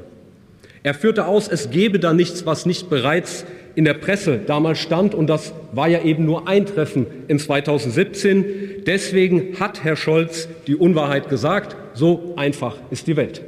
Er 0.83 0.93
führte 0.93 1.25
aus, 1.25 1.47
es 1.47 1.69
gebe 1.69 1.97
da 1.97 2.11
nichts, 2.11 2.45
was 2.45 2.65
nicht 2.65 2.89
bereits 2.89 3.45
in 3.75 3.85
der 3.85 3.93
Presse 3.93 4.38
damals 4.45 4.79
stand. 4.79 5.15
Und 5.15 5.27
das 5.27 5.53
war 5.71 5.88
ja 5.88 6.01
eben 6.01 6.25
nur 6.25 6.49
ein 6.49 6.65
Treffen 6.65 7.05
in 7.29 7.39
2017. 7.39 8.83
Deswegen 8.85 9.57
hat 9.57 9.85
Herr 9.85 9.95
Scholz 9.95 10.49
die 10.67 10.75
Unwahrheit 10.75 11.29
gesagt. 11.29 11.77
So 11.93 12.33
einfach 12.35 12.75
ist 12.91 13.07
die 13.07 13.15
Welt. 13.15 13.41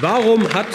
Warum 0.00 0.48
hat 0.54 0.68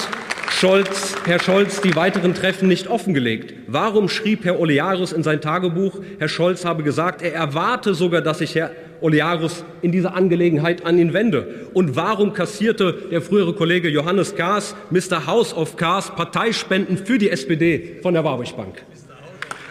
Scholz, 0.63 1.17
Herr 1.25 1.41
Scholz 1.41 1.81
die 1.81 1.93
weiteren 1.93 2.33
Treffen 2.33 2.69
nicht 2.69 2.87
offengelegt? 2.87 3.53
Warum 3.67 4.07
schrieb 4.07 4.45
Herr 4.45 4.61
Olearus 4.61 5.11
in 5.11 5.21
sein 5.21 5.41
Tagebuch, 5.41 5.99
Herr 6.19 6.29
Scholz 6.29 6.63
habe 6.63 6.83
gesagt, 6.83 7.21
er 7.21 7.33
erwarte 7.33 7.93
sogar, 7.93 8.21
dass 8.21 8.37
sich 8.37 8.55
Herr 8.55 8.71
Olearus 9.01 9.65
in 9.81 9.91
dieser 9.91 10.15
Angelegenheit 10.15 10.85
an 10.85 10.97
ihn 10.97 11.11
wende? 11.11 11.67
Und 11.73 11.97
warum 11.97 12.31
kassierte 12.31 12.95
der 13.11 13.21
frühere 13.21 13.51
Kollege 13.51 13.89
Johannes 13.89 14.37
Kaas, 14.37 14.73
Mr. 14.89 15.27
House 15.27 15.53
of 15.53 15.75
Kaas, 15.75 16.15
Parteispenden 16.15 16.97
für 16.97 17.17
die 17.17 17.29
SPD 17.29 17.97
von 18.01 18.13
der 18.13 18.23
Warburg 18.23 18.55
Bank? 18.55 18.85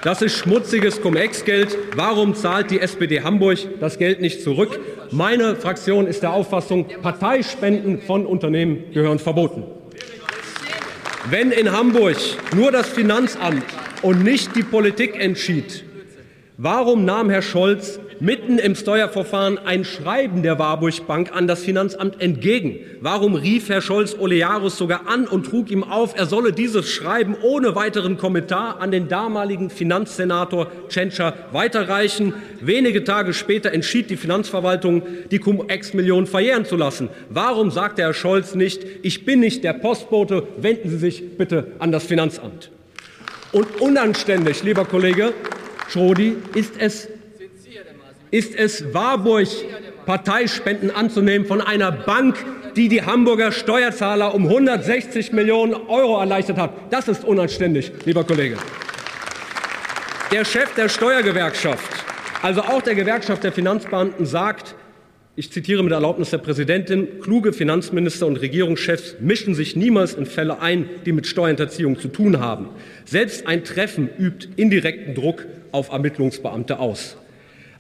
Das 0.03 0.21
ist 0.21 0.37
schmutziges 0.37 1.01
Cum-Ex-Geld. 1.01 1.75
Warum 1.97 2.35
zahlt 2.35 2.71
die 2.71 2.81
SPD 2.81 3.23
Hamburg 3.23 3.61
das 3.81 3.97
Geld 3.97 4.21
nicht 4.21 4.43
zurück? 4.43 4.79
Meine 5.11 5.57
Fraktion 5.57 6.07
ist 6.07 6.23
der 6.23 6.35
Auffassung, 6.35 6.85
Parteispenden 7.01 8.03
von 8.03 8.27
Unternehmen 8.27 8.93
gehören 8.93 9.19
verboten. 9.19 9.65
Wenn 11.31 11.53
in 11.53 11.71
Hamburg 11.71 12.17
nur 12.55 12.73
das 12.73 12.89
Finanzamt 12.89 13.65
und 14.03 14.25
nicht 14.25 14.57
die 14.57 14.65
Politik 14.65 15.15
entschied, 15.15 15.85
warum 16.57 17.05
nahm 17.05 17.31
Herr 17.31 17.43
Scholz 17.43 17.99
mitten 18.21 18.59
im 18.59 18.77
Steuerverfahren 18.77 19.59
ein 19.59 19.85
Schreiben 19.85 20.43
der 20.43 20.59
Warburg 20.59 21.07
Bank 21.09 21.35
an 21.35 21.49
das 21.49 21.65
Finanzamt 21.65 22.21
entgegen? 22.21 22.79
Warum 23.01 23.35
rief 23.35 23.69
Herr 23.69 23.81
Scholz 23.81 24.17
Olearus 24.19 24.79
sogar 24.79 25.09
an 25.09 25.27
und 25.27 25.47
trug 25.47 25.71
ihm 25.71 25.83
auf, 25.83 26.17
er 26.17 26.27
solle 26.27 26.53
dieses 26.53 26.89
Schreiben 26.89 27.35
ohne 27.43 27.75
weiteren 27.75 28.19
Kommentar 28.19 28.81
an 28.81 28.93
den 28.93 29.09
damaligen 29.09 29.71
Finanzsenator 29.71 30.71
Tschentscher 30.89 31.35
weiterreichen? 31.51 32.35
Wenige 32.61 33.03
Tage 33.03 33.35
später 33.35 33.73
entschied 33.73 34.09
die 34.11 34.17
Finanzverwaltung, 34.17 35.03
die 35.31 35.39
Cum-Ex-Million 35.39 36.27
verjähren 36.27 36.65
zu 36.65 36.77
lassen. 36.77 37.09
Warum 37.29 37.71
sagte 37.71 38.03
Herr 38.03 38.15
Scholz 38.15 38.55
nicht, 38.55 38.87
ich 39.03 39.25
bin 39.25 39.41
nicht 39.41 39.65
der 39.65 39.73
Postbote, 39.73 40.47
wenden 40.59 40.91
Sie 40.91 40.99
sich 40.99 41.37
bitte 41.37 41.73
an 41.81 41.91
das 41.91 42.05
Finanzamt? 42.05 42.71
Und 43.51 43.81
unanständig, 43.81 44.63
lieber 44.63 44.85
Kollege 44.85 45.35
Schrodi, 45.93 46.37
ist 46.55 46.73
es 46.79 47.09
ist 48.31 48.55
es 48.55 48.95
Warburg, 48.95 49.47
Parteispenden 50.07 50.91
anzunehmen 50.91 51.47
von 51.47 51.61
einer 51.61 51.93
Bank, 51.93 52.43
die 52.77 52.89
die 52.89 53.03
Hamburger 53.03 53.53
Steuerzahler 53.53 54.35
um 54.35 54.47
160 54.47 55.33
Millionen 55.33 55.75
Euro 55.75 56.19
erleichtert 56.19 56.57
hat. 56.57 56.73
Das 56.89 57.09
ist 57.09 57.25
unanständig, 57.25 57.93
lieber 58.07 58.25
Kollege. 58.25 58.57
Der 60.33 60.47
Chef 60.47 60.75
der 60.77 60.89
Steuergewerkschaft, 60.89 61.93
also 62.41 62.63
auch 62.63 62.81
der 62.81 62.95
Gewerkschaft 62.95 63.45
der 63.45 63.53
Finanzbeamten, 63.53 64.25
sagt, 64.25 64.75
ich 65.37 65.53
zitiere 65.53 65.83
mit 65.83 65.93
Erlaubnis 65.93 66.31
der 66.31 66.39
Präsidentin, 66.39 67.21
kluge 67.21 67.53
Finanzminister 67.53 68.27
und 68.27 68.39
Regierungschefs 68.39 69.17
mischen 69.21 69.55
sich 69.55 69.77
niemals 69.77 70.15
in 70.15 70.25
Fälle 70.25 70.61
ein, 70.61 70.89
die 71.05 71.13
mit 71.13 71.27
Steuerhinterziehung 71.27 71.99
zu 71.99 72.09
tun 72.09 72.41
haben. 72.41 72.71
Selbst 73.05 73.47
ein 73.47 73.63
Treffen 73.63 74.09
übt 74.19 74.49
indirekten 74.57 75.15
Druck 75.15 75.45
auf 75.73 75.91
Ermittlungsbeamte 75.91 76.79
aus. 76.79 77.17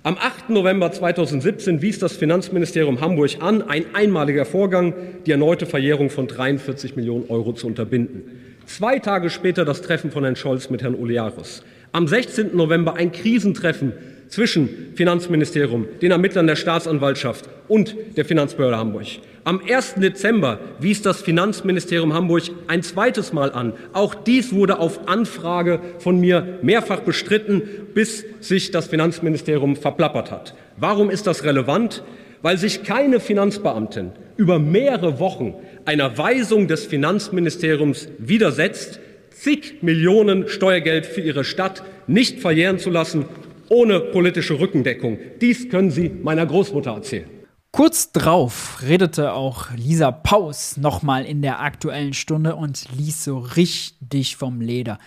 Am 0.04 0.18
8. 0.18 0.50
November 0.50 0.90
2017 0.90 1.80
wies 1.80 2.00
das 2.00 2.16
Finanzministerium 2.16 3.00
Hamburg 3.00 3.40
an, 3.40 3.62
ein 3.62 3.94
einmaliger 3.94 4.44
Vorgang, 4.44 4.94
die 5.26 5.30
erneute 5.30 5.64
Verjährung 5.64 6.10
von 6.10 6.26
43 6.26 6.96
Millionen 6.96 7.26
Euro 7.28 7.52
zu 7.52 7.68
unterbinden. 7.68 8.22
Zwei 8.66 8.98
Tage 8.98 9.30
später 9.30 9.64
das 9.64 9.80
Treffen 9.80 10.10
von 10.10 10.24
Herrn 10.24 10.34
Scholz 10.34 10.70
mit 10.70 10.82
Herrn 10.82 10.96
Olearis. 10.96 11.62
Am 11.92 12.08
16. 12.08 12.56
November 12.56 12.96
ein 12.96 13.12
Krisentreffen 13.12 13.92
zwischen 14.26 14.92
Finanzministerium, 14.96 15.86
den 16.00 16.10
Ermittlern 16.10 16.46
der 16.46 16.56
Staatsanwaltschaft 16.56 17.48
und 17.68 17.94
der 18.16 18.24
Finanzbehörde 18.24 18.78
Hamburg. 18.78 19.06
Am 19.44 19.60
1. 19.68 19.94
Dezember 19.96 20.60
wies 20.78 21.02
das 21.02 21.20
Finanzministerium 21.20 22.14
Hamburg 22.14 22.44
ein 22.68 22.84
zweites 22.84 23.32
Mal 23.32 23.50
an. 23.50 23.72
Auch 23.92 24.14
dies 24.14 24.52
wurde 24.52 24.78
auf 24.78 25.08
Anfrage 25.08 25.80
von 25.98 26.20
mir 26.20 26.60
mehrfach 26.62 27.00
bestritten, 27.00 27.62
bis 27.92 28.24
sich 28.38 28.70
das 28.70 28.86
Finanzministerium 28.86 29.74
verplappert 29.74 30.30
hat. 30.30 30.54
Warum 30.76 31.10
ist 31.10 31.26
das 31.26 31.42
relevant? 31.42 32.04
Weil 32.42 32.56
sich 32.56 32.84
keine 32.84 33.18
Finanzbeamtin 33.18 34.12
über 34.36 34.60
mehrere 34.60 35.18
Wochen 35.18 35.54
einer 35.86 36.16
Weisung 36.16 36.68
des 36.68 36.86
Finanzministeriums 36.86 38.08
widersetzt, 38.18 39.00
zig 39.30 39.82
Millionen 39.82 40.46
Steuergeld 40.46 41.04
für 41.04 41.20
ihre 41.20 41.42
Stadt 41.42 41.82
nicht 42.06 42.38
verjähren 42.38 42.78
zu 42.78 42.90
lassen, 42.90 43.24
ohne 43.68 43.98
politische 43.98 44.60
Rückendeckung. 44.60 45.18
Dies 45.40 45.68
können 45.68 45.90
Sie 45.90 46.10
meiner 46.22 46.46
Großmutter 46.46 46.92
erzählen. 46.92 47.31
Kurz 47.74 48.12
drauf 48.12 48.82
redete 48.82 49.32
auch 49.32 49.70
Lisa 49.70 50.10
Paus 50.10 50.76
nochmal 50.76 51.24
in 51.24 51.40
der 51.40 51.60
aktuellen 51.60 52.12
Stunde 52.12 52.54
und 52.54 52.86
ließ 52.94 53.24
so 53.24 53.38
richtig 53.38 54.36
vom 54.36 54.60
Leder. 54.60 54.98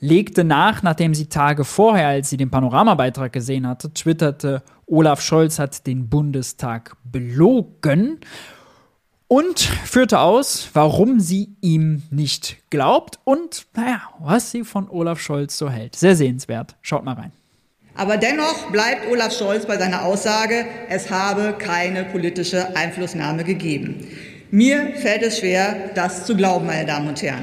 Legte 0.00 0.42
nach, 0.42 0.82
nachdem 0.82 1.14
sie 1.14 1.26
Tage 1.26 1.64
vorher, 1.64 2.08
als 2.08 2.28
sie 2.28 2.36
den 2.36 2.50
Panoramabeitrag 2.50 3.32
gesehen 3.32 3.68
hatte, 3.68 3.94
twitterte, 3.94 4.64
Olaf 4.86 5.20
Scholz 5.20 5.60
hat 5.60 5.86
den 5.86 6.08
Bundestag 6.08 6.96
belogen 7.04 8.18
und 9.28 9.60
führte 9.60 10.18
aus, 10.18 10.70
warum 10.72 11.20
sie 11.20 11.54
ihm 11.60 12.02
nicht 12.10 12.68
glaubt 12.70 13.20
und, 13.22 13.68
naja, 13.76 14.00
was 14.18 14.50
sie 14.50 14.64
von 14.64 14.90
Olaf 14.90 15.20
Scholz 15.20 15.56
so 15.56 15.70
hält. 15.70 15.94
Sehr 15.94 16.16
sehenswert. 16.16 16.74
Schaut 16.82 17.04
mal 17.04 17.14
rein. 17.14 17.32
Aber 17.98 18.16
dennoch 18.16 18.70
bleibt 18.70 19.10
Olaf 19.10 19.36
Scholz 19.36 19.66
bei 19.66 19.76
seiner 19.76 20.04
Aussage, 20.04 20.66
es 20.88 21.10
habe 21.10 21.56
keine 21.58 22.04
politische 22.04 22.76
Einflussnahme 22.76 23.42
gegeben. 23.42 24.06
Mir 24.52 24.92
fällt 24.94 25.24
es 25.24 25.40
schwer, 25.40 25.90
das 25.96 26.24
zu 26.24 26.36
glauben, 26.36 26.66
meine 26.66 26.86
Damen 26.86 27.08
und 27.08 27.20
Herren. 27.20 27.42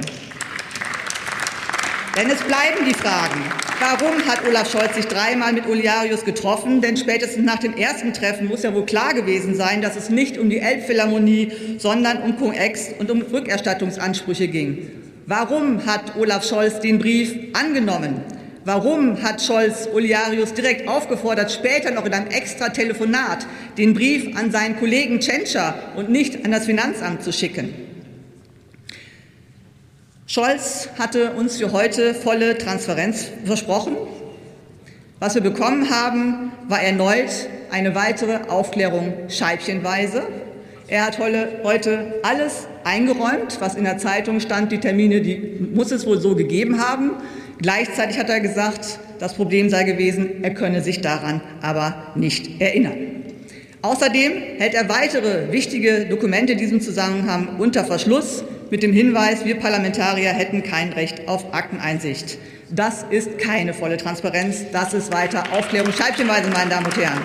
Denn 2.17 2.29
es 2.29 2.39
bleiben 2.39 2.85
die 2.87 2.93
Fragen. 2.93 3.41
Warum 3.81 4.25
hat 4.25 4.47
Olaf 4.47 4.71
Scholz 4.71 4.95
sich 4.95 5.07
dreimal 5.07 5.51
mit 5.51 5.67
Oliarius 5.67 6.23
getroffen? 6.23 6.79
Denn 6.79 6.95
spätestens 6.95 7.45
nach 7.45 7.59
dem 7.59 7.75
ersten 7.75 8.13
Treffen 8.13 8.47
muss 8.47 8.63
ja 8.63 8.73
wohl 8.73 8.85
klar 8.85 9.13
gewesen 9.13 9.55
sein, 9.55 9.81
dass 9.81 9.97
es 9.97 10.09
nicht 10.09 10.37
um 10.37 10.49
die 10.49 10.59
Elbphilharmonie, 10.59 11.51
sondern 11.79 12.21
um 12.21 12.37
Cum-Ex 12.37 12.91
und 12.97 13.11
um 13.11 13.21
Rückerstattungsansprüche 13.21 14.47
ging. 14.47 14.89
Warum 15.25 15.85
hat 15.85 16.15
Olaf 16.15 16.47
Scholz 16.47 16.79
den 16.79 16.97
Brief 16.97 17.35
angenommen? 17.51 18.21
Warum 18.67 19.21
hat 19.21 19.43
Scholz 19.43 19.87
Oliarius 19.93 20.55
direkt 20.55 20.87
aufgefordert, 20.87 21.51
später 21.51 21.91
noch 21.91 22.03
in 22.03 22.13
einem 22.13 22.31
extra 22.31 22.69
Telefonat 22.69 23.45
den 23.77 23.93
Brief 23.93 24.35
an 24.35 24.49
seinen 24.49 24.79
Kollegen 24.79 25.19
Tschentscher 25.19 25.75
und 25.95 26.09
nicht 26.09 26.43
an 26.43 26.51
das 26.51 26.65
Finanzamt 26.65 27.21
zu 27.21 27.31
schicken? 27.31 27.75
Scholz 30.25 30.89
hatte 30.97 31.33
uns 31.33 31.57
für 31.57 31.73
heute 31.73 32.15
volle 32.15 32.57
Transparenz 32.57 33.27
versprochen. 33.45 33.97
Was 35.19 35.35
wir 35.35 35.43
bekommen 35.43 35.91
haben, 35.91 36.51
war 36.67 36.81
erneut 36.81 37.29
eine 37.69 37.93
weitere 37.93 38.49
Aufklärung 38.49 39.13
scheibchenweise. 39.29 40.23
Er 40.87 41.05
hat 41.05 41.19
heute 41.19 42.15
alles 42.23 42.67
eingeräumt, 42.83 43.57
was 43.59 43.75
in 43.75 43.83
der 43.83 43.99
Zeitung 43.99 44.39
stand. 44.39 44.71
Die 44.71 44.79
Termine, 44.79 45.21
die 45.21 45.69
muss 45.71 45.91
es 45.91 46.07
wohl 46.07 46.19
so 46.19 46.35
gegeben 46.35 46.79
haben. 46.79 47.11
Gleichzeitig 47.61 48.19
hat 48.19 48.29
er 48.29 48.41
gesagt, 48.41 48.99
das 49.19 49.33
Problem 49.33 49.69
sei 49.69 49.83
gewesen, 49.83 50.43
er 50.43 50.53
könne 50.53 50.81
sich 50.81 51.01
daran 51.01 51.41
aber 51.61 52.11
nicht 52.15 52.61
erinnern. 52.61 52.97
Außerdem 53.81 54.33
hält 54.57 54.73
er 54.73 54.89
weitere 54.89 55.51
wichtige 55.51 56.05
Dokumente 56.05 56.53
in 56.53 56.57
diesem 56.57 56.81
Zusammenhang 56.81 57.57
unter 57.59 57.85
Verschluss 57.85 58.43
mit 58.71 58.81
dem 58.81 58.91
Hinweis, 58.91 59.45
wir 59.45 59.55
Parlamentarier 59.59 60.31
hätten 60.31 60.63
kein 60.63 60.91
Recht 60.91 61.27
auf 61.27 61.53
Akteneinsicht. 61.53 62.39
Das 62.71 63.05
ist 63.09 63.37
keine 63.37 63.73
volle 63.73 63.97
Transparenz, 63.97 64.65
das 64.71 64.93
ist 64.93 65.13
weiter 65.13 65.43
Aufklärung 65.53 65.93
scheibchenweise, 65.93 66.49
meine 66.49 66.71
Damen 66.71 66.87
und 66.87 66.97
Herren. 66.97 67.21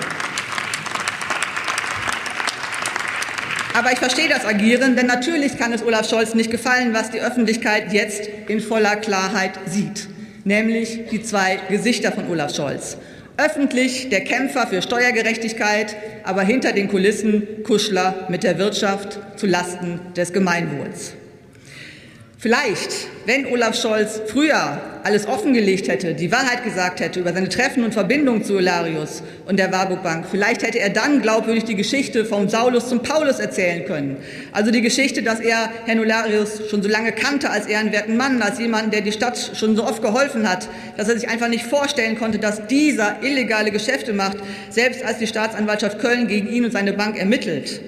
Aber 3.73 3.93
ich 3.93 3.99
verstehe 3.99 4.29
das 4.29 4.45
Agieren, 4.45 4.97
denn 4.97 5.07
natürlich 5.07 5.57
kann 5.57 5.73
es 5.73 5.83
Olaf 5.83 6.09
Scholz 6.09 6.35
nicht 6.35 6.51
gefallen, 6.51 6.93
was 6.93 7.11
die 7.11 7.21
Öffentlichkeit 7.21 7.93
jetzt 7.93 8.29
in 8.49 8.61
voller 8.61 8.97
Klarheit 8.97 9.53
sieht, 9.67 10.09
nämlich 10.45 11.07
die 11.11 11.23
zwei 11.23 11.59
Gesichter 11.69 12.13
von 12.13 12.29
Olaf 12.29 12.55
Scholz. 12.55 12.97
Öffentlich 13.37 14.09
der 14.11 14.23
Kämpfer 14.23 14.67
für 14.67 14.83
Steuergerechtigkeit, 14.83 15.97
aber 16.25 16.43
hinter 16.43 16.73
den 16.73 16.89
Kulissen 16.89 17.63
Kuschler 17.65 18.27
mit 18.29 18.43
der 18.43 18.59
Wirtschaft 18.59 19.19
zu 19.37 19.47
Lasten 19.47 20.01
des 20.15 20.33
Gemeinwohls. 20.33 21.15
Vielleicht, 22.43 23.07
wenn 23.27 23.45
Olaf 23.45 23.79
Scholz 23.79 24.23
früher 24.27 24.81
alles 25.03 25.27
offengelegt 25.27 25.89
hätte, 25.89 26.15
die 26.15 26.33
Wahrheit 26.33 26.65
gesagt 26.65 27.01
hätte 27.01 27.21
über 27.21 27.35
seine 27.35 27.51
Treffen 27.51 27.85
und 27.85 27.93
Verbindung 27.93 28.45
zu 28.45 28.57
Olarius 28.57 29.23
und 29.45 29.59
der 29.59 29.71
Warburg 29.73 30.03
Bank, 30.03 30.25
vielleicht 30.31 30.63
hätte 30.63 30.79
er 30.79 30.89
dann 30.89 31.21
glaubwürdig 31.21 31.65
die 31.65 31.75
Geschichte 31.75 32.25
vom 32.25 32.49
Saulus 32.49 32.89
zum 32.89 33.03
Paulus 33.03 33.41
erzählen 33.41 33.85
können. 33.85 34.17
Also 34.53 34.71
die 34.71 34.81
Geschichte, 34.81 35.23
dass 35.23 35.39
er 35.39 35.71
Herrn 35.85 36.01
Olarius 36.01 36.63
schon 36.71 36.83
so 36.83 36.89
lange 36.89 37.13
kannte 37.13 37.51
als 37.51 37.67
ehrenwerten 37.67 38.17
Mann, 38.17 38.41
als 38.41 38.59
jemanden, 38.59 38.91
der 38.91 39.03
die 39.03 39.13
Stadt 39.13 39.51
schon 39.55 39.77
so 39.77 39.85
oft 39.85 40.01
geholfen 40.01 40.49
hat, 40.49 40.67
dass 40.97 41.11
er 41.11 41.19
sich 41.19 41.29
einfach 41.29 41.49
nicht 41.49 41.67
vorstellen 41.67 42.19
konnte, 42.19 42.39
dass 42.39 42.67
dieser 42.69 43.23
illegale 43.23 43.71
Geschäfte 43.71 44.15
macht, 44.15 44.39
selbst 44.71 45.05
als 45.05 45.19
die 45.19 45.27
Staatsanwaltschaft 45.27 45.99
Köln 45.99 46.27
gegen 46.27 46.49
ihn 46.49 46.65
und 46.65 46.71
seine 46.71 46.95
Bank 46.95 47.19
ermittelt. 47.19 47.83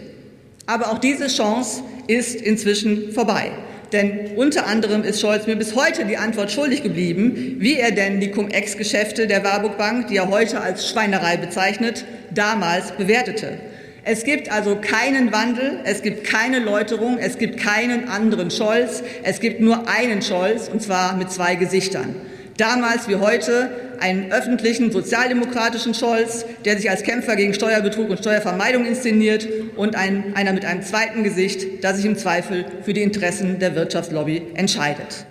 Aber 0.66 0.92
auch 0.92 0.98
diese 0.98 1.28
Chance 1.28 1.82
ist 2.07 2.34
inzwischen 2.34 3.12
vorbei. 3.12 3.50
Denn 3.93 4.32
unter 4.36 4.66
anderem 4.66 5.05
ist 5.05 5.20
Scholz 5.20 5.47
mir 5.47 5.57
bis 5.57 5.74
heute 5.74 6.07
die 6.07 6.16
Antwort 6.16 6.51
schuldig 6.51 6.82
geblieben, 6.82 7.57
wie 7.59 7.78
er 7.78 7.90
denn 7.90 8.20
die 8.20 8.30
Cum-Ex-Geschäfte 8.30 9.26
der 9.26 9.45
Warburg 9.45 9.76
Bank, 9.76 10.09
die 10.09 10.16
er 10.16 10.30
heute 10.30 10.61
als 10.61 10.88
Schweinerei 10.88 11.36
bezeichnet, 11.36 12.07
damals 12.30 12.93
bewertete. 12.93 13.59
Es 14.05 14.24
gibt 14.24 14.51
also 14.51 14.76
keinen 14.76 15.30
Wandel, 15.32 15.80
es 15.84 16.03
gibt 16.03 16.24
keine 16.24 16.59
Läuterung, 16.59 17.18
es 17.18 17.38
gibt 17.38 17.59
keinen 17.59 18.09
anderen 18.09 18.51
Scholz, 18.51 19.03
es 19.22 19.38
gibt 19.38 19.61
nur 19.61 19.88
einen 19.88 20.22
Scholz, 20.22 20.68
und 20.68 20.82
zwar 20.82 21.14
mit 21.16 21.30
zwei 21.30 21.55
Gesichtern 21.55 22.16
damals 22.57 23.09
wie 23.09 23.16
heute 23.16 23.70
einen 24.03 24.32
öffentlichen 24.32 24.90
sozialdemokratischen 24.90 25.94
Scholz, 25.94 26.44
der 26.64 26.76
sich 26.76 26.90
als 26.90 27.03
Kämpfer 27.03 27.36
gegen 27.36 27.55
Steuerbetrug 27.55 28.11
und 28.11 28.18
Steuervermeidung 28.18 28.84
inszeniert, 28.84 29.48
und 29.76 29.96
ein, 29.96 30.34
einer 30.34 30.53
mit 30.53 30.64
einem 30.64 30.82
zweiten 30.82 31.22
Gesicht, 31.22 31.82
der 31.82 31.94
sich 31.94 32.05
im 32.05 32.16
Zweifel 32.16 32.66
für 32.82 32.92
die 32.92 33.03
Interessen 33.03 33.59
der 33.59 33.74
Wirtschaftslobby 33.74 34.42
entscheidet. 34.55 35.26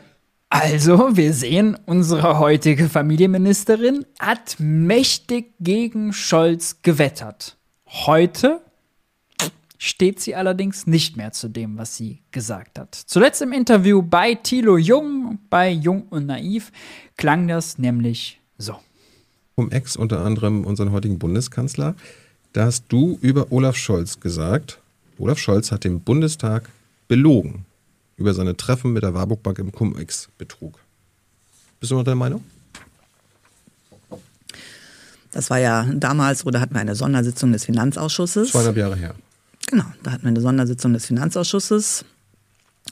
Also, 0.50 1.16
wir 1.16 1.34
sehen, 1.34 1.78
unsere 1.86 2.40
heutige 2.40 2.90
Familienministerin 2.90 4.06
hat 4.20 4.56
mächtig 4.60 5.54
gegen 5.60 6.12
Scholz 6.12 6.82
gewettert. 6.82 7.58
Heute 7.88 8.62
steht 9.78 10.20
sie 10.20 10.36
allerdings 10.36 10.88
nicht 10.88 11.18
mehr 11.18 11.32
zu 11.32 11.48
dem, 11.48 11.78
was 11.78 11.96
sie 11.96 12.22
gesagt 12.32 12.78
hat. 12.78 12.94
Zuletzt 12.94 13.42
im 13.42 13.54
Interview 13.54 14.02
bei 14.02 14.36
Thilo 14.36 14.78
Jung, 14.78 15.40
bei 15.50 15.70
Jung 15.70 16.04
und 16.10 16.26
Naiv, 16.26 16.72
klang 17.16 17.48
das 17.48 17.78
nämlich 17.78 18.41
so. 18.62 18.78
Um 19.56 19.72
Ex 19.72 19.96
unter 19.96 20.24
anderem 20.26 20.66
unseren 20.66 20.92
heutigen 20.92 21.20
Bundeskanzler. 21.20 21.96
Da 22.54 22.66
hast 22.66 22.86
du 22.90 23.18
über 23.22 23.52
Olaf 23.52 23.76
Scholz 23.76 24.20
gesagt, 24.20 24.80
Olaf 25.18 25.38
Scholz 25.38 25.72
hat 25.72 25.84
den 25.84 26.02
Bundestag 26.02 26.70
belogen 27.08 27.66
über 28.18 28.34
seine 28.34 28.56
Treffen 28.56 28.94
mit 28.94 29.04
der 29.04 29.14
Warburg 29.14 29.44
Bank 29.44 29.60
im 29.60 29.72
Cum-Ex-Betrug. 29.72 30.80
Bist 31.80 31.92
du 31.92 31.96
noch 31.96 32.04
der 32.04 32.16
Meinung? 32.16 32.44
Das 35.32 35.50
war 35.50 35.60
ja 35.60 35.86
damals, 35.94 36.46
oder 36.46 36.60
hatten 36.60 36.74
wir 36.74 36.82
eine 36.82 36.96
Sondersitzung 36.96 37.52
des 37.54 37.66
Finanzausschusses. 37.66 38.52
Zweieinhalb 38.52 38.78
Jahre 38.78 38.96
her. 38.96 39.16
Genau, 39.68 39.86
da 40.04 40.12
hatten 40.12 40.24
wir 40.24 40.30
eine 40.30 40.42
Sondersitzung 40.42 40.94
des 40.94 41.06
Finanzausschusses 41.06 42.04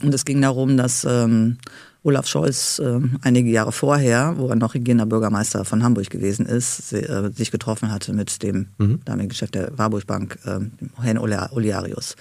und 0.02 0.14
es 0.14 0.24
ging 0.24 0.42
darum, 0.42 0.78
dass 0.78 1.04
ähm, 1.04 1.58
Olaf 2.04 2.28
Scholz 2.28 2.80
äh, 2.80 3.00
einige 3.22 3.50
Jahre 3.50 3.72
vorher, 3.72 4.36
wo 4.38 4.48
er 4.48 4.56
noch 4.56 4.74
regierender 4.74 5.06
Bürgermeister 5.06 5.66
von 5.66 5.84
Hamburg 5.84 6.10
gewesen 6.10 6.46
ist, 6.46 6.90
se, 6.90 7.08
äh, 7.08 7.32
sich 7.32 7.52
getroffen 7.52 7.92
hatte 7.92 8.14
mit 8.14 8.42
dem 8.42 8.68
mhm. 8.78 9.02
damaligen 9.04 9.34
Chef 9.34 9.52
der 9.52 9.78
Warburg 9.78 10.08
Bank, 10.08 10.40
äh, 10.46 10.60
Herrn 11.02 11.18
Olearius. 11.18 12.16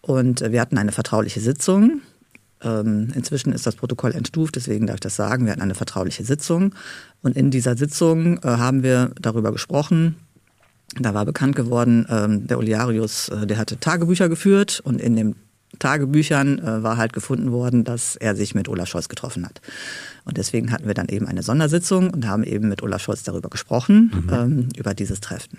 Und 0.00 0.40
wir 0.40 0.60
hatten 0.60 0.78
eine 0.78 0.92
vertrauliche 0.92 1.40
Sitzung. 1.40 2.02
Ähm, 2.62 3.12
inzwischen 3.14 3.52
ist 3.52 3.66
das 3.66 3.74
Protokoll 3.74 4.12
entstuft, 4.12 4.56
deswegen 4.56 4.86
darf 4.86 4.96
ich 4.96 5.00
das 5.00 5.16
sagen. 5.16 5.44
Wir 5.44 5.52
hatten 5.52 5.62
eine 5.62 5.74
vertrauliche 5.74 6.24
Sitzung. 6.24 6.74
Und 7.22 7.36
in 7.36 7.50
dieser 7.50 7.76
Sitzung 7.76 8.38
äh, 8.38 8.48
haben 8.48 8.82
wir 8.82 9.10
darüber 9.20 9.50
gesprochen, 9.50 10.16
da 11.00 11.14
war 11.14 11.24
bekannt 11.24 11.56
geworden, 11.56 12.06
ähm, 12.08 12.46
der 12.46 12.58
Oliarius, 12.58 13.28
äh, 13.28 13.46
der 13.46 13.58
hatte 13.58 13.80
Tagebücher 13.80 14.28
geführt 14.28 14.80
und 14.84 15.00
in 15.00 15.16
den 15.16 15.34
Tagebüchern 15.78 16.58
äh, 16.58 16.82
war 16.82 16.96
halt 16.96 17.12
gefunden 17.12 17.52
worden, 17.52 17.84
dass 17.84 18.16
er 18.16 18.36
sich 18.36 18.54
mit 18.54 18.68
Olaf 18.68 18.88
Scholz 18.88 19.08
getroffen 19.08 19.44
hat. 19.44 19.60
Und 20.24 20.36
deswegen 20.36 20.72
hatten 20.72 20.86
wir 20.86 20.94
dann 20.94 21.08
eben 21.08 21.26
eine 21.26 21.42
Sondersitzung 21.42 22.10
und 22.10 22.26
haben 22.26 22.44
eben 22.44 22.68
mit 22.68 22.82
Olaf 22.82 23.02
Scholz 23.02 23.22
darüber 23.22 23.50
gesprochen, 23.50 24.12
mhm. 24.14 24.32
ähm, 24.32 24.68
über 24.76 24.94
dieses 24.94 25.20
Treffen. 25.20 25.58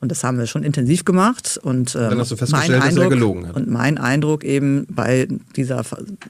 Und 0.00 0.12
das 0.12 0.22
haben 0.22 0.38
wir 0.38 0.46
schon 0.46 0.62
intensiv 0.62 1.04
gemacht. 1.04 1.58
Und, 1.62 1.94
ähm, 1.94 2.10
dann 2.10 2.18
hast 2.20 2.30
du 2.30 2.36
festgestellt, 2.36 2.82
Eindruck, 2.82 2.94
dass 2.94 3.02
er 3.04 3.08
gelogen 3.08 3.48
hat. 3.48 3.56
Und 3.56 3.68
mein 3.68 3.98
Eindruck 3.98 4.44
eben 4.44 4.86
bei 4.88 5.28
dieser, 5.56 5.82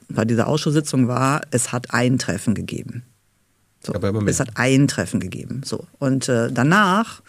bei 0.09 0.25
dieser 0.25 0.47
Ausschusssitzung 0.47 1.07
war, 1.07 1.43
es 1.51 1.71
hat 1.71 1.93
ein 1.93 2.19
Treffen 2.19 2.55
gegeben. 2.55 3.03
So, 3.81 3.93
es 4.27 4.41
hat 4.41 4.51
ein 4.55 4.89
Treffen 4.89 5.21
gegeben. 5.21 5.63
So. 5.65 5.85
Und 5.99 6.29
äh, 6.29 6.51
danach 6.51 7.23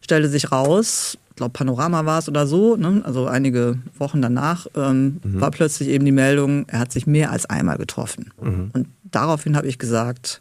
stellte 0.00 0.28
sich 0.28 0.50
raus, 0.50 1.18
glaube 1.36 1.52
Panorama 1.52 2.04
war 2.06 2.18
es 2.18 2.28
oder 2.28 2.46
so, 2.46 2.76
ne? 2.76 3.02
also 3.04 3.26
einige 3.26 3.78
Wochen 3.98 4.22
danach, 4.22 4.66
ähm, 4.74 5.20
mhm. 5.22 5.40
war 5.40 5.50
plötzlich 5.50 5.88
eben 5.88 6.04
die 6.04 6.12
Meldung, 6.12 6.66
er 6.68 6.78
hat 6.78 6.92
sich 6.92 7.06
mehr 7.06 7.30
als 7.30 7.46
einmal 7.46 7.78
getroffen. 7.78 8.32
Mhm. 8.40 8.70
Und 8.72 8.88
daraufhin 9.04 9.56
habe 9.56 9.66
ich 9.66 9.78
gesagt, 9.78 10.40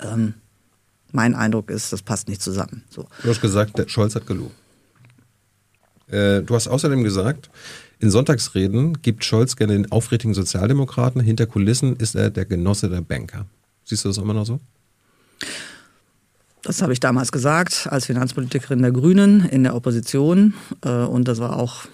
ähm, 0.00 0.34
mein 1.12 1.34
Eindruck 1.34 1.70
ist, 1.70 1.92
das 1.92 2.02
passt 2.02 2.28
nicht 2.28 2.42
zusammen. 2.42 2.84
So. 2.90 3.06
Du 3.22 3.30
hast 3.30 3.40
gesagt, 3.40 3.78
der 3.78 3.88
Scholz 3.88 4.14
hat 4.14 4.26
gelogen. 4.26 4.54
Äh, 6.08 6.42
du 6.42 6.54
hast 6.54 6.68
außerdem 6.68 7.02
gesagt, 7.04 7.50
in 7.98 8.10
Sonntagsreden 8.10 9.02
gibt 9.02 9.24
Scholz 9.24 9.56
gerne 9.56 9.72
den 9.74 9.90
aufrichtigen 9.90 10.34
Sozialdemokraten. 10.34 11.20
Hinter 11.20 11.46
Kulissen 11.46 11.96
ist 11.96 12.14
er 12.14 12.30
der 12.30 12.44
Genosse 12.44 12.88
der 12.88 13.00
Banker. 13.00 13.46
Siehst 13.84 14.04
du 14.04 14.08
das 14.08 14.18
immer 14.18 14.34
noch 14.34 14.46
so? 14.46 14.60
Das 16.62 16.82
habe 16.82 16.92
ich 16.92 17.00
damals 17.00 17.32
gesagt, 17.32 17.86
als 17.90 18.06
Finanzpolitikerin 18.06 18.82
der 18.82 18.92
Grünen 18.92 19.48
in 19.48 19.62
der 19.62 19.74
Opposition. 19.74 20.54
Äh, 20.84 20.90
und 20.90 21.28
das 21.28 21.38
war 21.38 21.56
auch 21.56 21.86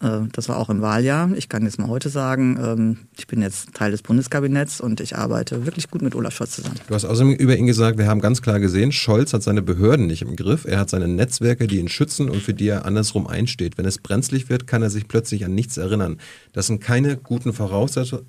äh, 0.00 0.20
das 0.32 0.48
war 0.48 0.58
auch 0.58 0.70
im 0.70 0.80
Wahljahr. 0.80 1.30
Ich 1.36 1.48
kann 1.48 1.64
jetzt 1.64 1.78
mal 1.78 1.88
heute 1.88 2.08
sagen, 2.08 2.58
ähm, 2.62 2.98
ich 3.16 3.26
bin 3.26 3.42
jetzt 3.42 3.74
Teil 3.74 3.90
des 3.90 4.02
Bundeskabinetts 4.02 4.80
und 4.80 5.00
ich 5.00 5.16
arbeite 5.16 5.64
wirklich 5.66 5.90
gut 5.90 6.02
mit 6.02 6.14
Olaf 6.14 6.34
Scholz 6.34 6.52
zusammen. 6.52 6.76
Du 6.86 6.94
hast 6.94 7.04
außerdem 7.04 7.34
über 7.34 7.56
ihn 7.56 7.66
gesagt, 7.66 7.98
wir 7.98 8.06
haben 8.06 8.20
ganz 8.20 8.42
klar 8.42 8.60
gesehen, 8.60 8.92
Scholz 8.92 9.32
hat 9.32 9.42
seine 9.42 9.62
Behörden 9.62 10.06
nicht 10.06 10.22
im 10.22 10.36
Griff. 10.36 10.64
Er 10.64 10.78
hat 10.78 10.90
seine 10.90 11.08
Netzwerke, 11.08 11.66
die 11.66 11.78
ihn 11.78 11.88
schützen 11.88 12.28
und 12.28 12.42
für 12.42 12.54
die 12.54 12.68
er 12.68 12.84
andersrum 12.84 13.26
einsteht. 13.26 13.78
Wenn 13.78 13.86
es 13.86 13.98
brenzlig 13.98 14.48
wird, 14.48 14.66
kann 14.66 14.82
er 14.82 14.90
sich 14.90 15.08
plötzlich 15.08 15.44
an 15.44 15.54
nichts 15.54 15.76
erinnern. 15.76 16.18
Das 16.52 16.66
sind 16.66 16.80
keine 16.80 17.16
guten 17.16 17.52
Voraussetzungen 17.52 18.24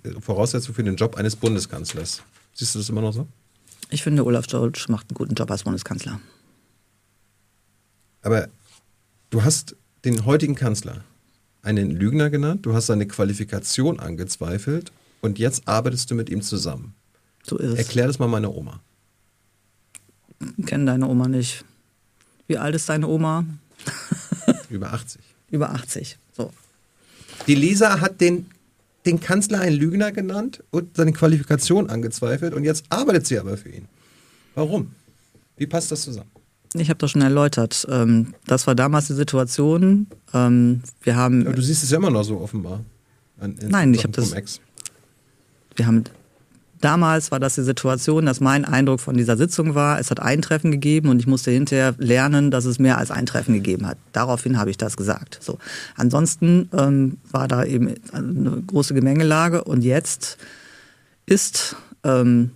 für 0.75 0.83
den 0.83 0.95
Job 0.95 1.15
eines 1.15 1.35
Bundeskanzlers. 1.35 2.23
Siehst 2.53 2.75
du 2.75 2.79
das 2.79 2.89
immer 2.89 3.01
noch 3.01 3.13
so? 3.13 3.27
Ich 3.89 4.03
finde, 4.03 4.25
Olaf 4.25 4.49
Scholz 4.49 4.87
macht 4.87 5.09
einen 5.09 5.15
guten 5.15 5.35
Job 5.35 5.49
als 5.51 5.63
Bundeskanzler. 5.63 6.19
Aber 8.21 8.47
du 9.29 9.43
hast 9.43 9.75
den 10.05 10.25
heutigen 10.25 10.55
Kanzler 10.55 11.03
einen 11.61 11.91
Lügner 11.91 12.29
genannt, 12.29 12.65
du 12.65 12.73
hast 12.73 12.87
seine 12.87 13.07
Qualifikation 13.07 13.99
angezweifelt 13.99 14.91
und 15.21 15.39
jetzt 15.39 15.67
arbeitest 15.67 16.11
du 16.11 16.15
mit 16.15 16.29
ihm 16.29 16.41
zusammen. 16.41 16.93
So 17.43 17.57
ist 17.57 17.73
es. 17.73 17.77
Erklär 17.79 18.07
das 18.07 18.19
mal 18.19 18.27
meiner 18.27 18.53
Oma. 18.53 18.79
Ich 20.57 20.65
kenne 20.65 20.85
deine 20.85 21.07
Oma 21.07 21.27
nicht. 21.27 21.63
Wie 22.47 22.57
alt 22.57 22.75
ist 22.75 22.89
deine 22.89 23.07
Oma? 23.07 23.45
Über 24.69 24.93
80. 24.93 25.21
Über 25.51 25.71
80, 25.71 26.17
so. 26.35 26.51
Die 27.47 27.55
Lisa 27.55 27.99
hat 27.99 28.21
den 28.21 28.47
den 29.05 29.19
Kanzler 29.19 29.59
einen 29.59 29.75
Lügner 29.75 30.11
genannt 30.11 30.63
und 30.71 30.95
seine 30.95 31.13
Qualifikation 31.13 31.89
angezweifelt 31.89 32.53
und 32.53 32.63
jetzt 32.63 32.85
arbeitet 32.89 33.27
sie 33.27 33.39
aber 33.39 33.57
für 33.57 33.69
ihn. 33.69 33.87
Warum? 34.55 34.91
Wie 35.57 35.67
passt 35.67 35.91
das 35.91 36.03
zusammen? 36.03 36.29
Ich 36.75 36.89
habe 36.89 36.97
das 36.97 37.11
schon 37.11 37.21
erläutert. 37.21 37.85
Ähm, 37.89 38.33
das 38.47 38.65
war 38.65 38.75
damals 38.75 39.07
die 39.07 39.13
Situation. 39.13 40.07
Ähm, 40.33 40.81
wir 41.01 41.15
haben. 41.15 41.45
Aber 41.45 41.55
du 41.55 41.61
siehst 41.61 41.83
es 41.83 41.91
ja 41.91 41.97
immer 41.97 42.09
noch 42.09 42.23
so 42.23 42.39
offenbar. 42.39 42.83
An, 43.39 43.55
Nein, 43.61 43.93
ich 43.93 44.03
habe 44.03 44.13
das. 44.13 44.33
Wir 45.75 45.87
haben 45.87 46.03
Damals 46.83 47.31
war 47.31 47.39
das 47.39 47.55
die 47.55 47.61
Situation, 47.61 48.25
dass 48.25 48.41
mein 48.41 48.65
Eindruck 48.65 48.99
von 48.99 49.15
dieser 49.15 49.37
Sitzung 49.37 49.73
war, 49.73 50.01
es 50.01 50.11
hat 50.11 50.19
ein 50.19 50.41
Treffen 50.41 50.69
gegeben 50.69 51.07
und 51.07 51.17
ich 51.17 51.27
musste 51.27 51.49
hinterher 51.49 51.95
lernen, 51.97 52.51
dass 52.51 52.65
es 52.65 52.77
mehr 52.77 52.97
als 52.97 53.09
ein 53.09 53.25
Treffen 53.25 53.53
gegeben 53.53 53.87
hat. 53.87 53.97
Daraufhin 54.11 54.59
habe 54.59 54.69
ich 54.69 54.75
das 54.75 54.97
gesagt. 54.97 55.37
So. 55.41 55.59
Ansonsten 55.95 56.67
ähm, 56.77 57.19
war 57.31 57.47
da 57.47 57.63
eben 57.63 57.95
eine 58.11 58.61
große 58.67 58.93
Gemengelage 58.93 59.63
und 59.63 59.85
jetzt 59.85 60.37
ist 61.25 61.77
ähm, 62.03 62.51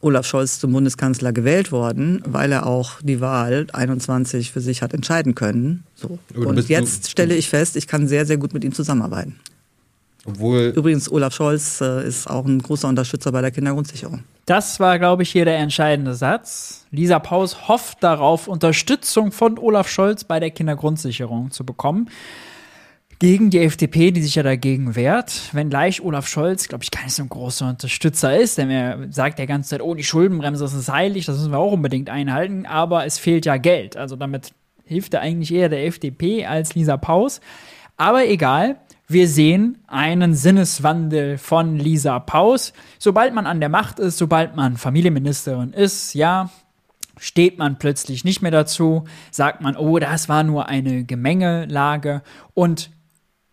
Olaf 0.00 0.26
Scholz 0.26 0.58
zum 0.58 0.72
Bundeskanzler 0.72 1.32
gewählt 1.32 1.70
worden, 1.70 2.20
weil 2.26 2.50
er 2.50 2.66
auch 2.66 3.00
die 3.00 3.20
Wahl 3.20 3.68
21 3.72 4.50
für 4.50 4.60
sich 4.60 4.82
hat 4.82 4.92
entscheiden 4.92 5.36
können. 5.36 5.84
So. 5.94 6.18
Und 6.34 6.68
jetzt 6.68 7.08
stelle 7.08 7.36
ich 7.36 7.48
fest, 7.48 7.76
ich 7.76 7.86
kann 7.86 8.08
sehr, 8.08 8.26
sehr 8.26 8.38
gut 8.38 8.54
mit 8.54 8.64
ihm 8.64 8.72
zusammenarbeiten. 8.72 9.38
Obwohl 10.26 10.72
Übrigens, 10.74 11.10
Olaf 11.10 11.34
Scholz 11.34 11.80
äh, 11.80 12.06
ist 12.06 12.28
auch 12.28 12.46
ein 12.46 12.60
großer 12.60 12.88
Unterstützer 12.88 13.30
bei 13.30 13.42
der 13.42 13.50
Kindergrundsicherung. 13.50 14.24
Das 14.46 14.80
war, 14.80 14.98
glaube 14.98 15.22
ich, 15.22 15.30
hier 15.30 15.44
der 15.44 15.58
entscheidende 15.58 16.14
Satz. 16.14 16.86
Lisa 16.90 17.18
Paus 17.18 17.68
hofft 17.68 18.02
darauf, 18.02 18.48
Unterstützung 18.48 19.32
von 19.32 19.58
Olaf 19.58 19.88
Scholz 19.88 20.24
bei 20.24 20.40
der 20.40 20.50
Kindergrundsicherung 20.50 21.50
zu 21.50 21.64
bekommen. 21.64 22.10
Gegen 23.18 23.50
die 23.50 23.60
FDP, 23.60 24.10
die 24.10 24.22
sich 24.22 24.34
ja 24.34 24.42
dagegen 24.42 24.96
wehrt, 24.96 25.50
wenngleich 25.52 26.02
Olaf 26.02 26.26
Scholz, 26.26 26.68
glaube 26.68 26.84
ich, 26.84 26.90
kein 26.90 27.08
so 27.08 27.22
ein 27.22 27.28
großer 27.28 27.68
Unterstützer 27.68 28.36
ist, 28.36 28.58
denn 28.58 28.70
er 28.70 29.06
sagt 29.10 29.38
ja 29.38 29.46
ganze 29.46 29.70
Zeit, 29.70 29.82
oh, 29.82 29.94
die 29.94 30.04
Schuldenbremse 30.04 30.64
das 30.64 30.74
ist 30.74 30.90
heilig, 30.90 31.26
das 31.26 31.38
müssen 31.38 31.52
wir 31.52 31.58
auch 31.58 31.72
unbedingt 31.72 32.10
einhalten, 32.10 32.66
aber 32.66 33.06
es 33.06 33.18
fehlt 33.18 33.46
ja 33.46 33.56
Geld. 33.56 33.96
Also 33.96 34.16
damit 34.16 34.52
hilft 34.84 35.14
er 35.14 35.20
eigentlich 35.20 35.54
eher 35.54 35.68
der 35.68 35.86
FDP 35.86 36.44
als 36.44 36.74
Lisa 36.74 36.96
Paus. 36.96 37.40
Aber 37.96 38.26
egal, 38.26 38.76
wir 39.06 39.28
sehen 39.28 39.78
einen 39.86 40.34
Sinneswandel 40.34 41.38
von 41.38 41.78
Lisa 41.78 42.18
Paus. 42.20 42.72
Sobald 42.98 43.34
man 43.34 43.46
an 43.46 43.60
der 43.60 43.68
Macht 43.68 43.98
ist, 43.98 44.18
sobald 44.18 44.56
man 44.56 44.76
Familienministerin 44.76 45.72
ist, 45.72 46.14
ja, 46.14 46.50
steht 47.18 47.58
man 47.58 47.78
plötzlich 47.78 48.24
nicht 48.24 48.42
mehr 48.42 48.50
dazu, 48.50 49.04
sagt 49.30 49.60
man, 49.60 49.76
oh, 49.76 49.98
das 49.98 50.28
war 50.28 50.42
nur 50.42 50.68
eine 50.68 51.04
Gemengelage 51.04 52.22
und 52.54 52.90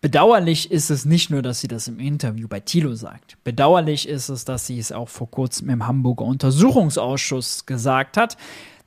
Bedauerlich 0.02 0.72
ist 0.72 0.90
es 0.90 1.04
nicht 1.04 1.30
nur, 1.30 1.42
dass 1.42 1.60
sie 1.60 1.68
das 1.68 1.86
im 1.86 2.00
Interview 2.00 2.48
bei 2.48 2.58
Thilo 2.58 2.92
sagt. 2.96 3.38
Bedauerlich 3.44 4.08
ist 4.08 4.30
es, 4.30 4.44
dass 4.44 4.66
sie 4.66 4.80
es 4.80 4.90
auch 4.90 5.08
vor 5.08 5.30
kurzem 5.30 5.70
im 5.70 5.86
Hamburger 5.86 6.24
Untersuchungsausschuss 6.24 7.66
gesagt 7.66 8.16
hat. 8.16 8.36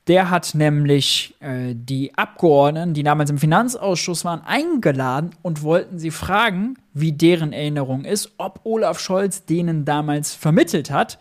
Der 0.08 0.30
hat 0.30 0.54
nämlich 0.54 1.34
äh, 1.40 1.74
die 1.74 2.16
Abgeordneten, 2.16 2.94
die 2.94 3.02
damals 3.02 3.28
im 3.30 3.38
Finanzausschuss 3.38 4.24
waren, 4.24 4.40
eingeladen 4.42 5.30
und 5.42 5.62
wollten 5.62 5.98
sie 5.98 6.12
fragen, 6.12 6.78
wie 6.94 7.12
deren 7.12 7.52
Erinnerung 7.52 8.04
ist, 8.04 8.32
ob 8.38 8.60
Olaf 8.64 9.00
Scholz 9.00 9.44
denen 9.44 9.84
damals 9.84 10.34
vermittelt 10.34 10.90
hat, 10.90 11.18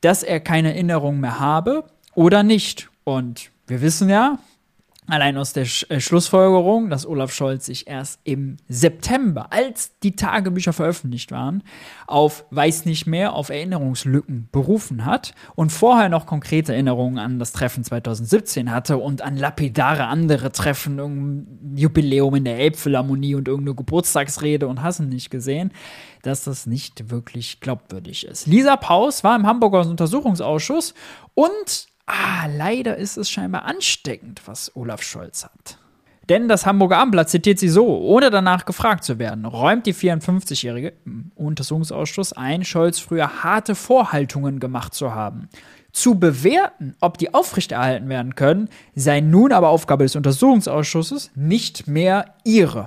dass 0.00 0.22
er 0.22 0.40
keine 0.40 0.72
Erinnerung 0.72 1.20
mehr 1.20 1.38
habe 1.38 1.84
oder 2.14 2.42
nicht. 2.42 2.88
Und 3.04 3.50
wir 3.66 3.82
wissen 3.82 4.08
ja, 4.08 4.38
Allein 5.06 5.36
aus 5.36 5.52
der 5.52 5.66
Sch 5.66 5.84
äh, 5.90 6.00
Schlussfolgerung, 6.00 6.88
dass 6.88 7.06
Olaf 7.06 7.30
Scholz 7.30 7.66
sich 7.66 7.86
erst 7.86 8.20
im 8.24 8.56
September, 8.68 9.52
als 9.52 9.98
die 10.02 10.16
Tagebücher 10.16 10.72
veröffentlicht 10.72 11.30
waren, 11.30 11.62
auf 12.06 12.46
weiß 12.50 12.86
nicht 12.86 13.06
mehr, 13.06 13.34
auf 13.34 13.50
Erinnerungslücken 13.50 14.48
berufen 14.50 15.04
hat 15.04 15.34
und 15.56 15.72
vorher 15.72 16.08
noch 16.08 16.24
konkrete 16.24 16.72
Erinnerungen 16.72 17.18
an 17.18 17.38
das 17.38 17.52
Treffen 17.52 17.84
2017 17.84 18.70
hatte 18.70 18.96
und 18.96 19.20
an 19.20 19.36
lapidare 19.36 20.06
andere 20.06 20.52
Treffen, 20.52 20.98
irgendein 20.98 21.76
Jubiläum 21.76 22.34
in 22.36 22.44
der 22.44 22.58
Elbphilharmonie 22.58 23.34
und 23.34 23.46
irgendeine 23.46 23.74
Geburtstagsrede 23.74 24.66
und 24.66 24.82
hassen 24.82 25.10
nicht 25.10 25.28
gesehen, 25.28 25.72
dass 26.22 26.44
das 26.44 26.64
nicht 26.64 27.10
wirklich 27.10 27.60
glaubwürdig 27.60 28.26
ist. 28.26 28.46
Lisa 28.46 28.76
Paus 28.76 29.22
war 29.22 29.36
im 29.36 29.46
Hamburger 29.46 29.86
Untersuchungsausschuss 29.86 30.94
und 31.34 31.93
ah, 32.06 32.46
leider 32.46 32.96
ist 32.96 33.16
es 33.16 33.30
scheinbar 33.30 33.64
ansteckend, 33.64 34.42
was 34.46 34.74
Olaf 34.74 35.02
Scholz 35.02 35.44
hat. 35.44 35.78
Denn 36.28 36.48
das 36.48 36.64
Hamburger 36.64 36.98
Abendblatt 36.98 37.28
zitiert 37.28 37.58
sie 37.58 37.68
so, 37.68 37.98
ohne 37.98 38.30
danach 38.30 38.64
gefragt 38.64 39.04
zu 39.04 39.18
werden, 39.18 39.44
räumt 39.44 39.86
die 39.86 39.94
54-Jährige 39.94 40.94
im 41.04 41.32
Untersuchungsausschuss 41.34 42.32
ein, 42.32 42.64
Scholz 42.64 42.98
früher 42.98 43.42
harte 43.42 43.74
Vorhaltungen 43.74 44.58
gemacht 44.58 44.94
zu 44.94 45.14
haben. 45.14 45.48
Zu 45.92 46.18
bewerten, 46.18 46.96
ob 47.00 47.18
die 47.18 47.34
aufrechterhalten 47.34 48.08
werden 48.08 48.34
können, 48.34 48.68
sei 48.94 49.20
nun 49.20 49.52
aber 49.52 49.68
Aufgabe 49.68 50.04
des 50.04 50.16
Untersuchungsausschusses, 50.16 51.30
nicht 51.34 51.86
mehr 51.86 52.34
ihre. 52.44 52.86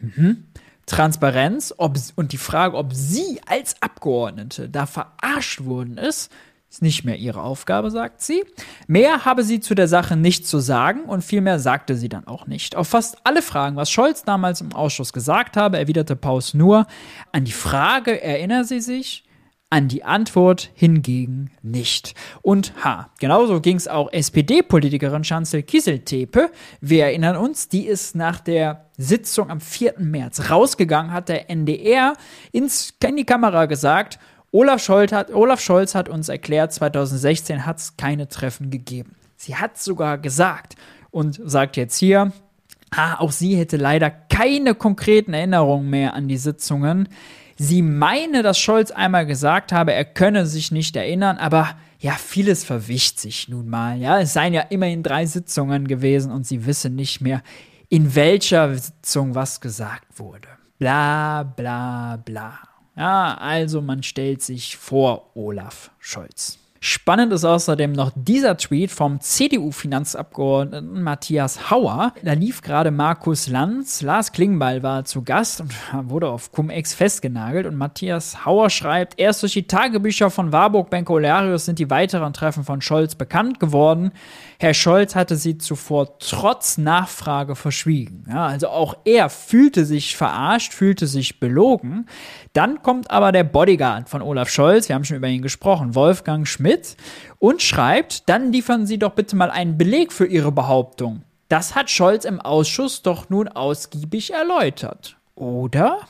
Mhm. 0.00 0.44
Transparenz 0.86 1.72
ob, 1.76 1.96
und 2.16 2.32
die 2.32 2.38
Frage, 2.38 2.76
ob 2.76 2.92
sie 2.92 3.40
als 3.46 3.80
Abgeordnete 3.80 4.68
da 4.68 4.86
verarscht 4.86 5.64
worden 5.64 5.98
ist, 5.98 6.30
ist 6.70 6.82
nicht 6.82 7.04
mehr 7.04 7.16
ihre 7.16 7.42
Aufgabe, 7.42 7.90
sagt 7.90 8.22
sie. 8.22 8.44
Mehr 8.86 9.24
habe 9.24 9.42
sie 9.42 9.58
zu 9.58 9.74
der 9.74 9.88
Sache 9.88 10.16
nicht 10.16 10.46
zu 10.46 10.60
sagen 10.60 11.02
und 11.02 11.24
viel 11.24 11.40
mehr 11.40 11.58
sagte 11.58 11.96
sie 11.96 12.08
dann 12.08 12.28
auch 12.28 12.46
nicht. 12.46 12.76
Auf 12.76 12.86
fast 12.86 13.18
alle 13.24 13.42
Fragen, 13.42 13.74
was 13.74 13.90
Scholz 13.90 14.22
damals 14.22 14.60
im 14.60 14.72
Ausschuss 14.72 15.12
gesagt 15.12 15.56
habe, 15.56 15.78
erwiderte 15.78 16.14
Paus 16.14 16.54
nur, 16.54 16.86
an 17.32 17.44
die 17.44 17.52
Frage 17.52 18.22
erinnere 18.22 18.64
sie 18.64 18.80
sich, 18.80 19.24
an 19.68 19.86
die 19.86 20.04
Antwort 20.04 20.70
hingegen 20.74 21.50
nicht. 21.62 22.14
Und 22.42 22.72
ha, 22.84 23.10
genauso 23.18 23.60
ging 23.60 23.76
es 23.76 23.88
auch 23.88 24.12
SPD-Politikerin 24.12 25.22
Chancel 25.22 25.62
Kieseltepe. 25.62 26.50
Wir 26.80 27.04
erinnern 27.04 27.36
uns, 27.36 27.68
die 27.68 27.86
ist 27.86 28.16
nach 28.16 28.40
der 28.40 28.90
Sitzung 28.96 29.48
am 29.48 29.60
4. 29.60 29.94
März 29.98 30.50
rausgegangen, 30.50 31.12
hat 31.12 31.28
der 31.28 31.50
NDR 31.50 32.14
ins, 32.52 32.94
in 33.04 33.16
die 33.16 33.24
Kamera 33.24 33.66
gesagt, 33.66 34.18
Olaf 34.52 34.82
Scholz, 34.82 35.12
hat, 35.12 35.32
Olaf 35.32 35.60
Scholz 35.60 35.94
hat 35.94 36.08
uns 36.08 36.28
erklärt, 36.28 36.72
2016 36.72 37.66
hat 37.66 37.78
es 37.78 37.96
keine 37.96 38.28
Treffen 38.28 38.70
gegeben. 38.70 39.14
Sie 39.36 39.56
hat 39.56 39.78
sogar 39.78 40.18
gesagt 40.18 40.74
und 41.10 41.40
sagt 41.44 41.76
jetzt 41.76 41.96
hier, 41.96 42.32
ah, 42.90 43.16
auch 43.18 43.30
sie 43.30 43.56
hätte 43.56 43.76
leider 43.76 44.10
keine 44.10 44.74
konkreten 44.74 45.34
Erinnerungen 45.34 45.88
mehr 45.88 46.14
an 46.14 46.28
die 46.28 46.36
Sitzungen. 46.36 47.08
Sie 47.56 47.82
meine, 47.82 48.42
dass 48.42 48.58
Scholz 48.58 48.90
einmal 48.90 49.26
gesagt 49.26 49.70
habe, 49.70 49.92
er 49.92 50.04
könne 50.04 50.46
sich 50.46 50.72
nicht 50.72 50.96
erinnern, 50.96 51.36
aber 51.36 51.76
ja, 52.00 52.12
vieles 52.12 52.64
verwischt 52.64 53.18
sich 53.18 53.48
nun 53.48 53.68
mal. 53.68 53.98
Ja, 53.98 54.18
es 54.18 54.32
seien 54.32 54.54
ja 54.54 54.62
immerhin 54.62 55.02
drei 55.02 55.26
Sitzungen 55.26 55.86
gewesen 55.86 56.32
und 56.32 56.46
sie 56.46 56.66
wisse 56.66 56.90
nicht 56.90 57.20
mehr, 57.20 57.42
in 57.88 58.14
welcher 58.14 58.74
Sitzung 58.74 59.34
was 59.34 59.60
gesagt 59.60 60.18
wurde. 60.18 60.48
Bla, 60.78 61.42
bla, 61.42 62.16
bla. 62.24 62.69
Ja, 62.96 63.34
also 63.38 63.80
man 63.80 64.02
stellt 64.02 64.42
sich 64.42 64.76
vor 64.76 65.30
Olaf 65.34 65.90
Scholz. 65.98 66.59
Spannend 66.82 67.30
ist 67.34 67.44
außerdem 67.44 67.92
noch 67.92 68.10
dieser 68.14 68.56
Tweet 68.56 68.90
vom 68.90 69.20
CDU-Finanzabgeordneten 69.20 71.02
Matthias 71.02 71.70
Hauer. 71.70 72.14
Da 72.22 72.32
lief 72.32 72.62
gerade 72.62 72.90
Markus 72.90 73.48
Lanz, 73.48 74.00
Lars 74.00 74.32
Klingbeil 74.32 74.82
war 74.82 75.04
zu 75.04 75.20
Gast 75.22 75.60
und 75.60 75.74
wurde 76.08 76.30
auf 76.30 76.52
Cum-Ex 76.52 76.94
festgenagelt. 76.94 77.66
Und 77.66 77.76
Matthias 77.76 78.46
Hauer 78.46 78.70
schreibt, 78.70 79.20
erst 79.20 79.42
durch 79.42 79.52
die 79.52 79.66
Tagebücher 79.66 80.30
von 80.30 80.52
Warburg 80.52 80.88
Benko 80.88 81.16
Olearius 81.16 81.66
sind 81.66 81.78
die 81.78 81.90
weiteren 81.90 82.32
Treffen 82.32 82.64
von 82.64 82.80
Scholz 82.80 83.14
bekannt 83.14 83.60
geworden. 83.60 84.12
Herr 84.58 84.72
Scholz 84.72 85.14
hatte 85.14 85.36
sie 85.36 85.58
zuvor 85.58 86.18
trotz 86.18 86.78
Nachfrage 86.78 87.56
verschwiegen. 87.56 88.24
Ja, 88.26 88.46
also 88.46 88.68
auch 88.68 88.96
er 89.04 89.28
fühlte 89.28 89.84
sich 89.84 90.16
verarscht, 90.16 90.72
fühlte 90.72 91.06
sich 91.06 91.40
belogen. 91.40 92.06
Dann 92.54 92.82
kommt 92.82 93.10
aber 93.10 93.32
der 93.32 93.44
Bodyguard 93.44 94.08
von 94.08 94.22
Olaf 94.22 94.48
Scholz, 94.48 94.88
wir 94.88 94.94
haben 94.94 95.04
schon 95.04 95.18
über 95.18 95.28
ihn 95.28 95.42
gesprochen, 95.42 95.94
Wolfgang 95.94 96.48
Schmidt, 96.48 96.69
und 97.38 97.62
schreibt, 97.62 98.28
dann 98.28 98.52
liefern 98.52 98.86
Sie 98.86 98.98
doch 98.98 99.12
bitte 99.12 99.36
mal 99.36 99.50
einen 99.50 99.78
Beleg 99.78 100.12
für 100.12 100.26
Ihre 100.26 100.52
Behauptung. 100.52 101.22
Das 101.48 101.74
hat 101.74 101.90
Scholz 101.90 102.24
im 102.24 102.40
Ausschuss 102.40 103.02
doch 103.02 103.28
nun 103.28 103.48
ausgiebig 103.48 104.32
erläutert. 104.32 105.16
Oder? 105.34 106.00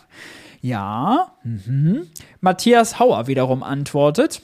Ja. 0.60 1.32
Mhm. 1.42 2.08
Matthias 2.40 2.98
Hauer 2.98 3.26
wiederum 3.26 3.62
antwortet, 3.62 4.42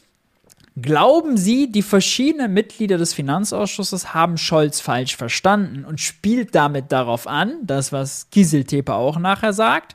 Glauben 0.78 1.38
Sie, 1.38 1.72
die 1.72 1.80
verschiedenen 1.80 2.52
Mitglieder 2.52 2.98
des 2.98 3.14
Finanzausschusses 3.14 4.12
haben 4.12 4.36
Scholz 4.36 4.78
falsch 4.80 5.16
verstanden 5.16 5.86
und 5.86 6.00
spielt 6.00 6.54
damit 6.54 6.92
darauf 6.92 7.26
an, 7.26 7.54
das 7.62 7.92
was 7.92 8.28
Kieseltepe 8.28 8.92
auch 8.92 9.18
nachher 9.18 9.54
sagt, 9.54 9.94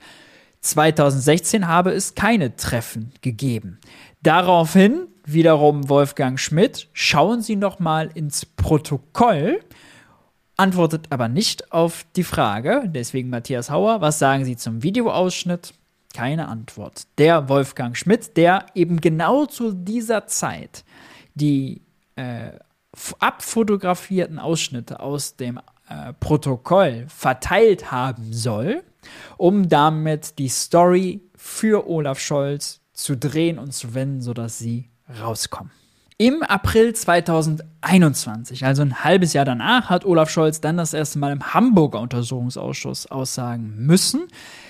2016 0.61 1.67
habe 1.67 1.91
es 1.91 2.15
keine 2.15 2.55
Treffen 2.55 3.11
gegeben. 3.21 3.79
Daraufhin 4.23 5.07
wiederum 5.33 5.89
Wolfgang 5.89 6.39
Schmidt, 6.39 6.89
schauen 6.93 7.41
Sie 7.41 7.55
noch 7.55 7.79
mal 7.79 8.09
ins 8.13 8.45
Protokoll, 8.45 9.61
antwortet 10.57 11.07
aber 11.09 11.27
nicht 11.27 11.71
auf 11.71 12.05
die 12.15 12.23
Frage, 12.23 12.83
deswegen 12.87 13.29
Matthias 13.29 13.69
Hauer, 13.69 14.01
was 14.01 14.19
sagen 14.19 14.45
Sie 14.45 14.55
zum 14.55 14.83
Videoausschnitt? 14.83 15.73
Keine 16.13 16.49
Antwort. 16.49 17.07
Der 17.17 17.47
Wolfgang 17.47 17.95
Schmidt, 17.95 18.35
der 18.35 18.65
eben 18.75 18.99
genau 18.99 19.45
zu 19.45 19.71
dieser 19.71 20.27
Zeit 20.27 20.83
die 21.35 21.81
äh, 22.15 22.51
abfotografierten 23.19 24.37
Ausschnitte 24.37 24.99
aus 24.99 25.37
dem 25.37 25.59
äh, 25.89 26.13
Protokoll 26.19 27.05
verteilt 27.07 27.91
haben 27.91 28.33
soll, 28.33 28.83
um 29.37 29.69
damit 29.69 30.37
die 30.37 30.49
Story 30.49 31.21
für 31.35 31.89
Olaf 31.89 32.19
Scholz 32.19 32.81
zu 32.93 33.17
drehen 33.17 33.57
und 33.57 33.73
zu 33.73 33.93
wenden, 33.93 34.21
sodass 34.21 34.59
sie 34.59 34.90
rauskommen. 35.19 35.71
Im 36.21 36.43
April 36.43 36.93
2021, 36.93 38.63
also 38.63 38.83
ein 38.83 39.03
halbes 39.03 39.33
Jahr 39.33 39.43
danach, 39.43 39.89
hat 39.89 40.05
Olaf 40.05 40.29
Scholz 40.29 40.61
dann 40.61 40.77
das 40.77 40.93
erste 40.93 41.17
Mal 41.17 41.31
im 41.31 41.55
Hamburger 41.55 41.99
Untersuchungsausschuss 41.99 43.07
aussagen 43.07 43.73
müssen. 43.77 44.27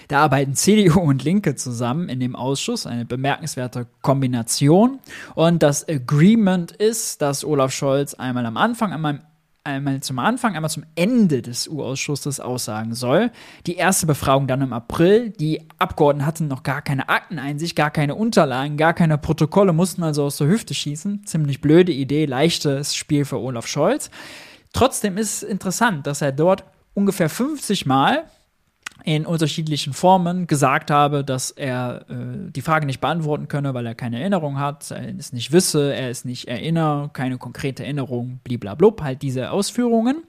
Da 0.07 0.21
arbeiten 0.21 0.55
CDU 0.55 1.01
und 1.01 1.25
Linke 1.25 1.55
zusammen 1.55 2.07
in 2.07 2.21
dem 2.21 2.37
Ausschuss, 2.37 2.85
eine 2.85 3.03
bemerkenswerte 3.03 3.87
Kombination. 4.01 4.99
Und 5.35 5.61
das 5.61 5.85
Agreement 5.89 6.71
ist, 6.71 7.21
dass 7.21 7.43
Olaf 7.43 7.73
Scholz 7.73 8.13
einmal 8.13 8.45
am 8.45 8.55
Anfang, 8.55 8.93
einmal 8.93 9.19
einmal 9.63 10.01
zum 10.01 10.19
Anfang, 10.19 10.55
einmal 10.55 10.71
zum 10.71 10.83
Ende 10.95 11.41
des 11.41 11.67
U-Ausschusses 11.67 12.39
aussagen 12.39 12.95
soll. 12.95 13.31
Die 13.67 13.75
erste 13.75 14.07
Befragung 14.07 14.47
dann 14.47 14.61
im 14.61 14.73
April. 14.73 15.29
Die 15.29 15.67
Abgeordneten 15.77 16.25
hatten 16.25 16.47
noch 16.47 16.63
gar 16.63 16.81
keine 16.81 17.09
Akteneinsicht, 17.09 17.75
gar 17.75 17.91
keine 17.91 18.15
Unterlagen, 18.15 18.77
gar 18.77 18.93
keine 18.93 19.17
Protokolle, 19.17 19.73
mussten 19.73 20.03
also 20.03 20.23
aus 20.23 20.37
der 20.37 20.47
Hüfte 20.47 20.73
schießen. 20.73 21.25
Ziemlich 21.25 21.61
blöde 21.61 21.91
Idee, 21.91 22.25
leichtes 22.25 22.95
Spiel 22.95 23.25
für 23.25 23.39
Olaf 23.39 23.67
Scholz. 23.67 24.09
Trotzdem 24.73 25.17
ist 25.17 25.43
es 25.43 25.49
interessant, 25.49 26.07
dass 26.07 26.21
er 26.21 26.31
dort 26.31 26.63
ungefähr 26.93 27.29
50 27.29 27.85
Mal 27.85 28.23
in 29.03 29.25
unterschiedlichen 29.25 29.93
Formen 29.93 30.47
gesagt 30.47 30.91
habe, 30.91 31.23
dass 31.23 31.51
er 31.51 32.05
äh, 32.09 32.51
die 32.51 32.61
Frage 32.61 32.85
nicht 32.85 33.01
beantworten 33.01 33.47
könne, 33.47 33.73
weil 33.73 33.85
er 33.85 33.95
keine 33.95 34.19
Erinnerung 34.19 34.59
hat, 34.59 34.91
er 34.91 35.15
es 35.17 35.33
nicht 35.33 35.51
wisse, 35.51 35.93
er 35.93 36.09
es 36.09 36.25
nicht 36.25 36.47
erinnere, 36.47 37.09
keine 37.13 37.37
konkrete 37.37 37.83
Erinnerung, 37.83 38.39
bliblablub, 38.43 39.01
halt 39.01 39.21
diese 39.21 39.51
Ausführungen. 39.51 40.23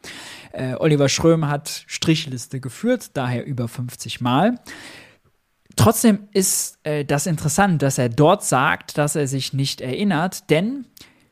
Äh, 0.52 0.74
Oliver 0.74 1.08
Schröm 1.08 1.48
hat 1.48 1.84
Strichliste 1.86 2.60
geführt, 2.60 3.10
daher 3.14 3.44
über 3.44 3.68
50 3.68 4.20
Mal. 4.20 4.58
Trotzdem 5.76 6.28
ist 6.32 6.78
äh, 6.84 7.04
das 7.04 7.26
interessant, 7.26 7.82
dass 7.82 7.98
er 7.98 8.08
dort 8.08 8.44
sagt, 8.44 8.98
dass 8.98 9.16
er 9.16 9.26
sich 9.26 9.52
nicht 9.52 9.80
erinnert, 9.80 10.50
denn 10.50 10.86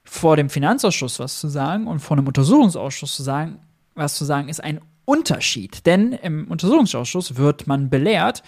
vor 0.04 0.36
dem 0.36 0.50
Finanzausschuss 0.50 1.18
was 1.18 1.38
zu 1.38 1.48
sagen 1.48 1.86
und 1.86 2.00
vor 2.00 2.16
dem 2.16 2.26
Untersuchungsausschuss 2.26 3.14
zu 3.14 3.22
sagen, 3.22 3.60
was 3.94 4.16
zu 4.16 4.24
sagen, 4.24 4.48
ist 4.48 4.62
ein 4.62 4.80
Unterschied. 5.04 5.86
Denn 5.86 6.12
im 6.12 6.48
Untersuchungsausschuss 6.48 7.36
wird 7.36 7.66
man 7.66 7.90
belehrt, 7.90 8.42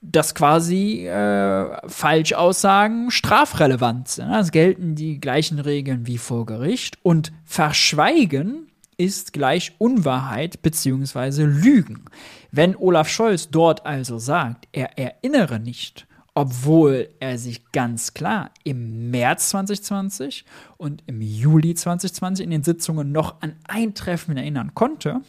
dass 0.00 0.34
quasi 0.34 1.06
äh, 1.06 1.88
Falschaussagen 1.88 3.10
strafrelevant 3.10 4.08
sind. 4.08 4.30
Es 4.32 4.52
gelten 4.52 4.94
die 4.94 5.18
gleichen 5.18 5.58
Regeln 5.58 6.06
wie 6.06 6.18
vor 6.18 6.46
Gericht 6.46 6.98
und 7.02 7.32
Verschweigen 7.44 8.70
ist 8.98 9.32
gleich 9.32 9.72
Unwahrheit 9.78 10.62
bzw. 10.62 11.44
Lügen. 11.44 12.04
Wenn 12.50 12.76
Olaf 12.76 13.08
Scholz 13.08 13.50
dort 13.50 13.84
also 13.84 14.18
sagt, 14.18 14.68
er 14.72 14.98
erinnere 14.98 15.60
nicht, 15.60 16.06
obwohl 16.34 17.08
er 17.18 17.38
sich 17.38 17.72
ganz 17.72 18.14
klar 18.14 18.50
im 18.64 19.10
März 19.10 19.50
2020 19.50 20.44
und 20.76 21.02
im 21.06 21.20
Juli 21.20 21.74
2020 21.74 22.44
in 22.44 22.50
den 22.50 22.62
Sitzungen 22.62 23.10
noch 23.10 23.40
an 23.40 23.56
ein 23.66 23.94
Treffen 23.94 24.36
erinnern 24.36 24.74
konnte, 24.74 25.20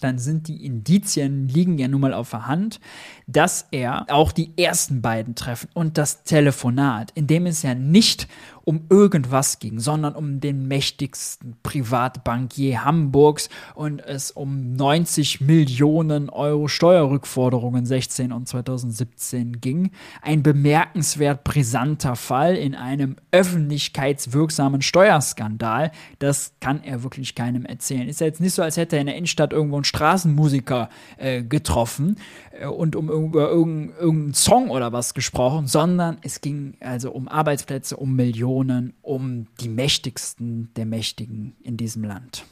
dann 0.00 0.18
sind 0.18 0.48
die 0.48 0.64
Indizien 0.64 1.48
liegen 1.48 1.78
ja 1.78 1.88
nun 1.88 2.00
mal 2.00 2.14
auf 2.14 2.30
der 2.30 2.46
Hand, 2.46 2.80
dass 3.28 3.68
er 3.70 4.06
auch 4.08 4.32
die 4.32 4.50
ersten 4.56 5.02
beiden 5.02 5.34
Treffen 5.34 5.68
und 5.74 5.98
das 5.98 6.24
Telefonat, 6.24 7.12
in 7.14 7.26
dem 7.26 7.46
es 7.46 7.62
ja 7.62 7.74
nicht 7.74 8.26
um 8.68 8.84
irgendwas 8.90 9.60
ging, 9.60 9.80
sondern 9.80 10.14
um 10.14 10.40
den 10.40 10.68
mächtigsten 10.68 11.56
Privatbankier 11.62 12.84
Hamburgs 12.84 13.48
und 13.74 14.00
es 14.00 14.30
um 14.30 14.74
90 14.74 15.40
Millionen 15.40 16.28
Euro 16.28 16.68
Steuerrückforderungen 16.68 17.86
16 17.86 18.30
und 18.30 18.46
2017 18.46 19.62
ging. 19.62 19.90
Ein 20.20 20.42
bemerkenswert 20.42 21.44
brisanter 21.44 22.14
Fall 22.14 22.56
in 22.56 22.74
einem 22.74 23.16
öffentlichkeitswirksamen 23.30 24.82
Steuerskandal. 24.82 25.90
Das 26.18 26.52
kann 26.60 26.84
er 26.84 27.02
wirklich 27.02 27.34
keinem 27.34 27.64
erzählen. 27.64 28.06
Ist 28.06 28.20
ja 28.20 28.26
jetzt 28.26 28.42
nicht 28.42 28.52
so, 28.52 28.60
als 28.60 28.76
hätte 28.76 28.96
er 28.96 29.00
in 29.00 29.06
der 29.06 29.16
Innenstadt 29.16 29.54
irgendwo 29.54 29.76
einen 29.76 29.84
Straßenmusiker 29.84 30.90
äh, 31.16 31.42
getroffen 31.42 32.16
äh, 32.60 32.66
und 32.66 32.96
um 32.96 33.08
über 33.26 33.50
irgendeinen 33.50 34.34
Song 34.34 34.70
oder 34.70 34.92
was 34.92 35.14
gesprochen, 35.14 35.66
sondern 35.66 36.18
es 36.22 36.40
ging 36.40 36.76
also 36.80 37.10
um 37.10 37.28
Arbeitsplätze, 37.28 37.96
um 37.96 38.14
Millionen, 38.16 38.94
um 39.02 39.46
die 39.60 39.68
mächtigsten 39.68 40.70
der 40.76 40.86
Mächtigen 40.86 41.56
in 41.62 41.76
diesem 41.76 42.04
Land. 42.04 42.44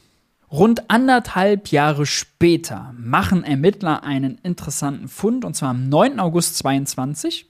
Rund 0.51 0.91
anderthalb 0.91 1.69
Jahre 1.69 2.07
später 2.07 2.95
machen 2.97 3.43
Ermittler 3.43 4.05
einen 4.05 4.39
interessanten 4.43 5.09
Fund, 5.09 5.45
und 5.45 5.57
zwar 5.57 5.71
am 5.71 5.89
9. 5.89 6.21
August 6.21 6.59
22. 6.59 7.47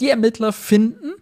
Die 0.00 0.08
Ermittler 0.08 0.52
finden 0.52 1.14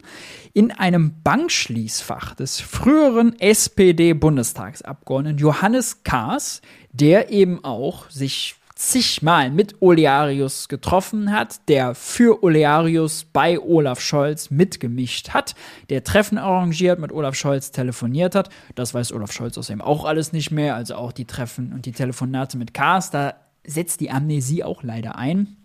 in 0.53 0.71
einem 0.71 1.23
Bankschließfach 1.23 2.35
des 2.35 2.61
früheren 2.61 3.39
SPD-Bundestagsabgeordneten 3.41 5.39
Johannes 5.39 6.03
Kaas, 6.05 6.61
der 6.93 7.31
eben 7.31 7.65
auch 7.65 8.11
sich 8.11 8.58
zigmal 8.79 9.51
mit 9.51 9.83
Olearius 9.83 10.69
getroffen 10.69 11.33
hat, 11.33 11.69
der 11.69 11.97
für 11.97 12.45
Olearius 12.45 13.25
bei 13.25 13.59
Olaf 13.59 14.01
Scholz 14.01 14.51
mitgemischt 14.51 15.31
hat, 15.31 15.57
der 15.91 16.05
Treffen 16.05 16.39
arrangiert, 16.39 17.01
mit 17.01 17.11
Olaf 17.11 17.35
Scholz 17.35 17.73
telefoniert 17.73 18.37
hat. 18.37 18.51
Das 18.77 18.95
weiß 18.95 19.11
Olaf 19.13 19.33
Scholz 19.33 19.59
außerdem 19.59 19.81
auch 19.81 20.05
alles 20.05 20.33
nicht 20.33 20.53
mehr, 20.53 20.77
also 20.77 20.95
auch 20.95 21.11
die 21.11 21.25
Treffen 21.25 21.73
und 21.73 21.87
die 21.87 21.93
Telefonate 21.93 22.57
mit 22.57 22.73
Kars, 22.73 23.11
da 23.11 23.35
setzt 23.67 24.01
die 24.01 24.13
Amnesie 24.13 24.63
auch 24.63 24.85
leider 24.85 25.17
ein. 25.17 25.57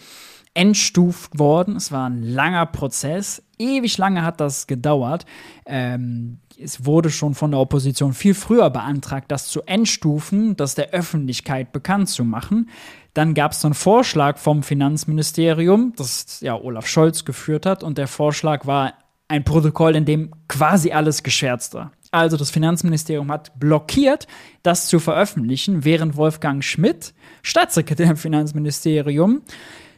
entstuft 0.54 1.40
worden. 1.40 1.78
Es 1.78 1.94
war 1.94 2.10
ein 2.10 2.24
langer 2.24 2.66
Prozess. 2.66 3.42
Ewig 3.58 3.98
lange 3.98 4.24
hat 4.24 4.42
das 4.42 4.68
gedauert. 4.68 5.26
Ähm, 5.66 6.40
es 6.60 6.86
wurde 6.86 7.10
schon 7.10 7.36
von 7.36 7.52
der 7.52 7.60
Opposition 7.60 8.14
viel 8.14 8.34
früher 8.34 8.70
beantragt, 8.70 9.32
das 9.32 9.48
zu 9.48 9.62
entstufen, 9.64 10.56
das 10.56 10.76
der 10.76 10.92
Öffentlichkeit 10.92 11.72
bekannt 11.72 12.10
zu 12.10 12.24
machen. 12.24 12.70
Dann 13.14 13.34
gab 13.34 13.54
es 13.54 13.64
einen 13.64 13.74
Vorschlag 13.74 14.38
vom 14.38 14.64
Finanzministerium, 14.64 15.94
das 15.96 16.42
ja 16.42 16.56
Olaf 16.60 16.88
Scholz 16.88 17.26
geführt 17.26 17.66
hat, 17.66 17.84
und 17.84 17.98
der 17.98 18.08
Vorschlag 18.08 18.66
war 18.66 18.94
ein 19.28 19.44
Protokoll, 19.44 19.96
in 19.96 20.06
dem 20.06 20.32
quasi 20.48 20.92
alles 20.92 21.24
gescherzt 21.24 21.74
war. 21.74 21.92
Also 22.12 22.38
das 22.38 22.52
Finanzministerium 22.52 23.32
hat 23.32 23.60
blockiert, 23.60 24.28
das 24.64 24.88
zu 24.88 25.00
veröffentlichen, 25.00 25.84
während 25.84 26.16
Wolfgang 26.16 26.64
Schmidt, 26.64 27.14
Staatssekretär 27.42 28.12
im 28.12 28.18
Finanzministerium, 28.18 29.42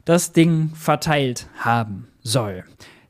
das 0.05 0.31
Ding 0.31 0.71
verteilt 0.73 1.47
haben 1.59 2.07
soll. 2.23 2.63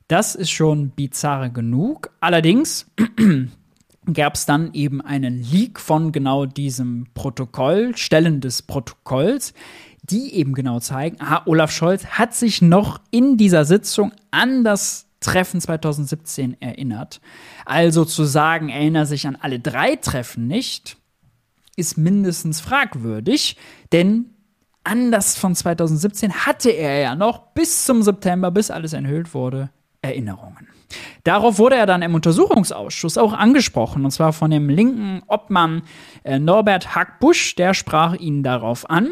Das 0.08 0.36
ist 0.36 0.52
schon 0.52 0.90
bizarr 0.92 1.50
genug. 1.50 2.12
Allerdings 2.22 2.90
gab 4.14 4.36
es 4.36 4.46
dann 4.46 4.74
eben 4.74 5.02
einen 5.02 5.44
Leak 5.44 5.80
von 5.80 6.12
genau 6.12 6.46
diesem 6.46 7.08
Protokoll, 7.14 7.96
Stellen 7.98 8.40
des 8.40 8.62
Protokolls, 8.62 9.54
die 10.04 10.34
eben 10.34 10.54
genau 10.54 10.80
zeigen, 10.80 11.18
ah, 11.20 11.42
Olaf 11.46 11.72
Scholz 11.72 12.06
hat 12.06 12.34
sich 12.34 12.62
noch 12.62 13.02
in 13.12 13.36
dieser 13.36 13.66
Sitzung 13.66 14.14
an 14.32 14.64
das 14.64 15.08
Treffen 15.20 15.60
2017 15.60 16.62
erinnert. 16.62 17.20
Also 17.66 18.06
zu 18.06 18.24
sagen, 18.24 18.70
erinnert 18.70 19.08
sich 19.08 19.28
an 19.28 19.36
alle 19.36 19.60
drei 19.60 19.98
Treffen 19.98 20.48
nicht, 20.48 20.96
ist 21.76 21.98
mindestens 21.98 22.62
fragwürdig, 22.62 23.58
denn 23.92 24.30
an 24.86 25.12
das 25.12 25.38
von 25.38 25.54
2017 25.54 26.46
hatte 26.46 26.70
er 26.70 27.00
ja 27.00 27.16
noch 27.16 27.40
bis 27.54 27.84
zum 27.84 28.04
September, 28.04 28.52
bis 28.52 28.72
alles 28.72 28.94
enthüllt 28.94 29.34
wurde, 29.34 29.70
Erinnerungen. 30.08 30.68
Darauf 31.24 31.60
wurde 31.60 31.76
er 31.76 31.86
dann 31.86 32.02
im 32.02 32.16
Untersuchungsausschuss 32.16 33.18
auch 33.18 33.34
angesprochen, 33.34 34.06
und 34.06 34.12
zwar 34.12 34.34
von 34.34 34.52
dem 34.52 34.70
linken 34.70 35.22
Obmann 35.28 35.84
äh, 36.24 36.40
Norbert 36.40 36.96
Hackbusch, 36.96 37.56
der 37.56 37.74
sprach 37.74 38.16
ihn 38.16 38.44
darauf 38.44 38.90
an. 38.90 39.10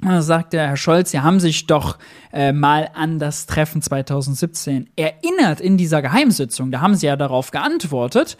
Da 0.00 0.22
sagte 0.22 0.58
Herr 0.58 0.76
Scholz, 0.76 1.10
Sie 1.10 1.20
haben 1.20 1.40
sich 1.40 1.66
doch 1.66 1.98
äh, 2.32 2.52
mal 2.52 2.90
an 2.94 3.18
das 3.18 3.46
Treffen 3.46 3.82
2017 3.82 4.90
erinnert 4.96 5.60
in 5.60 5.76
dieser 5.76 6.02
Geheimsitzung. 6.02 6.70
Da 6.70 6.80
haben 6.80 6.94
Sie 6.94 7.06
ja 7.06 7.16
darauf 7.16 7.50
geantwortet. 7.50 8.36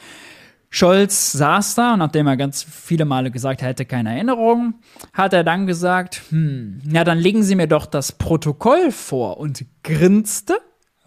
Scholz 0.70 1.32
saß 1.32 1.74
da 1.76 1.94
und 1.94 2.00
nachdem 2.00 2.26
er 2.26 2.36
ganz 2.36 2.62
viele 2.62 3.06
Male 3.06 3.30
gesagt 3.30 3.62
er 3.62 3.68
hätte 3.68 3.86
keine 3.86 4.14
Erinnerung, 4.14 4.74
hat 5.14 5.32
er 5.32 5.42
dann 5.42 5.66
gesagt, 5.66 6.22
hm, 6.28 6.80
ja, 6.92 7.04
dann 7.04 7.18
legen 7.18 7.42
Sie 7.42 7.54
mir 7.54 7.66
doch 7.66 7.86
das 7.86 8.12
Protokoll 8.12 8.92
vor 8.92 9.38
und 9.38 9.64
grinste 9.82 10.58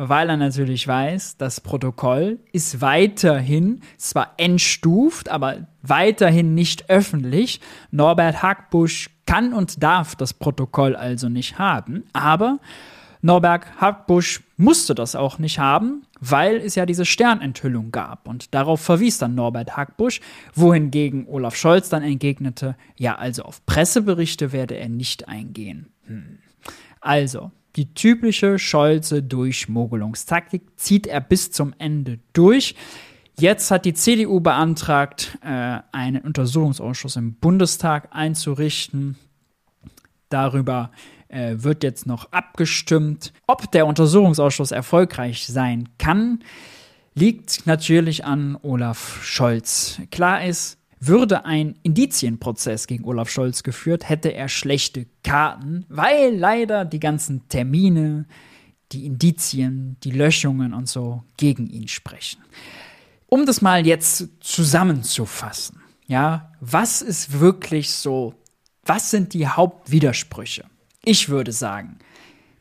weil 0.10 0.30
er 0.30 0.38
natürlich 0.38 0.88
weiß, 0.88 1.38
das 1.38 1.62
Protokoll 1.62 2.40
ist 2.52 2.82
weiterhin 2.82 3.82
zwar 3.98 4.34
entstuft, 4.38 5.30
aber 5.30 5.68
weiterhin 5.84 6.56
nicht 6.56 6.90
öffentlich. 6.90 7.62
Norbert 7.92 8.42
Hackbusch 8.42 9.12
kann 9.28 9.54
und 9.54 9.84
darf 9.84 10.16
das 10.16 10.34
Protokoll 10.34 10.96
also 10.96 11.30
nicht 11.30 11.60
haben, 11.60 12.04
aber 12.14 12.60
Norbert 13.22 13.80
Hackbusch 13.80 14.42
musste 14.58 14.96
das 14.96 15.16
auch 15.16 15.38
nicht 15.38 15.60
haben, 15.60 16.08
weil 16.20 16.56
es 16.56 16.74
ja 16.74 16.88
diese 16.88 17.06
Sternenthüllung 17.06 17.92
gab. 17.92 18.28
Und 18.28 18.56
darauf 18.56 18.82
verwies 18.82 19.20
dann 19.20 19.36
Norbert 19.36 19.78
Hackbusch, 19.78 20.22
wohingegen 20.56 21.28
Olaf 21.28 21.56
Scholz 21.56 21.90
dann 21.90 22.02
entgegnete, 22.02 22.76
ja, 22.98 23.16
also 23.16 23.44
auf 23.44 23.64
Presseberichte 23.68 24.52
werde 24.52 24.78
er 24.78 24.90
nicht 24.90 25.28
eingehen. 25.28 25.92
Hm. 26.08 26.40
Also, 27.00 27.52
die 27.76 27.94
typische 27.94 28.60
Scholze 28.60 29.24
Durchmogelungstaktik 29.24 30.64
zieht 30.76 31.08
er 31.08 31.22
bis 31.22 31.52
zum 31.52 31.74
Ende 31.78 32.20
durch. 32.34 32.76
Jetzt 33.40 33.72
hat 33.72 33.86
die 33.86 33.94
CDU 33.94 34.40
beantragt, 34.40 35.38
äh, 35.42 35.80
einen 35.92 36.22
Untersuchungsausschuss 36.22 37.16
im 37.16 37.36
Bundestag 37.36 38.10
einzurichten. 38.12 39.16
Darüber 40.30 40.92
äh, 41.28 41.56
wird 41.58 41.84
jetzt 41.84 42.06
noch 42.06 42.32
abgestimmt. 42.32 43.34
Ob 43.48 43.72
der 43.72 43.88
Untersuchungsausschuss 43.88 44.72
erfolgreich 44.72 45.48
sein 45.48 45.90
kann, 45.98 46.44
liegt 47.14 47.66
natürlich 47.66 48.26
an 48.26 48.58
Olaf 48.62 49.24
Scholz. 49.24 50.02
Klar 50.12 50.46
ist, 50.46 50.78
würde 51.02 51.46
ein 51.46 51.76
Indizienprozess 51.82 52.86
gegen 52.86 53.06
Olaf 53.06 53.30
Scholz 53.30 53.64
geführt, 53.64 54.08
hätte 54.08 54.34
er 54.34 54.48
schlechte 54.48 55.08
Karten, 55.24 55.86
weil 55.90 56.36
leider 56.36 56.86
die 56.86 57.00
ganzen 57.00 57.50
Termine, 57.50 58.26
die 58.92 59.08
Indizien, 59.08 59.98
die 60.04 60.12
Löschungen 60.12 60.74
und 60.74 60.88
so 60.88 61.24
gegen 61.38 61.68
ihn 61.68 61.88
sprechen. 61.88 62.42
Um 63.28 63.48
das 63.48 63.62
mal 63.62 63.88
jetzt 63.88 64.28
zusammenzufassen, 64.42 65.82
ja, 66.08 66.52
was 66.60 67.02
ist 67.02 67.40
wirklich 67.40 67.90
so, 67.92 68.36
was 68.86 69.10
sind 69.10 69.34
die 69.34 69.48
Hauptwidersprüche? 69.48 70.66
Ich 71.04 71.30
würde 71.30 71.52
sagen, 71.52 71.98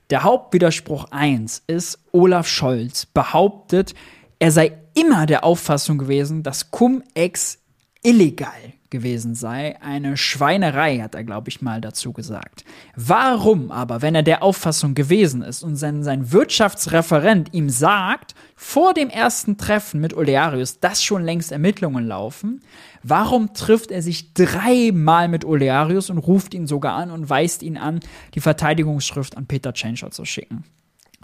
der 0.08 0.22
Hauptwiderspruch 0.22 1.06
1 1.10 1.64
ist, 1.66 1.98
Olaf 2.12 2.48
Scholz 2.48 3.04
behauptet, 3.04 3.94
er 4.38 4.50
sei 4.50 4.78
immer 4.94 5.26
der 5.26 5.44
Auffassung 5.44 5.98
gewesen, 5.98 6.42
dass 6.42 6.70
Cum-Ex 6.70 7.58
illegal 8.02 8.72
gewesen 8.90 9.34
sei. 9.34 9.80
Eine 9.80 10.16
Schweinerei, 10.16 10.98
hat 10.98 11.14
er, 11.14 11.24
glaube 11.24 11.48
ich, 11.48 11.62
mal 11.62 11.80
dazu 11.80 12.12
gesagt. 12.12 12.64
Warum 12.96 13.70
aber, 13.70 14.02
wenn 14.02 14.14
er 14.14 14.22
der 14.22 14.42
Auffassung 14.42 14.94
gewesen 14.94 15.42
ist 15.42 15.62
und 15.62 15.76
sein, 15.76 16.02
sein 16.02 16.32
Wirtschaftsreferent 16.32 17.54
ihm 17.54 17.70
sagt, 17.70 18.34
vor 18.56 18.92
dem 18.92 19.08
ersten 19.08 19.56
Treffen 19.56 20.00
mit 20.00 20.14
Olearius, 20.14 20.80
dass 20.80 21.02
schon 21.02 21.22
längst 21.22 21.52
Ermittlungen 21.52 22.06
laufen, 22.06 22.60
warum 23.02 23.54
trifft 23.54 23.90
er 23.92 24.02
sich 24.02 24.34
dreimal 24.34 25.28
mit 25.28 25.44
Olearius 25.44 26.10
und 26.10 26.18
ruft 26.18 26.52
ihn 26.52 26.66
sogar 26.66 26.94
an 26.94 27.10
und 27.10 27.30
weist 27.30 27.62
ihn 27.62 27.78
an, 27.78 28.00
die 28.34 28.40
Verteidigungsschrift 28.40 29.36
an 29.36 29.46
Peter 29.46 29.72
Tschentscher 29.72 30.10
zu 30.10 30.24
schicken? 30.24 30.64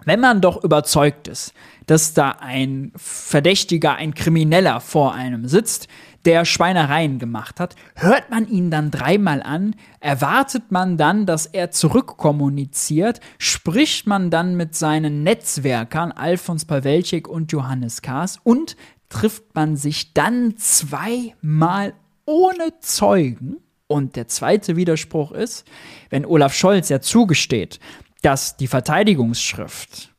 Wenn 0.04 0.20
man 0.20 0.40
doch 0.40 0.62
überzeugt 0.62 1.26
ist, 1.26 1.54
dass 1.86 2.12
da 2.12 2.30
ein 2.40 2.92
Verdächtiger, 2.96 3.94
ein 3.94 4.14
Krimineller 4.14 4.80
vor 4.80 5.14
einem 5.14 5.48
sitzt, 5.48 5.88
der 6.26 6.44
Schweinereien 6.44 7.18
gemacht 7.18 7.60
hat, 7.60 7.76
hört 7.94 8.30
man 8.30 8.48
ihn 8.48 8.70
dann 8.70 8.90
dreimal 8.90 9.42
an, 9.42 9.76
erwartet 10.00 10.70
man 10.70 10.96
dann, 10.96 11.24
dass 11.24 11.46
er 11.46 11.70
zurückkommuniziert, 11.70 13.20
spricht 13.38 14.06
man 14.06 14.30
dann 14.30 14.56
mit 14.56 14.74
seinen 14.74 15.22
Netzwerkern 15.22 16.12
Alfons 16.12 16.64
Pawelczyk 16.64 17.28
und 17.28 17.52
Johannes 17.52 18.02
Kaas? 18.02 18.40
Und 18.42 18.76
trifft 19.08 19.54
man 19.54 19.76
sich 19.76 20.12
dann 20.14 20.56
zweimal 20.56 21.94
ohne 22.24 22.80
Zeugen. 22.80 23.58
Und 23.86 24.16
der 24.16 24.26
zweite 24.26 24.74
Widerspruch 24.74 25.30
ist, 25.30 25.64
wenn 26.10 26.26
Olaf 26.26 26.54
Scholz 26.54 26.88
ja 26.88 27.00
zugesteht, 27.00 27.78
dass 28.22 28.56
die 28.56 28.66
Verteidigungsschrift 28.66 30.12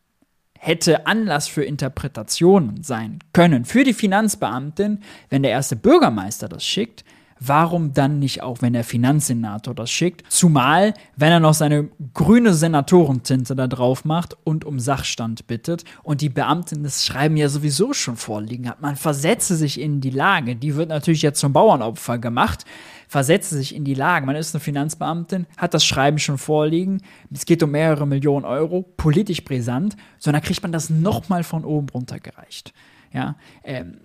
hätte 0.67 1.07
Anlass 1.07 1.47
für 1.47 1.63
Interpretationen 1.63 2.83
sein 2.83 3.19
können 3.31 3.63
für 3.63 3.85
die 3.85 3.93
Finanzbeamtin, 3.93 4.99
wenn 5.29 5.43
der 5.43 5.51
erste 5.51 5.77
Bürgermeister 5.77 6.49
das 6.49 6.65
schickt, 6.65 7.05
warum 7.39 7.93
dann 7.93 8.19
nicht 8.19 8.43
auch, 8.43 8.61
wenn 8.61 8.73
der 8.73 8.83
Finanzsenator 8.83 9.73
das 9.73 9.89
schickt? 9.89 10.29
Zumal, 10.29 10.93
wenn 11.15 11.31
er 11.31 11.39
noch 11.39 11.53
seine 11.53 11.87
grüne 12.13 12.53
Senatorentinte 12.53 13.55
da 13.55 13.67
drauf 13.67 14.03
macht 14.03 14.35
und 14.43 14.65
um 14.65 14.79
Sachstand 14.79 15.47
bittet 15.47 15.85
und 16.03 16.19
die 16.19 16.29
Beamtin 16.29 16.83
das 16.83 17.05
Schreiben 17.05 17.37
ja 17.37 17.47
sowieso 17.47 17.93
schon 17.93 18.17
vorliegen 18.17 18.67
hat. 18.69 18.81
Man 18.81 18.97
versetze 18.97 19.55
sich 19.55 19.79
in 19.79 20.01
die 20.01 20.09
Lage, 20.09 20.55
die 20.57 20.75
wird 20.75 20.89
natürlich 20.89 21.21
jetzt 21.21 21.39
zum 21.39 21.53
Bauernopfer 21.53 22.17
gemacht 22.17 22.65
versetze 23.07 23.55
sich 23.55 23.75
in 23.75 23.83
die 23.83 23.93
Lage. 23.93 24.25
Man 24.25 24.35
ist 24.35 24.53
eine 24.53 24.61
Finanzbeamtin, 24.61 25.47
hat 25.57 25.73
das 25.73 25.85
Schreiben 25.85 26.19
schon 26.19 26.37
vorliegen, 26.37 27.01
es 27.33 27.45
geht 27.45 27.63
um 27.63 27.71
mehrere 27.71 28.05
Millionen 28.05 28.45
Euro, 28.45 28.83
politisch 28.97 29.43
brisant, 29.43 29.95
sondern 30.19 30.43
kriegt 30.43 30.61
man 30.61 30.71
das 30.71 30.89
nochmal 30.89 31.43
von 31.43 31.65
oben 31.65 31.89
runtergereicht. 31.89 32.73
Ja, 33.13 33.35
ähm, 33.63 33.99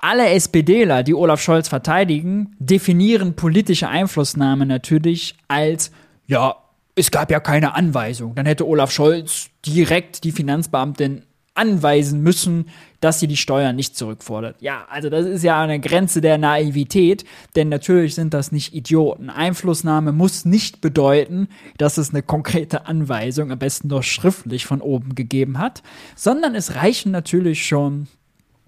alle 0.00 0.28
SPDler, 0.28 1.02
die 1.02 1.14
Olaf 1.14 1.40
Scholz 1.40 1.68
verteidigen, 1.68 2.54
definieren 2.58 3.34
politische 3.34 3.88
Einflussnahme 3.88 4.66
natürlich 4.66 5.36
als, 5.48 5.90
ja, 6.26 6.56
es 6.94 7.10
gab 7.10 7.30
ja 7.30 7.40
keine 7.40 7.74
Anweisung. 7.74 8.34
Dann 8.34 8.46
hätte 8.46 8.66
Olaf 8.66 8.90
Scholz 8.90 9.50
direkt 9.64 10.24
die 10.24 10.32
Finanzbeamtin 10.32 11.22
anweisen 11.54 12.22
müssen, 12.22 12.68
dass 13.00 13.20
sie 13.20 13.28
die 13.28 13.36
Steuern 13.36 13.76
nicht 13.76 13.96
zurückfordert. 13.96 14.56
Ja, 14.60 14.86
also 14.90 15.08
das 15.08 15.26
ist 15.26 15.44
ja 15.44 15.60
eine 15.60 15.80
Grenze 15.80 16.20
der 16.20 16.38
Naivität, 16.38 17.24
denn 17.56 17.68
natürlich 17.68 18.14
sind 18.14 18.34
das 18.34 18.52
nicht 18.52 18.74
Idioten. 18.74 19.30
Einflussnahme 19.30 20.12
muss 20.12 20.44
nicht 20.44 20.80
bedeuten, 20.80 21.48
dass 21.76 21.98
es 21.98 22.10
eine 22.10 22.22
konkrete 22.22 22.86
Anweisung, 22.86 23.52
am 23.52 23.58
besten 23.58 23.88
noch 23.88 24.02
schriftlich 24.02 24.66
von 24.66 24.80
oben 24.80 25.14
gegeben 25.14 25.58
hat, 25.58 25.82
sondern 26.16 26.54
es 26.54 26.74
reichen 26.74 27.12
natürlich 27.12 27.66
schon 27.66 28.08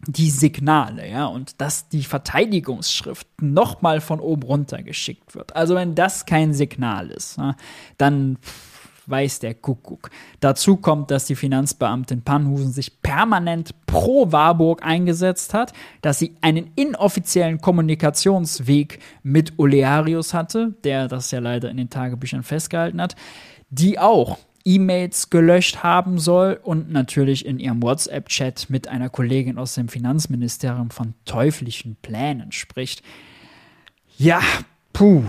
die 0.07 0.31
Signale, 0.31 1.11
ja, 1.11 1.27
und 1.27 1.61
dass 1.61 1.89
die 1.89 2.05
Verteidigungsschrift 2.05 3.27
nochmal 3.43 4.01
von 4.01 4.19
oben 4.19 4.45
runter 4.45 4.83
geschickt 4.83 5.35
wird. 5.35 5.55
Also 5.55 5.75
wenn 5.75 5.95
das 5.95 6.25
kein 6.25 6.55
Signal 6.55 7.11
ist, 7.11 7.39
dann 7.99 8.39
weiß 9.11 9.41
der 9.41 9.55
Kuckuck. 9.55 10.11
Dazu 10.41 10.77
kommt, 10.77 11.11
dass 11.11 11.27
die 11.27 11.35
Finanzbeamtin 11.35 12.23
Pannhusen 12.23 12.73
sich 12.73 13.03
permanent 13.03 13.75
pro 13.87 14.33
Warburg 14.33 14.85
eingesetzt 14.85 15.53
hat, 15.53 15.73
dass 16.03 16.19
sie 16.19 16.37
einen 16.41 16.71
inoffiziellen 16.77 17.61
Kommunikationsweg 17.61 19.01
mit 19.23 19.59
Olearius 19.59 20.33
hatte, 20.33 20.75
der 20.85 21.09
das 21.09 21.31
ja 21.31 21.41
leider 21.41 21.71
in 21.71 21.77
den 21.77 21.91
Tagebüchern 21.91 22.43
festgehalten 22.43 23.01
hat, 23.01 23.17
die 23.71 23.99
auch 23.99 24.39
E-Mails 24.65 25.31
gelöscht 25.31 25.83
haben 25.83 26.19
soll 26.19 26.61
und 26.63 26.91
natürlich 26.93 27.47
in 27.47 27.59
ihrem 27.59 27.83
WhatsApp-Chat 27.83 28.69
mit 28.69 28.89
einer 28.89 29.09
Kollegin 29.09 29.59
aus 29.59 29.75
dem 29.75 29.89
Finanzministerium 29.89 30.91
von 30.91 31.15
teuflischen 31.25 31.97
Plänen 32.03 32.53
spricht. 32.53 33.03
Ja, 34.19 34.41
puh. 34.93 35.25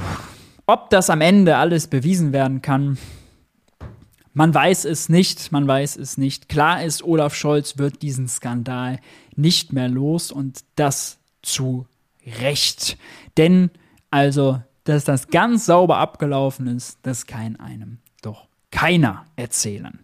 Ob 0.66 0.90
das 0.90 1.10
am 1.10 1.22
Ende 1.22 1.58
alles 1.58 1.88
bewiesen 1.88 2.34
werden 2.34 2.62
kann, 2.62 2.98
man 4.34 4.54
weiß 4.54 4.86
es 4.86 5.10
nicht, 5.10 5.52
man 5.52 5.68
weiß 5.68 5.98
es 5.98 6.18
nicht. 6.18 6.50
Klar 6.50 6.84
ist, 6.84 7.04
Olaf 7.04 7.36
Scholz 7.36 7.78
wird 7.78 8.02
diesen 8.02 8.28
Skandal 8.28 9.00
nicht 9.36 9.74
mehr 9.74 9.90
los 9.90 10.32
und 10.32 10.62
das 10.76 11.20
zu 11.42 11.86
Recht. 12.40 12.98
Denn 13.38 13.72
also, 14.10 14.62
dass 14.84 15.06
das 15.06 15.28
ganz 15.30 15.66
sauber 15.66 15.98
abgelaufen 15.98 16.68
ist, 16.68 17.00
das 17.02 17.26
kann 17.26 17.56
einem 17.56 17.98
keiner 18.72 19.26
erzählen. 19.36 20.00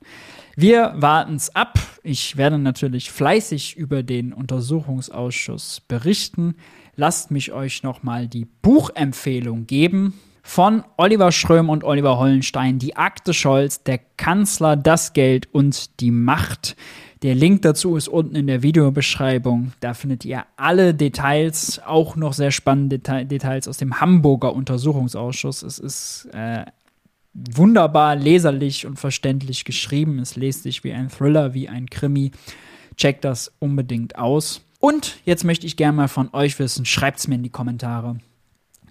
Wir 0.55 0.93
warten's 0.97 1.55
ab. 1.55 1.79
Ich 2.03 2.37
werde 2.37 2.57
natürlich 2.57 3.11
fleißig 3.11 3.75
über 3.77 4.03
den 4.03 4.33
Untersuchungsausschuss 4.33 5.81
berichten. 5.87 6.55
Lasst 6.95 7.31
mich 7.31 7.51
euch 7.51 7.83
nochmal 7.83 8.27
die 8.27 8.45
Buchempfehlung 8.45 9.67
geben 9.67 10.13
von 10.47 10.85
Oliver 10.95 11.33
Schröm 11.33 11.69
und 11.69 11.83
Oliver 11.83 12.17
Hollenstein, 12.17 12.79
die 12.79 12.95
Akte 12.95 13.33
Scholz, 13.33 13.83
der 13.83 13.99
Kanzler, 14.15 14.77
das 14.77 15.11
Geld 15.11 15.53
und 15.53 15.99
die 15.99 16.09
Macht. 16.09 16.77
Der 17.21 17.35
Link 17.35 17.63
dazu 17.63 17.97
ist 17.97 18.07
unten 18.07 18.33
in 18.37 18.47
der 18.47 18.63
Videobeschreibung. 18.63 19.73
Da 19.81 19.93
findet 19.93 20.23
ihr 20.23 20.45
alle 20.55 20.93
Details, 20.93 21.81
auch 21.85 22.15
noch 22.15 22.31
sehr 22.31 22.51
spannende 22.51 22.97
Details 22.97 23.67
aus 23.67 23.75
dem 23.77 23.99
Hamburger 23.99 24.53
Untersuchungsausschuss. 24.53 25.63
Es 25.63 25.79
ist 25.79 26.29
äh, 26.31 26.63
wunderbar 27.33 28.15
leserlich 28.15 28.85
und 28.85 28.97
verständlich 28.97 29.65
geschrieben. 29.65 30.17
Es 30.17 30.37
lest 30.37 30.63
sich 30.63 30.81
wie 30.85 30.93
ein 30.93 31.09
Thriller, 31.09 31.53
wie 31.53 31.67
ein 31.67 31.89
Krimi. 31.89 32.31
Checkt 32.95 33.25
das 33.25 33.51
unbedingt 33.59 34.17
aus. 34.17 34.61
Und 34.79 35.17
jetzt 35.25 35.43
möchte 35.43 35.67
ich 35.67 35.75
gerne 35.75 35.97
mal 35.97 36.07
von 36.07 36.29
euch 36.31 36.57
wissen, 36.57 36.85
schreibt 36.85 37.19
es 37.19 37.27
mir 37.27 37.35
in 37.35 37.43
die 37.43 37.49
Kommentare. 37.49 38.15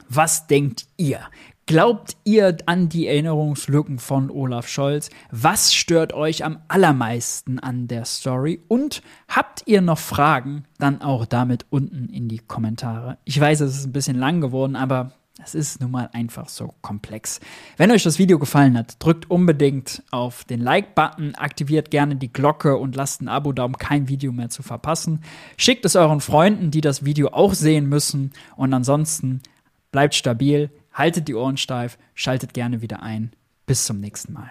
Was 0.08 0.46
denkt 0.46 0.86
ihr? 0.96 1.20
Glaubt 1.68 2.16
ihr 2.22 2.56
an 2.66 2.88
die 2.88 3.08
Erinnerungslücken 3.08 3.98
von 3.98 4.30
Olaf 4.30 4.68
Scholz? 4.68 5.10
Was 5.32 5.74
stört 5.74 6.12
euch 6.12 6.44
am 6.44 6.60
allermeisten 6.68 7.58
an 7.58 7.88
der 7.88 8.04
Story? 8.04 8.60
Und 8.68 9.02
habt 9.26 9.64
ihr 9.66 9.80
noch 9.80 9.98
Fragen? 9.98 10.64
Dann 10.78 11.02
auch 11.02 11.26
damit 11.26 11.66
unten 11.70 12.08
in 12.08 12.28
die 12.28 12.38
Kommentare. 12.38 13.18
Ich 13.24 13.40
weiß, 13.40 13.60
es 13.62 13.78
ist 13.78 13.86
ein 13.86 13.92
bisschen 13.92 14.16
lang 14.16 14.40
geworden, 14.40 14.76
aber 14.76 15.10
es 15.42 15.56
ist 15.56 15.80
nun 15.80 15.90
mal 15.90 16.08
einfach 16.12 16.48
so 16.48 16.72
komplex. 16.82 17.40
Wenn 17.76 17.90
euch 17.90 18.04
das 18.04 18.20
Video 18.20 18.38
gefallen 18.38 18.78
hat, 18.78 18.96
drückt 19.00 19.28
unbedingt 19.28 20.04
auf 20.12 20.44
den 20.44 20.60
Like-Button, 20.60 21.34
aktiviert 21.34 21.90
gerne 21.90 22.14
die 22.14 22.32
Glocke 22.32 22.76
und 22.76 22.94
lasst 22.94 23.20
ein 23.20 23.28
Abo 23.28 23.52
da, 23.52 23.64
um 23.64 23.76
kein 23.76 24.08
Video 24.08 24.30
mehr 24.30 24.50
zu 24.50 24.62
verpassen. 24.62 25.24
Schickt 25.56 25.84
es 25.84 25.96
euren 25.96 26.20
Freunden, 26.20 26.70
die 26.70 26.80
das 26.80 27.04
Video 27.04 27.30
auch 27.30 27.54
sehen 27.54 27.88
müssen. 27.88 28.32
Und 28.56 28.72
ansonsten 28.72 29.42
bleibt 29.90 30.14
stabil, 30.14 30.70
haltet 30.92 31.28
die 31.28 31.34
Ohren 31.34 31.56
steif, 31.56 31.98
schaltet 32.14 32.54
gerne 32.54 32.82
wieder 32.82 33.02
ein. 33.02 33.32
Bis 33.66 33.84
zum 33.84 34.00
nächsten 34.00 34.32
Mal. 34.32 34.50